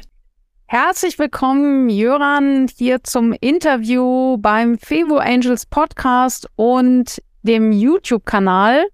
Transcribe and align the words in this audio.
Herzlich 0.67 1.19
willkommen, 1.19 1.89
Jöran, 1.89 2.67
hier 2.75 3.03
zum 3.03 3.33
Interview 3.33 4.37
beim 4.37 4.79
Fevo 4.79 5.17
Angels 5.17 5.67
Podcast 5.67 6.49
und 6.55 7.21
dem 7.43 7.71
YouTube-Kanal. 7.71 8.87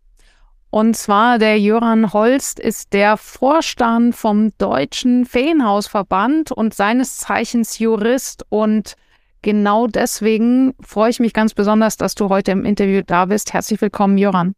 Und 0.74 0.96
zwar 0.96 1.38
der 1.38 1.60
Jöran 1.60 2.14
Holst 2.14 2.58
ist 2.58 2.94
der 2.94 3.18
Vorstand 3.18 4.16
vom 4.16 4.58
Deutschen 4.58 5.26
Feenhausverband 5.26 6.54
und 6.54 6.74
seines 6.74 7.18
Zeichens 7.18 7.78
Jurist. 7.78 8.46
Und 8.48 8.96
genau 9.42 9.88
deswegen 9.88 10.74
freue 10.80 11.10
ich 11.10 11.20
mich 11.20 11.34
ganz 11.34 11.54
besonders, 11.54 11.98
dass 11.98 12.16
du 12.16 12.30
heute 12.30 12.52
im 12.52 12.64
Interview 12.64 13.02
da 13.06 13.26
bist. 13.26 13.52
Herzlich 13.52 13.82
willkommen, 13.82 14.18
Jöran. 14.18 14.54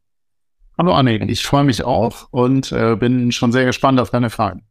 Hallo 0.77 0.93
Anne, 0.93 1.17
ich 1.31 1.43
freue 1.43 1.63
mich 1.63 1.83
auch 1.83 2.27
und 2.29 2.71
äh, 2.71 2.95
bin 2.95 3.31
schon 3.31 3.51
sehr 3.51 3.65
gespannt 3.65 3.99
auf 3.99 4.11
deine 4.11 4.29
Fragen. 4.29 4.61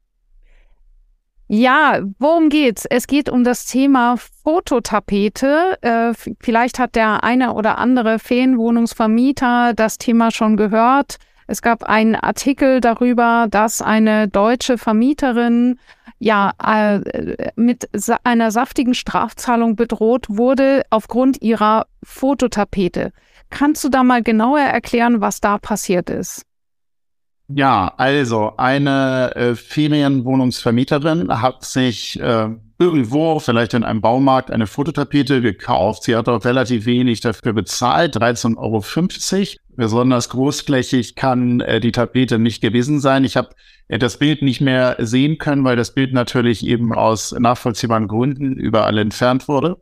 Ja, 1.48 2.02
worum 2.20 2.50
geht's? 2.50 2.86
Es 2.88 3.08
geht 3.08 3.28
um 3.28 3.42
das 3.42 3.66
Thema 3.66 4.16
Fototapete. 4.44 5.76
Äh, 5.82 6.14
vielleicht 6.40 6.78
hat 6.78 6.94
der 6.94 7.24
eine 7.24 7.54
oder 7.54 7.78
andere 7.78 8.20
Ferienwohnungsvermieter 8.20 9.74
das 9.74 9.98
Thema 9.98 10.30
schon 10.30 10.56
gehört. 10.56 11.18
Es 11.46 11.62
gab 11.62 11.84
einen 11.84 12.14
Artikel 12.14 12.80
darüber, 12.80 13.46
dass 13.50 13.82
eine 13.82 14.28
deutsche 14.28 14.78
Vermieterin 14.78 15.78
ja 16.18 16.52
äh, 16.62 17.50
mit 17.56 17.88
sa 17.92 18.18
einer 18.24 18.50
saftigen 18.50 18.94
Strafzahlung 18.94 19.76
bedroht 19.76 20.26
wurde 20.28 20.82
aufgrund 20.90 21.42
ihrer 21.42 21.86
Fototapete. 22.02 23.12
Kannst 23.50 23.84
du 23.84 23.88
da 23.88 24.02
mal 24.02 24.22
genauer 24.22 24.60
erklären, 24.60 25.20
was 25.20 25.40
da 25.40 25.58
passiert 25.58 26.10
ist? 26.10 26.46
Ja, 27.48 27.92
also 27.96 28.54
eine 28.56 29.32
äh, 29.34 29.54
Ferienwohnungsvermieterin 29.54 31.42
hat 31.42 31.64
sich 31.64 32.18
äh, 32.18 32.48
irgendwo, 32.82 33.38
vielleicht 33.38 33.74
in 33.74 33.84
einem 33.84 34.00
Baumarkt, 34.00 34.50
eine 34.50 34.66
Fototapete 34.66 35.40
gekauft. 35.40 36.02
Sie 36.02 36.16
hat 36.16 36.28
auch 36.28 36.44
relativ 36.44 36.84
wenig 36.84 37.20
dafür 37.20 37.52
bezahlt, 37.52 38.16
13,50 38.16 38.56
Euro. 38.58 38.82
Besonders 39.76 40.28
großflächig 40.30 41.14
kann 41.14 41.60
äh, 41.60 41.80
die 41.80 41.92
Tapete 41.92 42.40
nicht 42.40 42.60
gewesen 42.60 42.98
sein. 42.98 43.22
Ich 43.22 43.36
habe 43.36 43.50
äh, 43.86 43.98
das 43.98 44.18
Bild 44.18 44.42
nicht 44.42 44.60
mehr 44.60 44.96
sehen 44.98 45.38
können, 45.38 45.64
weil 45.64 45.76
das 45.76 45.94
Bild 45.94 46.12
natürlich 46.12 46.66
eben 46.66 46.92
aus 46.92 47.32
nachvollziehbaren 47.38 48.08
Gründen 48.08 48.54
überall 48.54 48.98
entfernt 48.98 49.46
wurde. 49.46 49.80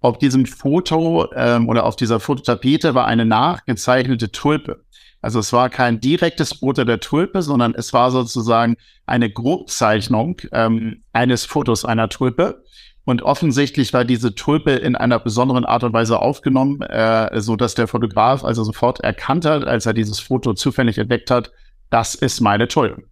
Auf 0.00 0.18
diesem 0.18 0.44
Foto 0.44 1.32
ähm, 1.34 1.66
oder 1.68 1.86
auf 1.86 1.96
dieser 1.96 2.20
Fototapete 2.20 2.94
war 2.94 3.06
eine 3.06 3.24
nachgezeichnete 3.24 4.30
Tulpe. 4.30 4.83
Also 5.24 5.38
es 5.38 5.54
war 5.54 5.70
kein 5.70 6.00
direktes 6.00 6.52
Foto 6.52 6.84
der 6.84 7.00
Tulpe, 7.00 7.40
sondern 7.40 7.74
es 7.74 7.94
war 7.94 8.10
sozusagen 8.10 8.76
eine 9.06 9.30
Grobzeichnung 9.30 10.36
ähm, 10.52 11.02
eines 11.14 11.46
Fotos 11.46 11.86
einer 11.86 12.10
Tulpe. 12.10 12.62
Und 13.06 13.22
offensichtlich 13.22 13.94
war 13.94 14.04
diese 14.04 14.34
Tulpe 14.34 14.72
in 14.72 14.96
einer 14.96 15.18
besonderen 15.18 15.64
Art 15.64 15.82
und 15.82 15.94
Weise 15.94 16.18
aufgenommen, 16.20 16.82
äh, 16.82 17.40
so 17.40 17.56
dass 17.56 17.74
der 17.74 17.88
Fotograf 17.88 18.44
also 18.44 18.64
sofort 18.64 19.00
erkannt 19.00 19.46
hat, 19.46 19.64
als 19.64 19.86
er 19.86 19.94
dieses 19.94 20.20
Foto 20.20 20.52
zufällig 20.52 20.98
entdeckt 20.98 21.30
hat, 21.30 21.52
das 21.88 22.14
ist 22.14 22.42
meine 22.42 22.68
Tulpe. 22.68 23.04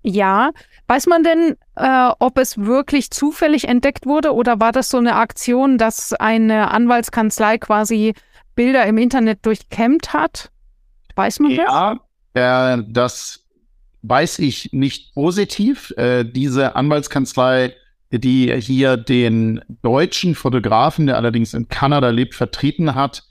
Ja, 0.00 0.50
weiß 0.86 1.08
man 1.08 1.22
denn, 1.22 1.56
äh, 1.74 2.10
ob 2.20 2.38
es 2.38 2.56
wirklich 2.56 3.10
zufällig 3.10 3.68
entdeckt 3.68 4.06
wurde 4.06 4.32
oder 4.32 4.60
war 4.60 4.72
das 4.72 4.88
so 4.88 4.96
eine 4.96 5.16
Aktion, 5.16 5.76
dass 5.76 6.14
eine 6.14 6.70
Anwaltskanzlei 6.70 7.58
quasi 7.58 8.14
Bilder 8.54 8.86
im 8.86 8.96
Internet 8.96 9.44
durchkämmt 9.44 10.14
hat? 10.14 10.50
Weiß 11.16 11.40
man 11.40 11.50
ja, 11.50 11.98
das? 12.34 12.78
Äh, 12.78 12.82
das 12.88 13.46
weiß 14.02 14.38
ich 14.38 14.72
nicht 14.72 15.14
positiv. 15.14 15.92
Äh, 15.96 16.24
diese 16.24 16.76
Anwaltskanzlei, 16.76 17.74
die 18.10 18.54
hier 18.60 18.96
den 18.96 19.62
deutschen 19.82 20.34
Fotografen, 20.34 21.06
der 21.06 21.16
allerdings 21.16 21.54
in 21.54 21.68
Kanada 21.68 22.10
lebt, 22.10 22.34
vertreten 22.34 22.94
hat, 22.94 23.24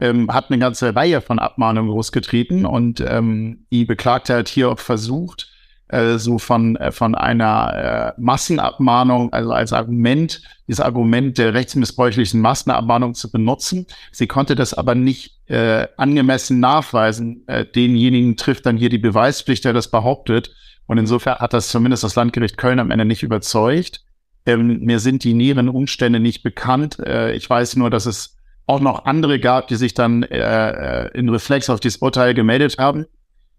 ähm, 0.00 0.32
hat 0.32 0.50
eine 0.50 0.58
ganze 0.58 0.94
Reihe 0.96 1.20
von 1.20 1.38
Abmahnungen 1.38 1.90
losgetreten 1.90 2.64
und 2.64 3.00
ähm, 3.06 3.66
die 3.70 3.84
Beklagte 3.84 4.34
hat 4.34 4.48
hier 4.48 4.70
auch 4.70 4.78
versucht, 4.78 5.51
äh, 5.92 6.18
so 6.18 6.38
von, 6.38 6.76
äh, 6.76 6.90
von 6.90 7.14
einer 7.14 8.14
äh, 8.16 8.20
Massenabmahnung, 8.20 9.32
also 9.32 9.52
als 9.52 9.72
Argument, 9.72 10.40
dieses 10.66 10.80
Argument 10.80 11.36
der 11.38 11.54
rechtsmissbräuchlichen 11.54 12.40
Massenabmahnung 12.40 13.14
zu 13.14 13.30
benutzen. 13.30 13.86
Sie 14.10 14.26
konnte 14.26 14.54
das 14.54 14.74
aber 14.74 14.94
nicht 14.94 15.38
äh, 15.48 15.86
angemessen 15.96 16.60
nachweisen. 16.60 17.46
Äh, 17.46 17.66
denjenigen 17.66 18.36
trifft 18.36 18.66
dann 18.66 18.76
hier 18.76 18.88
die 18.88 18.98
Beweispflicht, 18.98 19.64
der 19.64 19.74
das 19.74 19.90
behauptet. 19.90 20.54
Und 20.86 20.98
insofern 20.98 21.38
hat 21.38 21.52
das 21.52 21.68
zumindest 21.68 22.04
das 22.04 22.16
Landgericht 22.16 22.56
Köln 22.56 22.80
am 22.80 22.90
Ende 22.90 23.04
nicht 23.04 23.22
überzeugt. 23.22 24.02
Ähm, 24.46 24.80
mir 24.80 24.98
sind 24.98 25.24
die 25.24 25.34
näheren 25.34 25.68
Umstände 25.68 26.20
nicht 26.20 26.42
bekannt. 26.42 26.98
Äh, 27.00 27.34
ich 27.34 27.48
weiß 27.48 27.76
nur, 27.76 27.90
dass 27.90 28.06
es 28.06 28.36
auch 28.66 28.80
noch 28.80 29.04
andere 29.04 29.38
gab, 29.38 29.68
die 29.68 29.76
sich 29.76 29.94
dann 29.94 30.22
äh, 30.22 31.04
äh 31.04 31.10
in 31.18 31.28
Reflex 31.28 31.68
auf 31.68 31.80
dieses 31.80 31.98
Urteil 32.00 32.32
gemeldet 32.34 32.78
haben. 32.78 33.06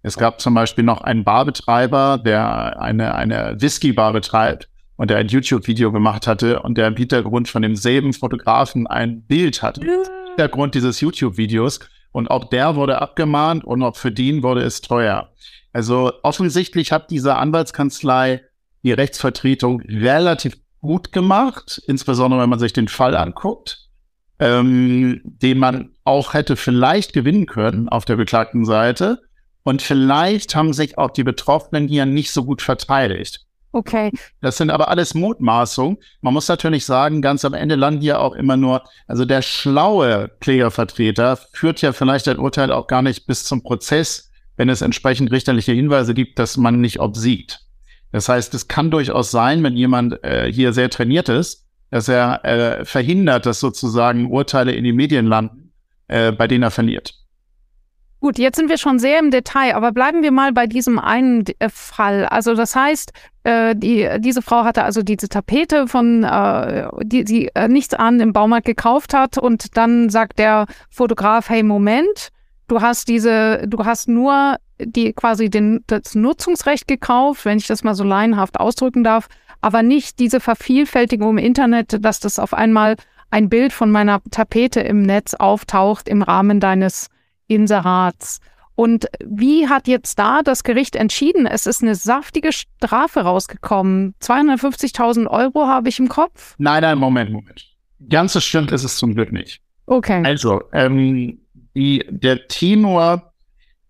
Es 0.03 0.17
gab 0.17 0.41
zum 0.41 0.53
Beispiel 0.53 0.83
noch 0.83 1.01
einen 1.01 1.23
Barbetreiber, 1.23 2.17
der 2.23 2.79
eine, 2.81 3.15
eine 3.15 3.55
Whisky-Bar 3.59 4.11
betreibt 4.11 4.67
und 4.97 5.09
der 5.09 5.17
ein 5.17 5.29
YouTube-Video 5.29 5.93
gemacht 5.93 6.27
hatte 6.27 6.61
und 6.61 6.77
der 6.77 6.87
im 6.87 6.97
Hintergrund 6.97 7.47
von 7.47 7.61
demselben 7.61 8.11
Fotografen 8.11 8.85
ein 8.85 9.23
Bild 9.23 9.63
hatte. 9.63 9.81
Im 9.81 10.03
Hintergrund 10.27 10.75
dieses 10.75 10.99
YouTube-Videos. 10.99 11.79
Und 12.11 12.29
auch 12.29 12.49
der 12.49 12.75
wurde 12.75 13.01
abgemahnt 13.01 13.63
und 13.63 13.81
auch 13.81 13.95
für 13.95 14.11
den 14.11 14.43
wurde 14.43 14.61
es 14.61 14.81
teuer. 14.81 15.29
Also 15.71 16.11
offensichtlich 16.21 16.91
hat 16.91 17.09
diese 17.09 17.37
Anwaltskanzlei 17.37 18.41
die 18.83 18.91
Rechtsvertretung 18.91 19.81
relativ 19.81 20.57
gut 20.81 21.13
gemacht, 21.13 21.81
insbesondere 21.87 22.41
wenn 22.41 22.49
man 22.49 22.59
sich 22.59 22.73
den 22.73 22.89
Fall 22.89 23.15
anguckt, 23.15 23.89
ähm, 24.37 25.21
den 25.23 25.57
man 25.57 25.95
auch 26.03 26.33
hätte 26.33 26.57
vielleicht 26.57 27.13
gewinnen 27.13 27.45
können 27.45 27.87
auf 27.87 28.03
der 28.03 28.17
beklagten 28.17 28.65
Seite. 28.65 29.21
Und 29.63 29.81
vielleicht 29.81 30.55
haben 30.55 30.73
sich 30.73 30.97
auch 30.97 31.11
die 31.11 31.23
Betroffenen 31.23 31.87
hier 31.87 32.05
nicht 32.05 32.31
so 32.31 32.43
gut 32.43 32.61
verteidigt. 32.61 33.45
Okay. 33.71 34.11
Das 34.39 34.57
sind 34.57 34.69
aber 34.69 34.89
alles 34.89 35.15
Mutmaßungen. 35.15 35.97
Man 36.21 36.33
muss 36.33 36.47
natürlich 36.47 36.85
sagen, 36.85 37.23
ganz 37.23 37.43
am 37.43 37.55
Ende 37.55 37.73
landen 37.73 38.01
hier 38.01 38.19
auch 38.19 38.35
immer 38.35 38.55
nur, 38.55 38.83
also 39.07 39.25
der 39.25 39.41
schlaue 39.41 40.29
Klägervertreter 40.41 41.37
führt 41.53 41.81
ja 41.81 41.91
vielleicht 41.91 42.27
ein 42.27 42.37
Urteil 42.37 42.71
auch 42.71 42.85
gar 42.85 43.01
nicht 43.01 43.25
bis 43.25 43.45
zum 43.45 43.63
Prozess, 43.63 44.31
wenn 44.57 44.69
es 44.69 44.81
entsprechend 44.81 45.31
richterliche 45.31 45.71
Hinweise 45.71 46.13
gibt, 46.13 46.37
dass 46.37 46.55
man 46.55 46.81
nicht 46.81 46.99
obsiegt. 46.99 47.61
Das 48.11 48.29
heißt, 48.29 48.53
es 48.53 48.67
kann 48.67 48.91
durchaus 48.91 49.31
sein, 49.31 49.63
wenn 49.63 49.75
jemand 49.75 50.23
äh, 50.23 50.51
hier 50.53 50.71
sehr 50.71 50.91
trainiert 50.91 51.27
ist, 51.29 51.65
dass 51.89 52.07
er 52.07 52.45
äh, 52.45 52.85
verhindert, 52.85 53.47
dass 53.47 53.59
sozusagen 53.59 54.29
Urteile 54.29 54.73
in 54.73 54.83
die 54.83 54.93
Medien 54.93 55.25
landen, 55.25 55.73
äh, 56.09 56.31
bei 56.31 56.47
denen 56.47 56.61
er 56.61 56.71
verliert. 56.71 57.22
Gut, 58.23 58.39
jetzt 58.39 58.55
sind 58.55 58.69
wir 58.69 58.77
schon 58.77 58.99
sehr 58.99 59.19
im 59.19 59.31
Detail, 59.31 59.75
aber 59.75 59.91
bleiben 59.91 60.23
wir 60.23 60.31
mal 60.31 60.53
bei 60.53 60.65
diesem 60.65 60.97
einen 60.97 61.43
äh, 61.59 61.67
Fall. 61.67 62.25
Also 62.25 62.55
das 62.55 62.73
heißt, 62.73 63.11
äh, 63.43 63.75
die, 63.75 64.07
diese 64.19 64.41
Frau 64.41 64.63
hatte 64.63 64.85
also 64.85 65.01
diese 65.01 65.27
Tapete 65.27 65.89
von, 65.89 66.23
äh, 66.23 66.87
die 67.03 67.27
sie 67.27 67.49
äh, 67.53 67.67
nichts 67.67 67.93
an 67.93 68.21
im 68.21 68.31
Baumarkt 68.31 68.65
gekauft 68.65 69.13
hat 69.13 69.37
und 69.37 69.75
dann 69.75 70.09
sagt 70.09 70.39
der 70.39 70.67
Fotograf, 70.89 71.49
hey 71.49 71.63
Moment, 71.63 72.29
du 72.69 72.79
hast 72.79 73.09
diese, 73.09 73.67
du 73.67 73.83
hast 73.83 74.07
nur 74.07 74.55
die 74.79 75.11
quasi 75.11 75.49
den, 75.49 75.83
das 75.87 76.15
Nutzungsrecht 76.15 76.87
gekauft, 76.87 77.43
wenn 77.43 77.57
ich 77.57 77.67
das 77.67 77.83
mal 77.83 77.93
so 77.93 78.05
laienhaft 78.05 78.57
ausdrücken 78.57 79.03
darf, 79.03 79.27
aber 79.59 79.83
nicht 79.83 80.19
diese 80.19 80.39
Vervielfältigung 80.39 81.31
im 81.37 81.43
Internet, 81.43 81.97
dass 82.05 82.21
das 82.21 82.39
auf 82.39 82.53
einmal 82.53 82.95
ein 83.31 83.49
Bild 83.49 83.73
von 83.73 83.91
meiner 83.91 84.21
Tapete 84.31 84.79
im 84.79 85.01
Netz 85.01 85.33
auftaucht 85.33 86.07
im 86.07 86.21
Rahmen 86.21 86.61
deines 86.61 87.09
Inserats. 87.47 88.39
Und 88.75 89.07
wie 89.23 89.67
hat 89.67 89.87
jetzt 89.87 90.17
da 90.17 90.41
das 90.41 90.63
Gericht 90.63 90.95
entschieden? 90.95 91.45
Es 91.45 91.67
ist 91.67 91.83
eine 91.83 91.95
saftige 91.95 92.51
Strafe 92.51 93.21
rausgekommen. 93.21 94.15
250.000 94.21 95.27
Euro 95.27 95.67
habe 95.67 95.89
ich 95.89 95.99
im 95.99 96.09
Kopf. 96.09 96.55
Nein, 96.57 96.81
nein, 96.81 96.97
Moment, 96.97 97.31
Moment. 97.31 97.67
Ganz 98.09 98.33
so 98.33 98.39
stimmt 98.39 98.71
ist 98.71 98.83
es 98.83 98.97
zum 98.97 99.13
Glück 99.13 99.31
nicht. 99.31 99.61
Okay. 99.85 100.23
Also, 100.25 100.61
ähm, 100.71 101.39
die, 101.75 102.05
der 102.09 102.47
Tenor 102.47 103.33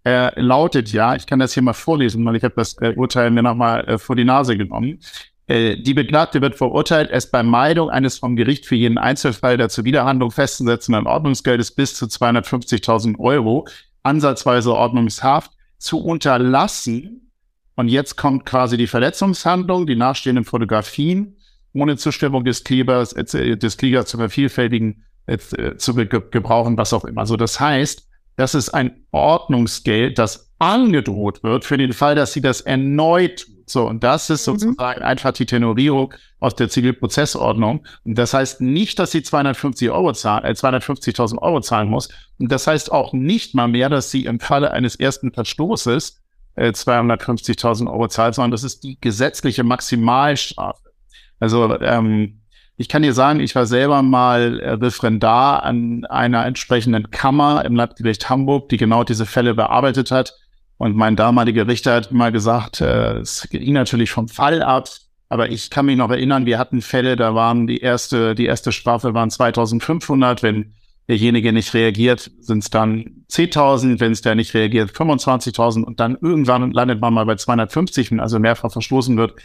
äh, 0.05 0.37
lautet 0.39 0.91
ja, 0.91 1.15
ich 1.15 1.25
kann 1.25 1.39
das 1.39 1.53
hier 1.53 1.63
mal 1.63 1.73
vorlesen, 1.73 2.25
weil 2.25 2.35
ich 2.35 2.43
habe 2.43 2.55
das 2.57 2.77
äh, 2.81 2.93
Urteil 2.95 3.31
mir 3.31 3.43
nochmal 3.43 3.85
äh, 3.85 3.97
vor 3.97 4.15
die 4.15 4.25
Nase 4.25 4.57
genommen. 4.57 4.99
Äh, 5.47 5.77
die 5.77 5.93
Beklagte 5.93 6.41
wird 6.41 6.55
verurteilt, 6.55 7.09
es 7.11 7.29
bei 7.29 7.43
Meidung 7.43 7.89
eines 7.89 8.17
vom 8.17 8.35
Gericht 8.35 8.65
für 8.65 8.75
jeden 8.75 8.97
Einzelfall 8.97 9.57
der 9.57 9.69
Zuwiderhandlung 9.69 10.31
festzusetzenden 10.31 11.07
Ordnungsgeldes 11.07 11.71
bis 11.71 11.95
zu 11.95 12.05
250.000 12.05 13.19
Euro, 13.19 13.67
ansatzweise 14.03 14.73
Ordnungshaft, 14.73 15.51
zu 15.77 15.99
unterlassen. 15.99 17.31
Und 17.75 17.89
jetzt 17.89 18.15
kommt 18.15 18.45
quasi 18.45 18.77
die 18.77 18.87
Verletzungshandlung, 18.87 19.87
die 19.87 19.95
nachstehenden 19.95 20.45
Fotografien, 20.45 21.37
ohne 21.73 21.97
Zustimmung 21.97 22.45
des 22.45 22.63
Klebers, 22.63 23.13
äh, 23.13 23.57
des 23.57 23.77
Kliegers 23.77 24.05
zu 24.05 24.17
vervielfältigen, 24.17 25.03
äh, 25.25 25.37
zu 25.77 25.95
gebrauchen, 25.95 26.77
was 26.77 26.93
auch 26.93 27.05
immer. 27.05 27.21
Also 27.21 27.35
das 27.35 27.59
heißt, 27.59 28.07
das 28.35 28.55
ist 28.55 28.69
ein 28.69 29.05
Ordnungsgeld, 29.11 30.17
das 30.17 30.51
angedroht 30.59 31.43
wird 31.43 31.65
für 31.65 31.77
den 31.77 31.93
Fall, 31.93 32.15
dass 32.15 32.33
sie 32.33 32.41
das 32.41 32.61
erneut. 32.61 33.45
So, 33.73 33.87
und 33.87 34.03
das 34.03 34.29
ist 34.29 34.47
mhm. 34.47 34.51
sozusagen 34.51 34.99
mhm. 34.99 35.05
einfach 35.05 35.31
die 35.31 35.47
Tenorierung 35.47 36.13
aus 36.39 36.55
der 36.55 36.69
Zivilprozessordnung. 36.69 37.83
Und 38.05 38.17
das 38.19 38.35
heißt 38.35 38.61
nicht, 38.61 38.99
dass 38.99 39.09
sie 39.09 39.23
250 39.23 39.89
Euro 39.89 40.13
zahlen, 40.13 40.45
äh, 40.45 40.51
250.000 40.51 41.39
Euro 41.39 41.59
zahlen 41.59 41.89
muss. 41.89 42.09
Und 42.37 42.51
das 42.51 42.67
heißt 42.67 42.91
auch 42.91 43.13
nicht 43.13 43.55
mal 43.55 43.67
mehr, 43.67 43.89
dass 43.89 44.11
sie 44.11 44.25
im 44.25 44.39
Falle 44.39 44.71
eines 44.71 44.95
ersten 44.95 45.33
Verstoßes 45.33 46.21
äh, 46.53 46.69
250.000 46.69 47.91
Euro 47.91 48.07
zahlt, 48.07 48.35
sondern 48.35 48.51
das 48.51 48.63
ist 48.63 48.83
die 48.83 49.01
gesetzliche 49.01 49.63
Maximalstrafe. 49.63 50.91
Also 51.39 51.79
ähm, 51.81 52.41
ich 52.77 52.89
kann 52.89 53.01
dir 53.01 53.13
sagen, 53.13 53.39
ich 53.39 53.55
war 53.55 53.65
selber 53.65 54.03
mal 54.03 54.59
äh, 54.59 54.69
Referendar 54.73 55.63
an 55.63 56.05
einer 56.05 56.45
entsprechenden 56.45 57.09
Kammer 57.09 57.65
im 57.65 57.75
Landgericht 57.75 58.29
Hamburg, 58.29 58.69
die 58.69 58.77
genau 58.77 59.03
diese 59.03 59.25
Fälle 59.25 59.55
bearbeitet 59.55 60.11
hat. 60.11 60.35
Und 60.83 60.97
mein 60.97 61.15
damaliger 61.15 61.65
Richter 61.65 61.95
hat 61.95 62.11
mal 62.11 62.33
gesagt, 62.33 62.81
äh, 62.81 63.19
es 63.19 63.47
ging 63.49 63.71
natürlich 63.71 64.11
vom 64.11 64.27
Fall 64.27 64.61
ab, 64.61 64.89
aber 65.29 65.49
ich 65.49 65.69
kann 65.69 65.85
mich 65.85 65.95
noch 65.95 66.09
erinnern, 66.09 66.45
wir 66.45 66.59
hatten 66.59 66.81
Fälle, 66.81 67.15
da 67.15 67.33
waren 67.33 67.67
die 67.67 67.77
erste, 67.77 68.35
die 68.35 68.47
erste 68.47 68.73
Strafe 68.73 69.13
waren 69.13 69.29
2500, 69.29 70.43
wenn 70.43 70.73
derjenige 71.07 71.53
nicht 71.53 71.73
reagiert, 71.73 72.29
sind 72.41 72.63
es 72.65 72.69
dann 72.69 73.23
10.000, 73.31 74.01
wenn 74.01 74.11
es 74.11 74.23
der 74.23 74.35
nicht 74.35 74.53
reagiert, 74.55 74.91
25.000 74.91 75.83
und 75.83 76.01
dann 76.01 76.17
irgendwann 76.19 76.73
landet 76.73 76.99
man 76.99 77.13
mal 77.13 77.25
bei 77.25 77.35
250, 77.35 78.11
wenn 78.11 78.19
also 78.19 78.37
mehrfach 78.39 78.73
verstoßen 78.73 79.15
wird. 79.15 79.35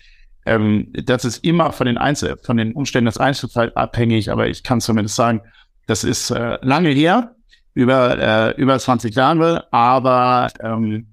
Ähm, 0.44 0.92
das 0.92 1.24
ist 1.24 1.44
immer 1.44 1.70
von 1.70 1.86
den 1.86 1.98
Einzel 1.98 2.36
von 2.42 2.56
den 2.56 2.72
Umständen 2.72 3.06
des 3.06 3.18
Einzelfalls 3.18 3.76
abhängig, 3.76 4.32
aber 4.32 4.48
ich 4.48 4.64
kann 4.64 4.80
zumindest 4.80 5.14
sagen, 5.14 5.42
das 5.86 6.02
ist 6.02 6.30
äh, 6.30 6.58
lange 6.62 6.90
her, 6.90 7.36
über, 7.74 8.18
äh, 8.18 8.60
über 8.60 8.76
20 8.76 9.14
Jahre, 9.14 9.72
aber 9.72 10.48
ähm, 10.60 11.06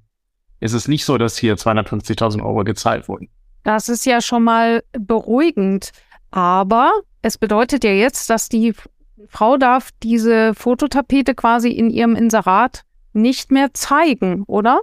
ist 0.65 0.73
es 0.73 0.87
nicht 0.87 1.05
so, 1.05 1.17
dass 1.17 1.37
hier 1.37 1.55
250.000 1.55 2.43
Euro 2.43 2.63
gezahlt 2.63 3.07
wurden. 3.07 3.29
Das 3.63 3.89
ist 3.89 4.05
ja 4.05 4.21
schon 4.21 4.43
mal 4.43 4.83
beruhigend, 4.91 5.91
aber 6.31 6.91
es 7.21 7.37
bedeutet 7.37 7.83
ja 7.83 7.91
jetzt, 7.91 8.29
dass 8.29 8.49
die 8.49 8.73
Frau 9.29 9.57
darf 9.57 9.89
diese 10.03 10.53
Fototapete 10.53 11.33
quasi 11.33 11.69
in 11.69 11.89
ihrem 11.89 12.15
Inserat 12.15 12.83
nicht 13.13 13.51
mehr 13.51 13.73
zeigen, 13.73 14.43
oder? 14.45 14.81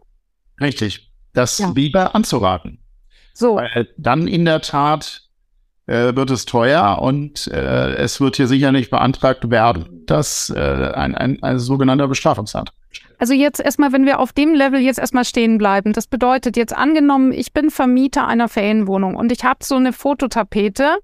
Richtig. 0.61 1.13
Das 1.33 1.59
ja. 1.59 1.71
lieber 1.75 2.15
anzuraten. 2.15 2.79
So. 3.35 3.57
Weil 3.57 3.89
dann 3.97 4.27
in 4.27 4.45
der 4.45 4.61
Tat 4.63 5.23
äh, 5.87 6.15
wird 6.15 6.31
es 6.31 6.45
teuer 6.45 6.99
und 7.01 7.47
äh, 7.49 7.95
es 7.95 8.21
wird 8.21 8.37
hier 8.37 8.47
sicherlich 8.47 8.91
beantragt 8.91 9.51
werden, 9.51 10.05
dass 10.07 10.51
äh, 10.51 10.61
ein, 10.95 11.15
ein, 11.15 11.43
ein 11.43 11.59
sogenannter 11.59 12.09
Bestrafungsantrag. 12.09 12.75
Also 13.19 13.35
jetzt 13.35 13.61
erstmal, 13.61 13.93
wenn 13.93 14.07
wir 14.07 14.19
auf 14.19 14.33
dem 14.33 14.55
Level 14.55 14.81
jetzt 14.81 14.99
erstmal 14.99 15.25
stehen 15.25 15.59
bleiben, 15.59 15.93
das 15.93 16.07
bedeutet 16.07 16.57
jetzt 16.57 16.75
angenommen, 16.75 17.33
ich 17.33 17.53
bin 17.53 17.71
Vermieter 17.71 18.27
einer 18.27 18.49
Ferienwohnung 18.49 19.15
und 19.17 19.31
ich 19.31 19.45
habe 19.45 19.65
so 19.65 19.77
eine 19.77 19.93
Fototapete, 19.93 20.99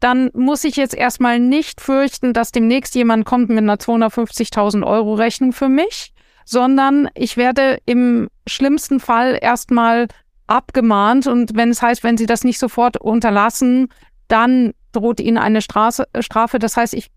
dann 0.00 0.30
muss 0.34 0.64
ich 0.64 0.76
jetzt 0.76 0.94
erstmal 0.94 1.40
nicht 1.40 1.80
fürchten, 1.80 2.32
dass 2.32 2.52
demnächst 2.52 2.94
jemand 2.94 3.24
kommt 3.24 3.48
mit 3.48 3.58
einer 3.58 3.76
250.000 3.76 4.86
Euro 4.86 5.14
Rechnung 5.14 5.52
für 5.52 5.68
mich, 5.68 6.12
sondern 6.44 7.08
ich 7.14 7.36
werde 7.36 7.78
im 7.86 8.28
schlimmsten 8.46 9.00
Fall 9.00 9.38
erstmal 9.40 10.08
abgemahnt 10.46 11.26
und 11.26 11.56
wenn 11.56 11.70
es 11.70 11.80
heißt, 11.80 12.04
wenn 12.04 12.18
sie 12.18 12.26
das 12.26 12.44
nicht 12.44 12.58
sofort 12.58 12.98
unterlassen, 12.98 13.88
dann 14.28 14.74
droht 14.92 15.20
ihnen 15.20 15.38
eine 15.38 15.62
Straße, 15.62 16.06
Strafe. 16.20 16.58
Das 16.58 16.76
heißt, 16.76 16.94
ich 16.94 17.10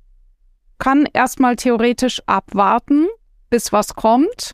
kann 0.79 1.07
erstmal 1.11 1.55
theoretisch 1.55 2.21
abwarten, 2.25 3.07
bis 3.49 3.71
was 3.71 3.95
kommt. 3.95 4.51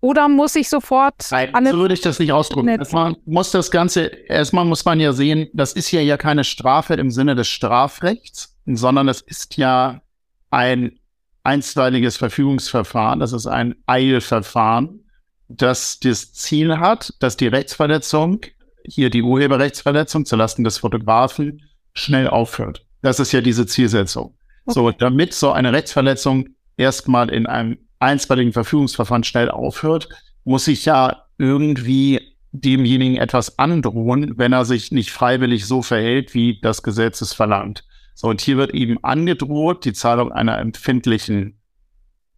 Oder 0.00 0.28
muss 0.28 0.56
ich 0.56 0.68
sofort. 0.68 1.28
Nein, 1.30 1.52
so 1.70 1.78
würde 1.78 1.94
ich 1.94 2.00
das 2.00 2.18
nicht 2.18 2.32
ausdrücken. 2.32 2.68
Erstmal 2.68 3.14
muss 3.24 3.52
das 3.52 3.70
Ganze, 3.70 4.06
erstmal 4.06 4.64
muss 4.64 4.84
man 4.84 4.98
ja 4.98 5.12
sehen, 5.12 5.48
das 5.52 5.74
ist 5.74 5.92
ja 5.92 6.00
ja 6.00 6.16
keine 6.16 6.42
Strafe 6.42 6.94
im 6.94 7.12
Sinne 7.12 7.36
des 7.36 7.46
Strafrechts, 7.48 8.56
sondern 8.66 9.08
es 9.08 9.20
ist 9.20 9.56
ja 9.56 10.02
ein 10.50 10.98
einstweiliges 11.44 12.16
Verfügungsverfahren, 12.16 13.20
das 13.20 13.32
ist 13.32 13.46
ein 13.46 13.76
Eilverfahren 13.86 15.02
das 15.56 16.00
das 16.00 16.32
Ziel 16.32 16.78
hat, 16.78 17.12
dass 17.20 17.36
die 17.36 17.46
Rechtsverletzung, 17.46 18.40
hier 18.84 19.10
die 19.10 19.22
Urheberrechtsverletzung 19.22 20.24
zulasten 20.24 20.64
des 20.64 20.78
Fotografen, 20.78 21.62
schnell 21.94 22.28
aufhört. 22.28 22.84
Das 23.02 23.20
ist 23.20 23.32
ja 23.32 23.40
diese 23.40 23.66
Zielsetzung. 23.66 24.36
Okay. 24.64 24.74
So, 24.74 24.90
damit 24.90 25.34
so 25.34 25.52
eine 25.52 25.72
Rechtsverletzung 25.72 26.48
erstmal 26.76 27.30
in 27.30 27.46
einem 27.46 27.78
einstweiligen 27.98 28.52
Verfügungsverfahren 28.52 29.24
schnell 29.24 29.50
aufhört, 29.50 30.08
muss 30.44 30.66
ich 30.68 30.84
ja 30.84 31.24
irgendwie 31.38 32.20
demjenigen 32.52 33.16
etwas 33.16 33.58
androhen, 33.58 34.36
wenn 34.36 34.52
er 34.52 34.64
sich 34.64 34.92
nicht 34.92 35.10
freiwillig 35.10 35.66
so 35.66 35.82
verhält, 35.82 36.34
wie 36.34 36.60
das 36.60 36.82
Gesetz 36.82 37.20
es 37.20 37.32
verlangt. 37.32 37.84
So, 38.14 38.28
und 38.28 38.40
hier 38.40 38.58
wird 38.58 38.74
eben 38.74 39.02
angedroht 39.02 39.84
die 39.84 39.94
Zahlung 39.94 40.32
einer 40.32 40.58
empfindlichen 40.58 41.58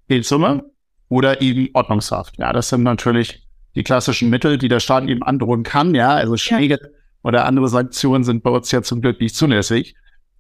Geldsumme 0.08 0.64
oder 1.08 1.40
eben 1.40 1.69
Ordnungshaft. 1.72 2.38
Ja, 2.38 2.52
das 2.52 2.69
sind 2.69 2.82
natürlich 2.82 3.46
die 3.75 3.82
klassischen 3.82 4.30
Mittel, 4.30 4.56
die 4.56 4.69
der 4.69 4.80
Staat 4.80 5.08
eben 5.08 5.22
androhen 5.22 5.64
kann. 5.64 5.94
Ja, 5.94 6.10
also 6.10 6.37
Schläge 6.37 6.78
ja. 6.80 6.88
oder 7.22 7.44
andere 7.46 7.69
Sanktionen 7.69 8.22
sind 8.22 8.42
bei 8.42 8.50
uns 8.50 8.70
ja 8.70 8.82
zum 8.82 9.00
Glück 9.00 9.20
nicht 9.20 9.34
zulässig. 9.34 9.96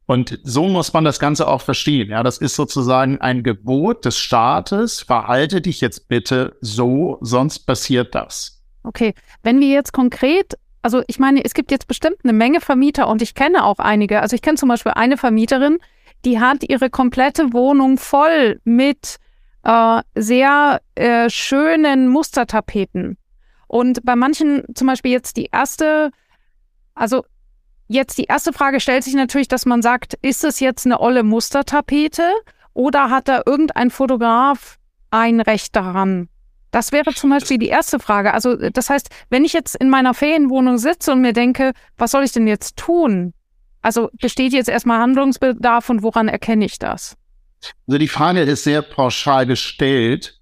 Und 0.06 0.38
so 0.42 0.68
muss 0.68 0.92
man 0.92 1.04
das 1.04 1.18
Ganze 1.18 1.48
auch 1.48 1.62
verstehen. 1.62 2.10
Ja, 2.10 2.22
das 2.22 2.38
ist 2.38 2.56
sozusagen 2.56 3.20
ein 3.20 3.42
Gebot 3.42 4.04
des 4.04 4.18
Staates. 4.18 5.00
Verhalte 5.00 5.60
dich 5.60 5.80
jetzt 5.80 6.08
bitte 6.08 6.56
so, 6.60 7.18
sonst 7.22 7.60
passiert 7.60 8.14
das. 8.14 8.62
Okay. 8.82 9.14
Wenn 9.42 9.60
wir 9.60 9.68
jetzt 9.68 9.92
konkret 9.92 10.58
also 10.84 11.02
ich 11.06 11.18
meine, 11.18 11.42
es 11.42 11.54
gibt 11.54 11.70
jetzt 11.70 11.88
bestimmt 11.88 12.18
eine 12.24 12.34
Menge 12.34 12.60
Vermieter 12.60 13.08
und 13.08 13.22
ich 13.22 13.34
kenne 13.34 13.64
auch 13.64 13.78
einige. 13.78 14.20
Also 14.20 14.36
ich 14.36 14.42
kenne 14.42 14.58
zum 14.58 14.68
Beispiel 14.68 14.92
eine 14.92 15.16
Vermieterin, 15.16 15.78
die 16.26 16.40
hat 16.40 16.62
ihre 16.68 16.90
komplette 16.90 17.54
Wohnung 17.54 17.96
voll 17.96 18.60
mit 18.64 19.16
äh, 19.62 20.02
sehr 20.14 20.82
äh, 20.94 21.30
schönen 21.30 22.08
Mustertapeten. 22.08 23.16
Und 23.66 24.04
bei 24.04 24.14
manchen, 24.14 24.62
zum 24.74 24.86
Beispiel 24.86 25.12
jetzt 25.12 25.38
die 25.38 25.48
erste, 25.50 26.10
also 26.94 27.24
jetzt 27.88 28.18
die 28.18 28.24
erste 28.24 28.52
Frage 28.52 28.80
stellt 28.80 29.04
sich 29.04 29.14
natürlich, 29.14 29.48
dass 29.48 29.66
man 29.66 29.82
sagt, 29.82 30.14
ist 30.22 30.44
es 30.44 30.60
jetzt 30.60 30.86
eine 30.86 31.00
olle 31.00 31.22
Mustertapete 31.22 32.24
oder 32.72 33.10
hat 33.10 33.28
da 33.28 33.42
irgendein 33.46 33.90
Fotograf 33.90 34.78
ein 35.10 35.40
Recht 35.40 35.76
daran? 35.76 36.28
Das 36.70 36.90
wäre 36.90 37.14
zum 37.14 37.30
Beispiel 37.30 37.58
die 37.58 37.68
erste 37.68 38.00
Frage. 38.00 38.34
Also 38.34 38.56
das 38.56 38.90
heißt, 38.90 39.08
wenn 39.30 39.44
ich 39.44 39.52
jetzt 39.52 39.76
in 39.76 39.90
meiner 39.90 40.12
Ferienwohnung 40.12 40.76
sitze 40.76 41.12
und 41.12 41.20
mir 41.20 41.32
denke, 41.32 41.72
was 41.96 42.10
soll 42.10 42.24
ich 42.24 42.32
denn 42.32 42.48
jetzt 42.48 42.76
tun? 42.76 43.32
Also 43.80 44.10
besteht 44.20 44.52
jetzt 44.52 44.68
erstmal 44.68 44.98
Handlungsbedarf 44.98 45.88
und 45.88 46.02
woran 46.02 46.26
erkenne 46.26 46.64
ich 46.64 46.78
das? 46.78 47.16
Also 47.86 47.98
die 47.98 48.08
Frage 48.08 48.40
ist 48.40 48.64
sehr 48.64 48.82
pauschal 48.82 49.46
gestellt. 49.46 50.40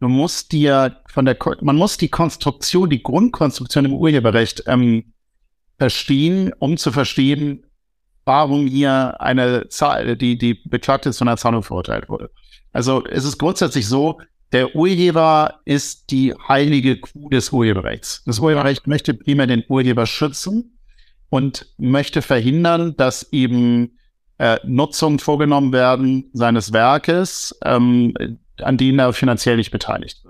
Du 0.00 0.08
musst 0.08 0.52
dir 0.52 1.02
von 1.06 1.24
der, 1.24 1.36
man 1.60 1.76
muss 1.76 1.98
die 1.98 2.08
Konstruktion, 2.08 2.88
die 2.88 3.02
Grundkonstruktion 3.02 3.84
im 3.84 3.94
Urheberrecht 3.94 4.64
ähm, 4.66 5.13
verstehen, 5.78 6.52
um 6.58 6.76
zu 6.76 6.92
verstehen, 6.92 7.66
warum 8.24 8.66
hier 8.66 9.20
eine 9.20 9.68
Zahl, 9.68 10.16
die, 10.16 10.38
die 10.38 10.54
Beklagte 10.54 11.12
zu 11.12 11.24
einer 11.24 11.36
Zahlung 11.36 11.62
verurteilt 11.62 12.08
wurde. 12.08 12.30
Also 12.72 13.04
es 13.06 13.24
ist 13.24 13.38
grundsätzlich 13.38 13.86
so, 13.86 14.18
der 14.52 14.74
Urheber 14.76 15.60
ist 15.64 16.10
die 16.10 16.32
heilige 16.48 17.00
Kuh 17.00 17.28
des 17.28 17.50
Urheberrechts. 17.50 18.22
Das 18.24 18.38
Urheberrecht 18.38 18.86
möchte 18.86 19.14
primär 19.14 19.46
den 19.46 19.64
Urheber 19.68 20.06
schützen 20.06 20.78
und 21.28 21.66
möchte 21.76 22.22
verhindern, 22.22 22.96
dass 22.96 23.32
eben 23.32 23.98
äh, 24.38 24.58
Nutzungen 24.64 25.18
vorgenommen 25.18 25.72
werden 25.72 26.30
seines 26.32 26.72
Werkes, 26.72 27.58
ähm, 27.64 28.14
an 28.58 28.76
denen 28.76 28.98
er 28.98 29.12
finanziell 29.12 29.56
nicht 29.56 29.70
beteiligt. 29.70 30.23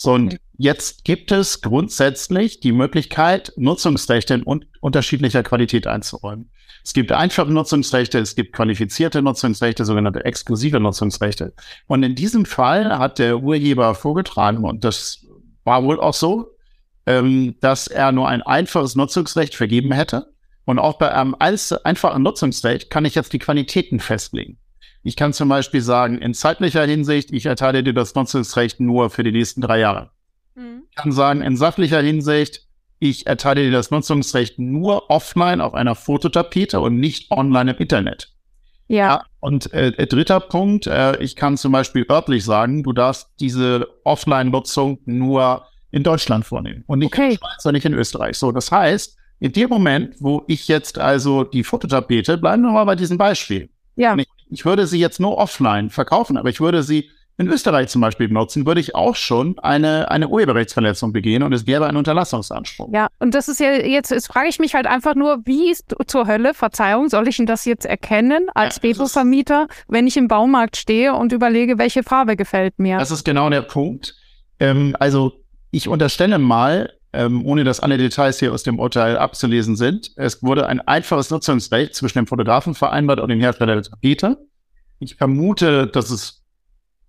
So, 0.00 0.12
und 0.12 0.38
jetzt 0.56 1.04
gibt 1.04 1.32
es 1.32 1.60
grundsätzlich 1.60 2.60
die 2.60 2.70
Möglichkeit, 2.70 3.52
Nutzungsrechte 3.56 4.34
in 4.34 4.46
un 4.46 4.64
unterschiedlicher 4.80 5.42
Qualität 5.42 5.88
einzuräumen. 5.88 6.52
Es 6.84 6.92
gibt 6.92 7.10
einfache 7.10 7.50
Nutzungsrechte, 7.52 8.20
es 8.20 8.36
gibt 8.36 8.52
qualifizierte 8.54 9.22
Nutzungsrechte, 9.22 9.84
sogenannte 9.84 10.24
exklusive 10.24 10.78
Nutzungsrechte. 10.78 11.52
Und 11.88 12.04
in 12.04 12.14
diesem 12.14 12.46
Fall 12.46 12.96
hat 12.96 13.18
der 13.18 13.42
Urheber 13.42 13.96
vorgetragen, 13.96 14.64
und 14.64 14.84
das 14.84 15.26
war 15.64 15.82
wohl 15.82 15.98
auch 15.98 16.14
so, 16.14 16.56
ähm, 17.04 17.56
dass 17.60 17.88
er 17.88 18.12
nur 18.12 18.28
ein 18.28 18.42
einfaches 18.42 18.94
Nutzungsrecht 18.94 19.56
vergeben 19.56 19.90
hätte. 19.90 20.32
Und 20.64 20.78
auch 20.78 20.98
bei 20.98 21.12
einem 21.12 21.34
einfachen 21.38 22.22
Nutzungsrecht 22.22 22.88
kann 22.88 23.04
ich 23.04 23.16
jetzt 23.16 23.32
die 23.32 23.40
Qualitäten 23.40 23.98
festlegen. 23.98 24.58
Ich 25.08 25.16
kann 25.16 25.32
zum 25.32 25.48
Beispiel 25.48 25.80
sagen, 25.80 26.18
in 26.18 26.34
zeitlicher 26.34 26.84
Hinsicht, 26.84 27.32
ich 27.32 27.46
erteile 27.46 27.82
dir 27.82 27.94
das 27.94 28.14
Nutzungsrecht 28.14 28.78
nur 28.78 29.08
für 29.08 29.22
die 29.22 29.32
nächsten 29.32 29.62
drei 29.62 29.80
Jahre. 29.80 30.10
Mhm. 30.54 30.82
Ich 30.90 30.96
kann 30.96 31.12
sagen, 31.12 31.40
in 31.40 31.56
sachlicher 31.56 32.02
Hinsicht, 32.02 32.66
ich 32.98 33.26
erteile 33.26 33.62
dir 33.62 33.70
das 33.70 33.90
Nutzungsrecht 33.90 34.58
nur 34.58 35.08
offline 35.08 35.62
auf 35.62 35.72
einer 35.72 35.94
Fototapete 35.94 36.78
und 36.80 37.00
nicht 37.00 37.30
online 37.30 37.70
im 37.70 37.78
Internet. 37.78 38.34
Ja. 38.88 39.24
und 39.40 39.72
äh, 39.72 40.06
dritter 40.06 40.40
Punkt, 40.40 40.86
äh, 40.86 41.16
ich 41.22 41.36
kann 41.36 41.56
zum 41.56 41.72
Beispiel 41.72 42.04
örtlich 42.10 42.44
sagen, 42.44 42.82
du 42.82 42.92
darfst 42.92 43.30
diese 43.40 43.88
Offline-Nutzung 44.04 44.98
nur 45.06 45.66
in 45.90 46.02
Deutschland 46.02 46.44
vornehmen 46.44 46.84
und 46.86 46.98
nicht 46.98 47.14
okay. 47.14 47.24
in 47.24 47.30
der 47.30 47.36
Schweiz 47.38 47.64
oder 47.64 47.72
nicht 47.72 47.86
in 47.86 47.94
Österreich. 47.94 48.36
So, 48.36 48.52
das 48.52 48.70
heißt, 48.70 49.16
in 49.40 49.52
dem 49.52 49.70
Moment, 49.70 50.16
wo 50.20 50.44
ich 50.48 50.68
jetzt 50.68 50.98
also 50.98 51.44
die 51.44 51.64
Fototapete, 51.64 52.36
bleiben 52.36 52.62
wir 52.62 52.72
mal 52.72 52.84
bei 52.84 52.96
diesem 52.96 53.16
Beispiel. 53.16 53.70
Ja. 53.96 54.14
Ich, 54.16 54.26
ich 54.50 54.64
würde 54.64 54.86
sie 54.86 54.98
jetzt 54.98 55.20
nur 55.20 55.38
offline 55.38 55.90
verkaufen, 55.90 56.36
aber 56.36 56.48
ich 56.48 56.60
würde 56.60 56.82
sie 56.82 57.10
in 57.38 57.46
Österreich 57.48 57.88
zum 57.88 58.00
Beispiel 58.00 58.26
benutzen, 58.26 58.66
würde 58.66 58.80
ich 58.80 58.96
auch 58.96 59.14
schon 59.14 59.58
eine, 59.60 60.10
eine 60.10 60.28
Urheberrechtsverletzung 60.28 61.12
begehen 61.12 61.44
und 61.44 61.52
es 61.52 61.64
gäbe 61.64 61.86
einen 61.86 61.96
Unterlassungsanspruch. 61.96 62.88
Ja, 62.92 63.06
und 63.20 63.32
das 63.32 63.46
ist 63.46 63.60
ja 63.60 63.74
jetzt, 63.74 64.10
jetzt 64.10 64.26
frage 64.26 64.48
ich 64.48 64.58
mich 64.58 64.74
halt 64.74 64.86
einfach 64.86 65.14
nur, 65.14 65.38
wie 65.44 65.70
ist 65.70 65.94
zur 66.08 66.26
Hölle, 66.26 66.52
Verzeihung, 66.52 67.08
soll 67.08 67.28
ich 67.28 67.36
denn 67.36 67.46
das 67.46 67.64
jetzt 67.64 67.86
erkennen 67.86 68.48
als 68.54 68.76
ja, 68.76 68.82
Bebo-Vermieter, 68.82 69.68
wenn 69.86 70.08
ich 70.08 70.16
im 70.16 70.26
Baumarkt 70.26 70.76
stehe 70.76 71.14
und 71.14 71.32
überlege, 71.32 71.78
welche 71.78 72.02
Farbe 72.02 72.34
gefällt 72.34 72.80
mir? 72.80 72.98
Das 72.98 73.12
ist 73.12 73.24
genau 73.24 73.48
der 73.50 73.62
Punkt. 73.62 74.16
Ähm, 74.58 74.96
also 74.98 75.34
ich 75.70 75.86
unterstelle 75.86 76.38
mal, 76.38 76.92
ähm, 77.12 77.44
ohne 77.44 77.64
dass 77.64 77.80
alle 77.80 77.98
Details 77.98 78.38
hier 78.38 78.52
aus 78.52 78.62
dem 78.62 78.78
Urteil 78.78 79.16
abzulesen 79.16 79.76
sind, 79.76 80.12
es 80.16 80.42
wurde 80.42 80.66
ein 80.66 80.80
einfaches 80.80 81.30
Nutzungsrecht 81.30 81.94
zwischen 81.94 82.18
dem 82.18 82.26
Fotografen 82.26 82.74
vereinbart 82.74 83.20
und 83.20 83.28
dem 83.28 83.40
Hersteller 83.40 83.74
der 83.74 83.84
Tapete. 83.84 84.38
Ich 84.98 85.16
vermute, 85.16 85.86
dass 85.86 86.10
es 86.10 86.44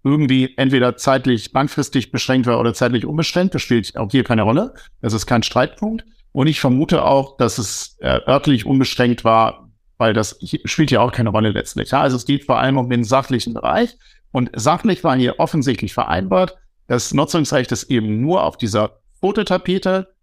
irgendwie 0.04 0.54
entweder 0.58 0.96
zeitlich 0.96 1.52
langfristig 1.52 2.12
beschränkt 2.12 2.48
war 2.48 2.60
oder 2.60 2.74
zeitlich 2.74 3.06
unbeschränkt. 3.06 3.56
Das 3.56 3.62
spielt 3.62 3.98
auch 3.98 4.10
hier 4.12 4.24
keine 4.24 4.44
Rolle. 4.44 4.74
Das 5.02 5.14
ist 5.14 5.26
kein 5.26 5.44
Streitpunkt. 5.44 6.06
Und 6.32 6.48
ich 6.48 6.60
vermute 6.60 7.04
auch, 7.04 7.38
dass 7.38 7.58
es 7.58 7.98
äh, 8.00 8.20
örtlich 8.28 8.66
unbeschränkt 8.66 9.24
war, 9.24 9.70
weil 9.98 10.14
das 10.14 10.40
spielt 10.64 10.92
ja 10.92 11.02
auch 11.02 11.12
keine 11.12 11.30
Rolle 11.30 11.50
letztlich. 11.50 11.92
Ja? 11.92 12.02
Also 12.02 12.16
es 12.16 12.26
geht 12.26 12.46
vor 12.46 12.60
allem 12.60 12.78
um 12.78 12.90
den 12.90 13.04
sachlichen 13.04 13.54
Bereich. 13.54 13.98
Und 14.32 14.52
sachlich 14.56 15.04
war 15.04 15.18
hier 15.18 15.40
offensichtlich 15.40 15.94
vereinbart, 15.94 16.56
das 16.88 17.14
Nutzungsrecht 17.14 17.72
ist 17.72 17.84
eben 17.84 18.20
nur 18.20 18.44
auf 18.44 18.58
dieser 18.58 18.99
Fototapete 19.20 20.14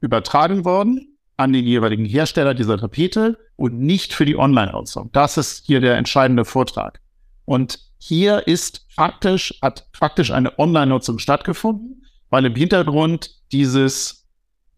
übertragen 0.00 0.64
worden 0.64 1.18
an 1.36 1.52
den 1.52 1.66
jeweiligen 1.66 2.04
Hersteller 2.04 2.54
dieser 2.54 2.78
Tapete 2.78 3.38
und 3.56 3.80
nicht 3.80 4.12
für 4.12 4.24
die 4.24 4.36
Online-Nutzung. 4.36 5.10
Das 5.12 5.36
ist 5.38 5.64
hier 5.64 5.80
der 5.80 5.96
entscheidende 5.96 6.44
Vortrag. 6.44 7.00
Und 7.44 7.78
hier 7.98 8.46
ist 8.46 8.86
faktisch, 8.94 9.54
hat 9.62 9.88
faktisch 9.92 10.30
eine 10.30 10.58
Online-Nutzung 10.58 11.18
stattgefunden, 11.18 12.04
weil 12.28 12.44
im 12.44 12.54
Hintergrund 12.54 13.30
dieses, 13.52 14.26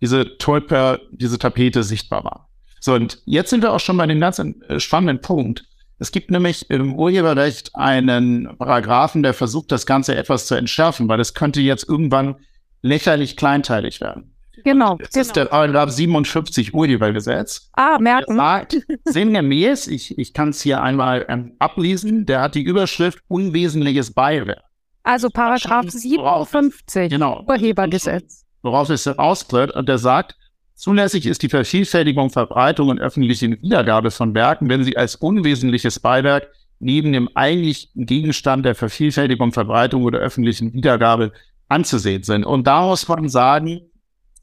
diese 0.00 0.38
Tulpe, 0.38 1.00
diese 1.12 1.38
Tapete 1.38 1.82
sichtbar 1.82 2.24
war. 2.24 2.48
So, 2.80 2.94
und 2.94 3.22
jetzt 3.24 3.50
sind 3.50 3.62
wir 3.62 3.72
auch 3.72 3.80
schon 3.80 3.96
bei 3.96 4.06
dem 4.06 4.20
ganz 4.20 4.38
äh, 4.40 4.80
spannenden 4.80 5.20
Punkt. 5.20 5.64
Es 5.98 6.10
gibt 6.10 6.32
nämlich 6.32 6.68
im 6.68 6.96
Urheberrecht 6.96 7.76
einen 7.76 8.56
Paragraphen, 8.58 9.22
der 9.22 9.34
versucht, 9.34 9.70
das 9.70 9.86
Ganze 9.86 10.16
etwas 10.16 10.46
zu 10.46 10.56
entschärfen, 10.56 11.08
weil 11.08 11.20
es 11.20 11.34
könnte 11.34 11.60
jetzt 11.60 11.88
irgendwann 11.88 12.36
lächerlich 12.82 13.36
kleinteilig 13.36 14.00
werden. 14.00 14.32
Genau. 14.64 14.96
Das 14.98 15.10
genau. 15.10 15.22
ist 15.22 15.36
der 15.36 15.44
Paragraph 15.46 15.90
57 15.90 16.74
Urhebergesetz. 16.74 17.70
Ah, 17.72 17.98
merken. 17.98 18.36
Sagt, 18.36 18.76
sinngemäß, 19.04 19.88
ich, 19.88 20.18
ich 20.18 20.34
kann 20.34 20.50
es 20.50 20.60
hier 20.60 20.82
einmal 20.82 21.24
ähm, 21.28 21.56
ablesen, 21.58 22.26
der 22.26 22.42
hat 22.42 22.54
die 22.54 22.62
Überschrift 22.62 23.20
unwesentliches 23.28 24.12
Beiwerk. 24.12 24.62
Also 25.02 25.30
Paragraph 25.30 25.90
57 25.90 27.10
genau, 27.10 27.44
Urhebergesetz. 27.48 28.44
Worauf 28.62 28.90
es 28.90 29.06
austritt 29.08 29.72
und 29.72 29.88
der 29.88 29.98
sagt, 29.98 30.36
zulässig 30.74 31.26
ist 31.26 31.42
die 31.42 31.48
Vervielfältigung, 31.48 32.30
Verbreitung 32.30 32.88
und 32.88 33.00
öffentliche 33.00 33.50
Wiedergabe 33.50 34.12
von 34.12 34.34
Werken, 34.34 34.68
wenn 34.68 34.84
sie 34.84 34.96
als 34.96 35.16
unwesentliches 35.16 35.98
Beiwerk 35.98 36.48
neben 36.78 37.12
dem 37.12 37.28
eigentlichen 37.34 38.06
Gegenstand 38.06 38.64
der 38.64 38.74
Vervielfältigung, 38.74 39.52
Verbreitung 39.52 40.04
oder 40.04 40.18
öffentlichen 40.18 40.72
Wiedergabe 40.72 41.32
anzusehen 41.72 42.22
sind. 42.22 42.44
Und 42.44 42.66
daraus 42.66 43.06
kann 43.06 43.20
man 43.20 43.28
sagen, 43.28 43.80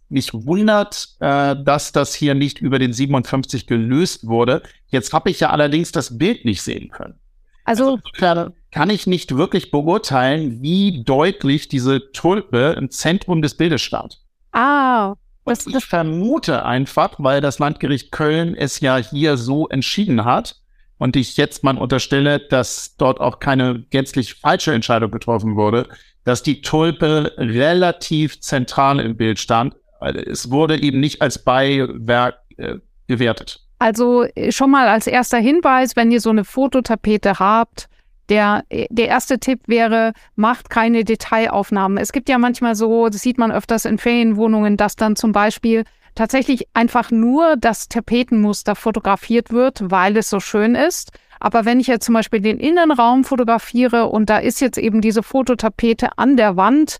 mich 0.09 0.33
wundert, 0.33 1.09
äh, 1.19 1.55
dass 1.63 1.91
das 1.91 2.13
hier 2.13 2.33
nicht 2.33 2.59
über 2.59 2.79
den 2.79 2.93
57 2.93 3.67
gelöst 3.67 4.27
wurde. 4.27 4.63
Jetzt 4.87 5.13
habe 5.13 5.29
ich 5.29 5.39
ja 5.39 5.51
allerdings 5.51 5.91
das 5.91 6.17
Bild 6.17 6.45
nicht 6.45 6.61
sehen 6.61 6.89
können. 6.89 7.19
Also, 7.63 7.99
also 8.19 8.51
kann 8.71 8.89
ich 8.89 9.05
nicht 9.05 9.37
wirklich 9.37 9.69
beurteilen, 9.69 10.61
wie 10.61 11.03
deutlich 11.03 11.67
diese 11.67 12.11
Tulpe 12.11 12.75
im 12.77 12.89
Zentrum 12.89 13.43
des 13.43 13.55
Bildes 13.55 13.81
stand. 13.81 14.19
Ah. 14.51 15.13
Das, 15.45 15.65
ich 15.65 15.85
vermute 15.85 16.65
einfach, 16.65 17.15
weil 17.17 17.41
das 17.41 17.59
Landgericht 17.59 18.11
Köln 18.11 18.55
es 18.55 18.79
ja 18.81 18.97
hier 18.97 19.37
so 19.37 19.67
entschieden 19.67 20.25
hat 20.25 20.57
und 20.99 21.15
ich 21.15 21.37
jetzt 21.37 21.63
mal 21.63 21.77
unterstelle, 21.77 22.39
dass 22.39 22.95
dort 22.97 23.19
auch 23.19 23.39
keine 23.39 23.83
gänzlich 23.89 24.35
falsche 24.35 24.73
Entscheidung 24.73 25.09
getroffen 25.09 25.55
wurde, 25.55 25.87
dass 26.23 26.43
die 26.43 26.61
Tulpe 26.61 27.33
relativ 27.37 28.39
zentral 28.41 28.99
im 28.99 29.17
Bild 29.17 29.39
stand 29.39 29.75
es 29.99 30.49
wurde 30.51 30.81
eben 30.81 30.99
nicht 30.99 31.21
als 31.21 31.43
Beiwerk 31.43 32.39
äh, 32.57 32.75
gewertet. 33.07 33.61
Also 33.79 34.23
äh, 34.35 34.51
schon 34.51 34.71
mal 34.71 34.87
als 34.87 35.07
erster 35.07 35.37
Hinweis, 35.37 35.95
wenn 35.95 36.11
ihr 36.11 36.21
so 36.21 36.29
eine 36.29 36.43
Fototapete 36.43 37.39
habt, 37.39 37.87
der, 38.29 38.63
äh, 38.69 38.87
der 38.89 39.07
erste 39.07 39.39
Tipp 39.39 39.61
wäre, 39.67 40.13
macht 40.35 40.69
keine 40.69 41.03
Detailaufnahmen. 41.03 41.97
Es 41.97 42.11
gibt 42.11 42.29
ja 42.29 42.37
manchmal 42.37 42.75
so, 42.75 43.09
das 43.09 43.21
sieht 43.21 43.37
man 43.37 43.51
öfters 43.51 43.85
in 43.85 43.97
Ferienwohnungen, 43.97 44.77
dass 44.77 44.95
dann 44.95 45.15
zum 45.15 45.31
Beispiel 45.31 45.83
tatsächlich 46.15 46.67
einfach 46.73 47.11
nur 47.11 47.55
das 47.57 47.87
Tapetenmuster 47.87 48.75
fotografiert 48.75 49.51
wird, 49.51 49.79
weil 49.83 50.17
es 50.17 50.29
so 50.29 50.39
schön 50.39 50.75
ist. 50.75 51.11
Aber 51.39 51.65
wenn 51.65 51.79
ich 51.79 51.87
jetzt 51.87 52.05
zum 52.05 52.13
Beispiel 52.13 52.41
den 52.41 52.59
Innenraum 52.59 53.23
fotografiere 53.23 54.07
und 54.07 54.29
da 54.29 54.37
ist 54.37 54.59
jetzt 54.59 54.77
eben 54.77 55.01
diese 55.01 55.23
Fototapete 55.23 56.17
an 56.17 56.37
der 56.37 56.57
Wand, 56.57 56.97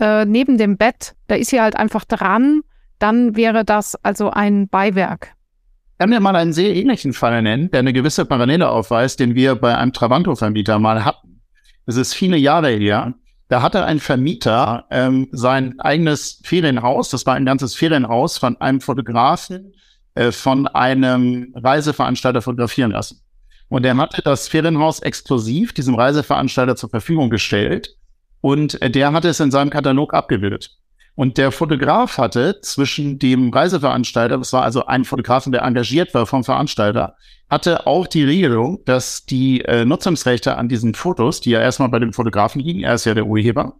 äh, 0.00 0.24
neben 0.24 0.58
dem 0.58 0.76
Bett, 0.76 1.14
da 1.28 1.36
ist 1.36 1.50
sie 1.50 1.60
halt 1.60 1.76
einfach 1.76 2.04
dran, 2.04 2.62
dann 2.98 3.36
wäre 3.36 3.64
das 3.64 3.94
also 4.02 4.30
ein 4.30 4.68
Beiwerk. 4.68 5.34
Ich 5.92 5.98
kann 5.98 6.10
mir 6.10 6.20
mal 6.20 6.36
einen 6.36 6.52
sehr 6.52 6.74
ähnlichen 6.74 7.12
Fall 7.12 7.40
nennen, 7.40 7.70
der 7.70 7.80
eine 7.80 7.92
gewisse 7.92 8.26
Parallele 8.26 8.68
aufweist, 8.68 9.20
den 9.20 9.34
wir 9.34 9.54
bei 9.54 9.76
einem 9.76 9.92
Travanto-Vermieter 9.92 10.78
mal 10.78 11.04
hatten. 11.04 11.40
Das 11.86 11.96
ist 11.96 12.14
viele 12.14 12.36
Jahre 12.36 12.70
her. 12.70 13.14
Da 13.48 13.62
hatte 13.62 13.84
ein 13.84 14.00
Vermieter 14.00 14.86
ähm, 14.90 15.28
sein 15.30 15.78
eigenes 15.78 16.42
Ferienhaus, 16.44 17.10
das 17.10 17.24
war 17.26 17.34
ein 17.34 17.46
ganzes 17.46 17.76
Ferienhaus, 17.76 18.38
von 18.38 18.60
einem 18.60 18.80
Fotografen 18.80 19.72
äh, 20.16 20.32
von 20.32 20.66
einem 20.66 21.52
Reiseveranstalter 21.54 22.40
fotografieren 22.40 22.90
lassen. 22.90 23.20
Und 23.68 23.84
er 23.84 23.96
hatte 23.96 24.22
das 24.22 24.48
Ferienhaus 24.48 25.00
exklusiv 25.00 25.72
diesem 25.72 25.94
Reiseveranstalter 25.94 26.76
zur 26.76 26.90
Verfügung 26.90 27.30
gestellt. 27.30 27.96
Und 28.40 28.78
der 28.82 29.12
hatte 29.12 29.28
es 29.28 29.40
in 29.40 29.50
seinem 29.50 29.70
Katalog 29.70 30.14
abgebildet. 30.14 30.76
Und 31.16 31.38
der 31.38 31.50
Fotograf 31.50 32.18
hatte 32.18 32.60
zwischen 32.60 33.18
dem 33.18 33.48
Reiseveranstalter, 33.48 34.36
das 34.36 34.52
war 34.52 34.62
also 34.62 34.84
ein 34.84 35.06
Fotografen, 35.06 35.50
der 35.50 35.62
engagiert 35.62 36.12
war 36.12 36.26
vom 36.26 36.44
Veranstalter, 36.44 37.16
hatte 37.48 37.86
auch 37.86 38.06
die 38.06 38.22
Regelung, 38.22 38.84
dass 38.84 39.24
die 39.24 39.62
äh, 39.62 39.86
Nutzungsrechte 39.86 40.58
an 40.58 40.68
diesen 40.68 40.94
Fotos, 40.94 41.40
die 41.40 41.50
ja 41.50 41.60
erstmal 41.60 41.88
bei 41.88 42.00
dem 42.00 42.12
Fotografen 42.12 42.60
liegen, 42.60 42.82
er 42.82 42.94
ist 42.94 43.06
ja 43.06 43.14
der 43.14 43.26
Urheber, 43.26 43.76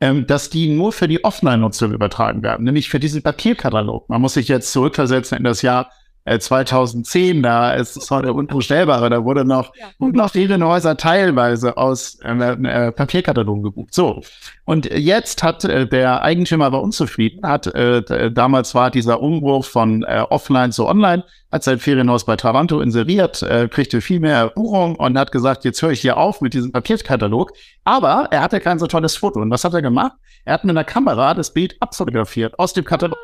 ähm, 0.00 0.26
dass 0.26 0.50
die 0.50 0.68
nur 0.68 0.92
für 0.92 1.08
die 1.08 1.24
Offline-Nutzung 1.24 1.92
übertragen 1.92 2.42
werden, 2.42 2.64
nämlich 2.64 2.90
für 2.90 3.00
diesen 3.00 3.22
Papierkatalog. 3.22 4.10
Man 4.10 4.20
muss 4.20 4.34
sich 4.34 4.48
jetzt 4.48 4.70
zurückversetzen 4.70 5.38
in 5.38 5.44
das 5.44 5.62
Jahr 5.62 5.90
2010, 6.26 7.42
da 7.42 7.72
ist 7.72 7.96
es 7.96 8.10
heute 8.10 8.32
unvorstellbare, 8.32 9.08
da 9.10 9.24
wurde 9.24 9.44
noch, 9.44 9.72
Ja. 9.76 9.86
noch 9.98 10.30
Ferienhäuser 10.30 10.96
teilweise 10.96 11.76
aus 11.76 12.18
äh, 12.24 12.32
äh, 12.32 12.92
Papierkatalogen 12.92 13.62
gebucht. 13.62 13.94
So, 13.94 14.22
und 14.64 14.86
jetzt 14.86 15.42
hat 15.42 15.64
äh, 15.64 15.86
der 15.86 16.22
Eigentümer 16.22 16.72
war 16.72 16.82
unzufrieden, 16.82 17.46
hat 17.46 17.66
äh, 17.68 18.30
damals 18.32 18.74
war 18.74 18.90
dieser 18.90 19.20
Umbruch 19.20 19.64
von 19.64 20.02
äh, 20.02 20.24
offline 20.28 20.72
zu 20.72 20.86
online, 20.86 21.24
hat 21.52 21.62
sein 21.62 21.78
Ferienhaus 21.78 22.24
bei 22.26 22.36
Taranto 22.36 22.80
inseriert, 22.80 23.42
äh, 23.42 23.68
kriegte 23.68 24.00
viel 24.00 24.18
mehr 24.20 24.48
Buchung 24.48 24.96
und 24.96 25.16
hat 25.16 25.30
gesagt, 25.30 25.64
jetzt 25.64 25.80
höre 25.80 25.92
ich 25.92 26.00
hier 26.00 26.16
auf 26.16 26.40
mit 26.40 26.54
diesem 26.54 26.72
Papierkatalog. 26.72 27.52
Aber 27.84 28.28
er 28.30 28.42
hatte 28.42 28.58
kein 28.60 28.78
so 28.80 28.86
tolles 28.88 29.16
Foto. 29.16 29.40
Und 29.40 29.50
was 29.50 29.62
hat 29.64 29.72
er 29.74 29.82
gemacht? 29.82 30.12
Er 30.44 30.54
hat 30.54 30.64
mit 30.64 30.70
einer 30.72 30.84
Kamera 30.84 31.34
das 31.34 31.52
Bild 31.52 31.76
abfotografiert 31.80 32.58
aus 32.58 32.72
dem 32.72 32.84
Katalog, 32.84 33.16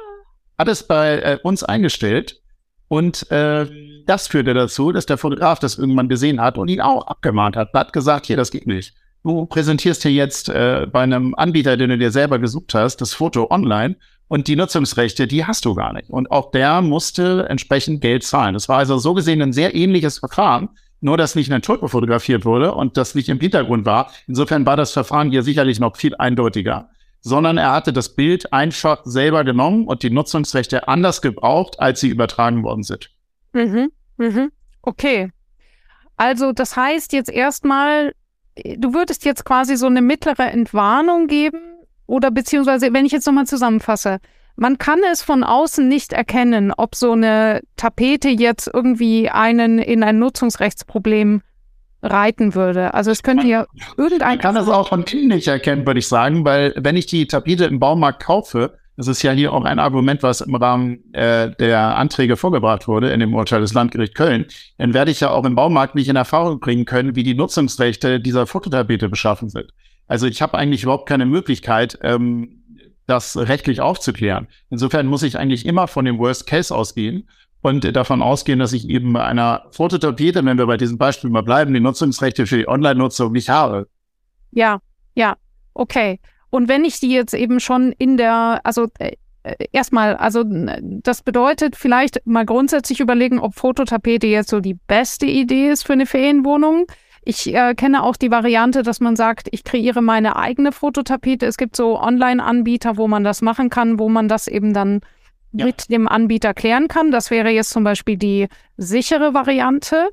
hat 0.56 0.68
es 0.68 0.87
bei 0.87 1.18
äh, 1.18 1.38
uns 1.42 1.64
eingestellt 1.64 2.41
und 2.92 3.30
äh, 3.30 3.64
das 4.04 4.28
führte 4.28 4.52
dazu, 4.52 4.92
dass 4.92 5.06
der 5.06 5.16
Fotograf 5.16 5.58
das 5.58 5.78
irgendwann 5.78 6.11
gesehen 6.11 6.42
hat 6.42 6.58
und 6.58 6.68
ihn 6.68 6.82
auch 6.82 7.06
abgemahnt 7.06 7.56
hat. 7.56 7.72
Hat 7.72 7.94
gesagt, 7.94 8.26
hier, 8.26 8.37
das 8.37 8.50
geht 8.50 8.66
nicht. 8.66 8.92
Du 9.22 9.46
präsentierst 9.46 10.02
hier 10.02 10.12
jetzt 10.12 10.50
äh, 10.50 10.87
bei 10.92 11.00
einem 11.00 11.34
Anbieter, 11.34 11.78
den 11.78 11.88
du 11.88 11.96
dir 11.96 12.11
selber 12.11 12.38
gesucht 12.38 12.75
hast, 12.75 12.99
das 12.99 13.14
Foto 13.14 13.50
online 13.50 13.96
und 14.28 14.46
die 14.46 14.56
Nutzungsrechte, 14.56 15.26
die 15.26 15.46
hast 15.46 15.64
du 15.64 15.75
gar 15.75 15.94
nicht. 15.94 16.11
Und 16.11 16.30
auch 16.30 16.50
der 16.50 16.82
musste 16.82 17.46
entsprechend 17.49 18.02
Geld 18.02 18.25
zahlen. 18.25 18.52
Das 18.52 18.68
war 18.68 18.76
also 18.76 18.99
so 18.99 19.14
gesehen 19.14 19.40
ein 19.40 19.54
sehr 19.54 19.75
ähnliches 19.75 20.18
Verfahren, 20.18 20.68
nur 21.00 21.16
dass 21.16 21.34
nicht 21.34 21.50
ein 21.50 21.62
Tulpe 21.62 21.88
fotografiert 21.88 22.44
wurde 22.44 22.75
und 22.75 22.99
das 22.99 23.14
nicht 23.14 23.30
im 23.30 23.40
Hintergrund 23.40 23.87
war. 23.87 24.11
Insofern 24.28 24.66
war 24.66 24.76
das 24.76 24.92
Verfahren 24.92 25.30
hier 25.30 25.42
sicherlich 25.42 25.80
noch 25.80 25.96
viel 25.96 26.14
eindeutiger. 26.16 26.90
Sondern 27.22 27.56
er 27.56 27.72
hatte 27.72 27.92
das 27.92 28.14
Bild 28.14 28.52
einfach 28.52 29.02
selber 29.04 29.44
genommen 29.44 29.86
und 29.86 30.02
die 30.02 30.10
Nutzungsrechte 30.10 30.88
anders 30.88 31.22
gebraucht, 31.22 31.78
als 31.78 32.00
sie 32.00 32.08
übertragen 32.08 32.62
worden 32.64 32.82
sind. 32.82 33.10
Mhm, 33.52 33.92
mhm. 34.16 34.50
Okay. 34.82 35.30
Also 36.16 36.52
das 36.52 36.76
heißt 36.76 37.12
jetzt 37.12 37.30
erstmal, 37.30 38.12
du 38.76 38.92
würdest 38.92 39.24
jetzt 39.24 39.44
quasi 39.44 39.76
so 39.76 39.86
eine 39.86 40.02
mittlere 40.02 40.50
Entwarnung 40.50 41.26
geben 41.26 41.60
oder 42.06 42.30
beziehungsweise, 42.30 42.92
wenn 42.92 43.06
ich 43.06 43.12
jetzt 43.12 43.26
nochmal 43.26 43.46
zusammenfasse, 43.46 44.18
man 44.56 44.78
kann 44.78 45.00
es 45.10 45.22
von 45.22 45.44
außen 45.44 45.88
nicht 45.88 46.12
erkennen, 46.12 46.72
ob 46.76 46.94
so 46.94 47.12
eine 47.12 47.62
Tapete 47.76 48.28
jetzt 48.28 48.70
irgendwie 48.72 49.30
einen 49.30 49.78
in 49.78 50.02
ein 50.02 50.18
Nutzungsrechtsproblem 50.18 51.42
reiten 52.02 52.54
würde. 52.54 52.94
Also 52.94 53.11
es 53.11 53.23
könnte 53.23 53.47
ja 53.47 53.66
irgendein... 53.97 54.28
Man 54.28 54.38
kann 54.38 54.54
das 54.54 54.68
auch 54.68 54.88
von 54.88 55.04
innen 55.04 55.28
nicht 55.28 55.49
erkennen, 55.49 55.87
würde 55.87 56.00
ich 56.00 56.09
sagen, 56.09 56.44
weil 56.44 56.75
wenn 56.76 56.97
ich 56.97 57.06
die 57.06 57.26
Tapete 57.26 57.64
im 57.64 57.78
Baumarkt 57.78 58.23
kaufe, 58.23 58.78
das 58.97 59.09
ist 59.09 59.23
ja 59.23 59.32
hier 59.32 59.52
auch 59.52 59.64
ein 59.64 59.78
Argument, 59.78 60.23
was 60.23 60.42
im 60.42 60.54
Rahmen 60.54 61.12
äh, 61.14 61.50
der 61.59 61.97
Anträge 61.97 62.37
vorgebracht 62.37 62.88
wurde 62.88 63.11
in 63.11 63.21
dem 63.21 63.35
Urteil 63.35 63.61
des 63.61 63.73
Landgericht 63.73 64.14
Köln, 64.14 64.47
dann 64.78 64.92
werde 64.92 65.11
ich 65.11 65.21
ja 65.21 65.30
auch 65.30 65.44
im 65.44 65.54
Baumarkt 65.54 65.94
nicht 65.94 66.09
in 66.09 66.16
Erfahrung 66.16 66.61
bringen 66.61 66.85
können, 66.85 67.16
wie 67.16 67.23
die 67.23 67.35
Nutzungsrechte 67.35 68.21
dieser 68.21 68.47
Fototapete 68.47 69.09
beschaffen 69.09 69.49
sind. 69.49 69.73
Also 70.09 70.26
ich 70.26 70.42
habe 70.42 70.59
eigentlich 70.59 70.82
überhaupt 70.82 71.09
keine 71.09 71.25
Möglichkeit, 71.25 71.99
ähm, 72.02 72.62
das 73.06 73.37
rechtlich 73.37 73.80
aufzuklären. 73.80 74.47
Insofern 74.71 75.06
muss 75.06 75.23
ich 75.23 75.38
eigentlich 75.38 75.66
immer 75.66 75.88
von 75.88 76.04
dem 76.04 76.18
Worst 76.18 76.47
Case 76.47 76.75
ausgehen 76.75 77.28
und 77.62 77.97
davon 77.97 78.23
ausgehen, 78.23 78.59
dass 78.59 78.73
ich 78.73 78.88
eben 78.88 79.12
bei 79.12 79.25
einer 79.25 79.66
Fototapete, 79.71 80.45
wenn 80.45 80.59
wir 80.59 80.66
bei 80.66 80.76
diesem 80.76 80.99
Beispiel 80.99 81.31
mal 81.31 81.42
bleiben, 81.42 81.73
die 81.73 81.81
Nutzungsrechte 81.81 82.47
für 82.47 82.59
die 82.59 82.69
Online-Nutzung 82.69 83.33
nicht 83.33 83.49
habe. 83.49 83.88
Ja, 84.50 84.81
ja, 85.14 85.37
okay. 85.73 86.21
Und 86.50 86.69
wenn 86.69 86.85
ich 86.85 87.00
die 87.00 87.12
jetzt 87.12 87.35
eben 87.35 87.61
schon 87.61 87.92
in 87.97 88.16
der, 88.16 88.61
also 88.64 88.88
äh, 88.99 89.12
äh, 89.45 89.54
erstmal, 89.73 90.16
also 90.16 90.45
das 90.45 91.23
bedeutet 91.23 91.76
vielleicht 91.76 92.26
mal 92.26 92.45
grundsätzlich 92.45 93.00
überlegen, 93.00 93.38
ob 93.38 93.54
Fototapete 93.54 94.26
jetzt 94.26 94.50
so 94.50 94.61
die 94.61 94.78
beste 94.87 95.26
Idee 95.26 95.71
ist 95.71 95.85
für 95.85 95.95
eine 95.95 96.07
Ferienwohnung. 96.07 96.87
Ich 97.25 97.54
äh, 97.54 97.75
kenne 97.75 98.02
auch 98.02 98.16
die 98.16 98.31
Variante, 98.31 98.83
dass 98.83 99.00
man 99.00 99.14
sagt, 99.14 99.49
ich 99.52 99.62
kreiere 99.62 100.02
meine 100.02 100.37
eigene 100.37 100.73
Fototapete. 100.73 101.47
Es 101.47 101.57
gibt 101.57 101.76
so 101.76 102.00
Online-Anbieter, 102.00 102.97
wo 102.97 103.07
man 103.07 103.23
das 103.23 103.40
machen 103.42 103.71
kann, 103.71 103.99
wo 103.99 104.09
man 104.09 104.28
das 104.28 104.49
eben 104.49 104.75
dann 104.75 105.00
Ja. 105.52 105.66
mit 105.66 105.90
dem 105.90 106.09
Anbieter 106.09 106.54
klären 106.54 106.88
kann. 106.88 107.11
Das 107.11 107.30
wäre 107.30 107.50
jetzt 107.50 107.71
zum 107.71 107.85
Beispiel 107.85 108.16
die 108.16 108.49
sichere 108.76 109.35
Variante. 109.35 110.09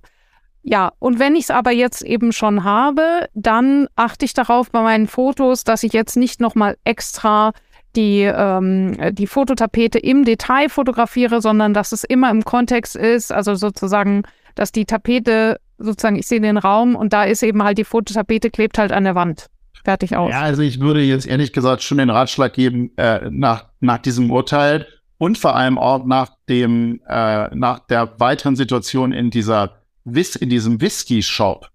Ja, 0.62 0.92
und 1.00 1.20
wenn 1.20 1.36
ich 1.36 1.44
es 1.46 1.52
aber 1.52 1.72
jetzt 1.72 2.02
eben 2.02 2.32
schon 2.32 2.64
habe, 2.64 3.30
dann 3.34 3.88
achte 3.96 4.26
ich 4.26 4.34
darauf 4.34 4.70
bei 4.72 4.82
meinen 4.82 5.08
Fotos, 5.08 5.64
dass 5.64 5.84
ich 5.84 5.94
jetzt 5.94 6.18
nicht 6.18 6.42
nochmal 6.42 6.78
extra 6.84 7.54
die, 7.96 8.22
ähm, 8.22 8.98
die 9.14 9.28
Fototapete 9.28 9.98
im 9.98 10.26
Detail 10.26 10.70
fotografiere, 10.70 11.42
sondern 11.42 11.74
dass 11.74 11.92
es 11.92 12.04
immer 12.04 12.30
im 12.30 12.44
Kontext 12.44 12.96
ist, 12.96 13.32
also 13.32 13.56
sozusagen, 13.56 14.24
dass 14.56 14.72
die 14.72 14.86
Tapete, 14.86 15.60
sozusagen, 15.78 16.18
ich 16.18 16.28
sehe 16.28 16.42
den 16.42 16.58
Raum 16.58 16.96
und 16.96 17.14
da 17.14 17.24
ist 17.24 17.42
eben 17.42 17.64
halt 17.64 17.78
die 17.78 17.86
Fototapete, 17.86 18.50
klebt 18.50 18.78
halt 18.78 18.92
an 18.92 19.06
der 19.06 19.16
Wand. 19.16 19.48
Fertig 19.84 20.16
aus. 20.16 20.30
Ja, 20.30 20.42
also 20.42 20.62
ich 20.62 20.82
würde 20.82 21.02
jetzt 21.02 21.26
ehrlich 21.26 21.54
gesagt 21.54 21.82
schon 21.82 21.98
den 22.00 22.10
Ratschlag 22.10 22.54
geben, 22.54 22.92
äh, 22.98 23.30
nach, 23.32 23.70
nach 23.80 23.98
diesem 23.98 24.30
Urteil 24.30 24.86
und 25.20 25.38
vor 25.38 25.56
allem 25.56 25.78
auch 25.78 26.06
nach 26.06 26.32
dem, 26.48 27.02
äh, 27.08 27.54
nach 27.56 27.80
der 27.80 28.20
weiteren 28.20 28.56
Situation 28.56 29.12
in 29.12 29.30
dieser 29.30 29.84
Whis 30.06 30.36
in 30.36 30.50
diesem 30.50 30.82
Whisky-Shop. 30.82 31.70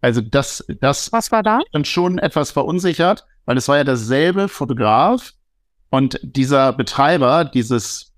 Also 0.00 0.20
das, 0.20 0.64
das 0.80 1.10
Was 1.10 1.32
war 1.32 1.42
da? 1.42 1.60
dann 1.72 1.84
schon 1.84 2.18
etwas 2.18 2.52
verunsichert, 2.52 3.24
weil 3.46 3.56
es 3.56 3.66
war 3.66 3.78
ja 3.78 3.84
derselbe 3.84 4.48
Fotograf 4.48 5.32
und 5.90 6.20
dieser 6.22 6.72
Betreiber 6.72 7.44
dieses 7.44 8.12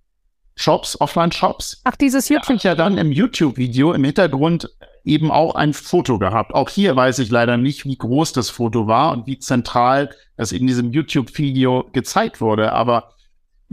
Shops, 0.56 1.00
Offline-Shops, 1.00 1.82
Ach, 1.84 1.96
dieses 1.96 2.28
YouTube. 2.28 2.56
hat 2.56 2.64
ja 2.64 2.74
dann 2.74 2.98
im 2.98 3.10
YouTube-Video 3.10 3.92
im 3.92 4.04
Hintergrund 4.04 4.70
eben 5.04 5.30
auch 5.30 5.54
ein 5.54 5.72
Foto 5.72 6.18
gehabt. 6.18 6.54
Auch 6.54 6.70
hier 6.70 6.96
weiß 6.96 7.18
ich 7.20 7.30
leider 7.30 7.56
nicht, 7.56 7.84
wie 7.84 7.96
groß 7.96 8.32
das 8.32 8.50
Foto 8.50 8.86
war 8.86 9.12
und 9.12 9.26
wie 9.26 9.38
zentral 9.38 10.10
es 10.36 10.52
in 10.52 10.66
diesem 10.66 10.92
YouTube-Video 10.92 11.90
gezeigt 11.92 12.40
wurde. 12.40 12.72
Aber 12.72 13.13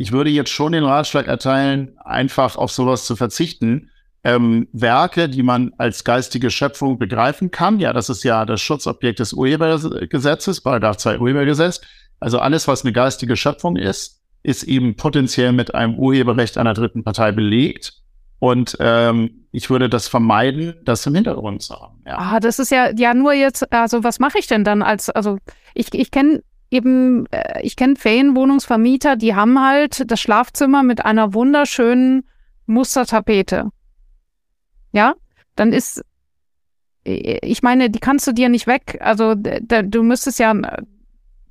ich 0.02 0.12
würde 0.12 0.32
jetzt 0.32 0.50
schon 0.50 0.72
den 0.72 0.84
Ratschlag 0.84 1.28
erteilen, 1.28 1.96
einfach 2.04 2.56
auf 2.56 2.72
sowas 2.72 3.06
zu 3.06 3.16
verzichten. 3.16 3.92
Ähm, 4.24 4.68
Werke, 4.74 5.30
die 5.30 5.44
man 5.44 5.74
als 5.78 6.04
geistige 6.04 6.50
Schöpfung 6.50 6.98
begreifen 6.98 7.52
kann, 7.52 7.80
ja, 7.80 7.94
das 7.94 8.10
ist 8.10 8.24
ja 8.24 8.46
das 8.46 8.62
Schutzobjekt 8.62 9.20
des 9.20 9.34
Urhebergesetzes, 9.34 10.62
Paragraph 10.62 10.98
2 10.98 11.20
Urhebergesetz. 11.20 11.82
Also 12.20 12.40
alles, 12.40 12.68
was 12.68 12.84
eine 12.84 12.94
geistige 12.94 13.36
Schöpfung 13.36 13.76
ist, 13.76 14.22
ist 14.42 14.64
eben 14.64 14.96
potenziell 14.96 15.52
mit 15.52 15.76
einem 15.76 16.00
Urheberrecht 16.00 16.58
einer 16.58 16.74
dritten 16.74 17.04
Partei 17.04 17.32
belegt. 17.32 17.94
Und 18.40 18.78
ähm, 18.80 19.46
ich 19.52 19.70
würde 19.70 19.88
das 19.88 20.08
vermeiden, 20.08 20.74
das 20.84 21.06
im 21.06 21.14
Hintergrund 21.14 21.62
zu 21.62 21.80
haben. 21.80 22.02
Ja. 22.08 22.18
Ah, 22.18 22.40
das 22.40 22.58
ist 22.58 22.72
ja, 22.72 22.90
ja 22.96 23.14
nur 23.14 23.34
jetzt, 23.34 23.72
also 23.72 24.04
was 24.04 24.18
mache 24.18 24.40
ich 24.40 24.48
denn 24.48 24.64
dann 24.64 24.82
als, 24.82 25.12
also 25.12 25.38
ich, 25.76 25.94
ich 25.94 26.10
kenne 26.10 26.42
eben, 26.71 27.25
äh, 27.31 27.62
ich 27.62 27.75
kenne 27.75 27.95
Ferienwohnungsvermieter, 27.95 29.15
die 29.17 29.36
haben 29.36 29.60
halt 29.63 30.10
das 30.10 30.19
Schlafzimmer 30.19 30.81
mit 30.84 31.05
einer 31.05 31.34
wunderschönen 31.34 32.23
Mustertapete. 32.65 33.69
Ja, 34.93 35.15
dann 35.55 35.73
ist, 35.73 36.03
äh, 37.05 37.38
ich 37.45 37.62
meine, 37.62 37.89
die 37.89 37.99
kannst 37.99 38.25
du 38.27 38.31
dir 38.31 38.49
nicht 38.49 38.67
weg, 38.67 38.97
also 39.01 39.36
d- 39.36 39.60
d- 39.62 39.84
du 39.84 40.01
müsstest 40.03 40.39
ja, 40.39 40.51
äh, 40.53 40.81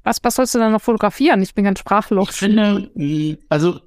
was, 0.02 0.18
was 0.22 0.34
sollst 0.36 0.54
du 0.54 0.58
dann 0.58 0.72
noch 0.72 0.80
fotografieren? 0.82 1.42
Ich 1.42 1.54
bin 1.54 1.64
ganz 1.64 1.78
Ich 1.78 1.82
sprachlos. 1.82 2.36
finde, 2.36 2.90
mh, 2.94 3.36
also 3.50 3.80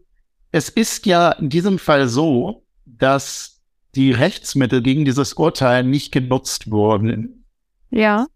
es 0.51 0.69
ist 0.69 1.05
ja 1.07 1.31
in 1.31 1.49
diesem 1.49 1.79
Fall 1.79 2.07
so, 2.07 2.63
dass 2.85 3.61
die 3.95 4.11
Rechtsmittel 4.11 4.81
gegen 4.83 5.05
dieses 5.05 5.33
Urteil 5.33 5.83
nicht 5.83 6.11
genutzt 6.11 6.69
wurden. 6.69 7.45
Ja, 7.89 8.27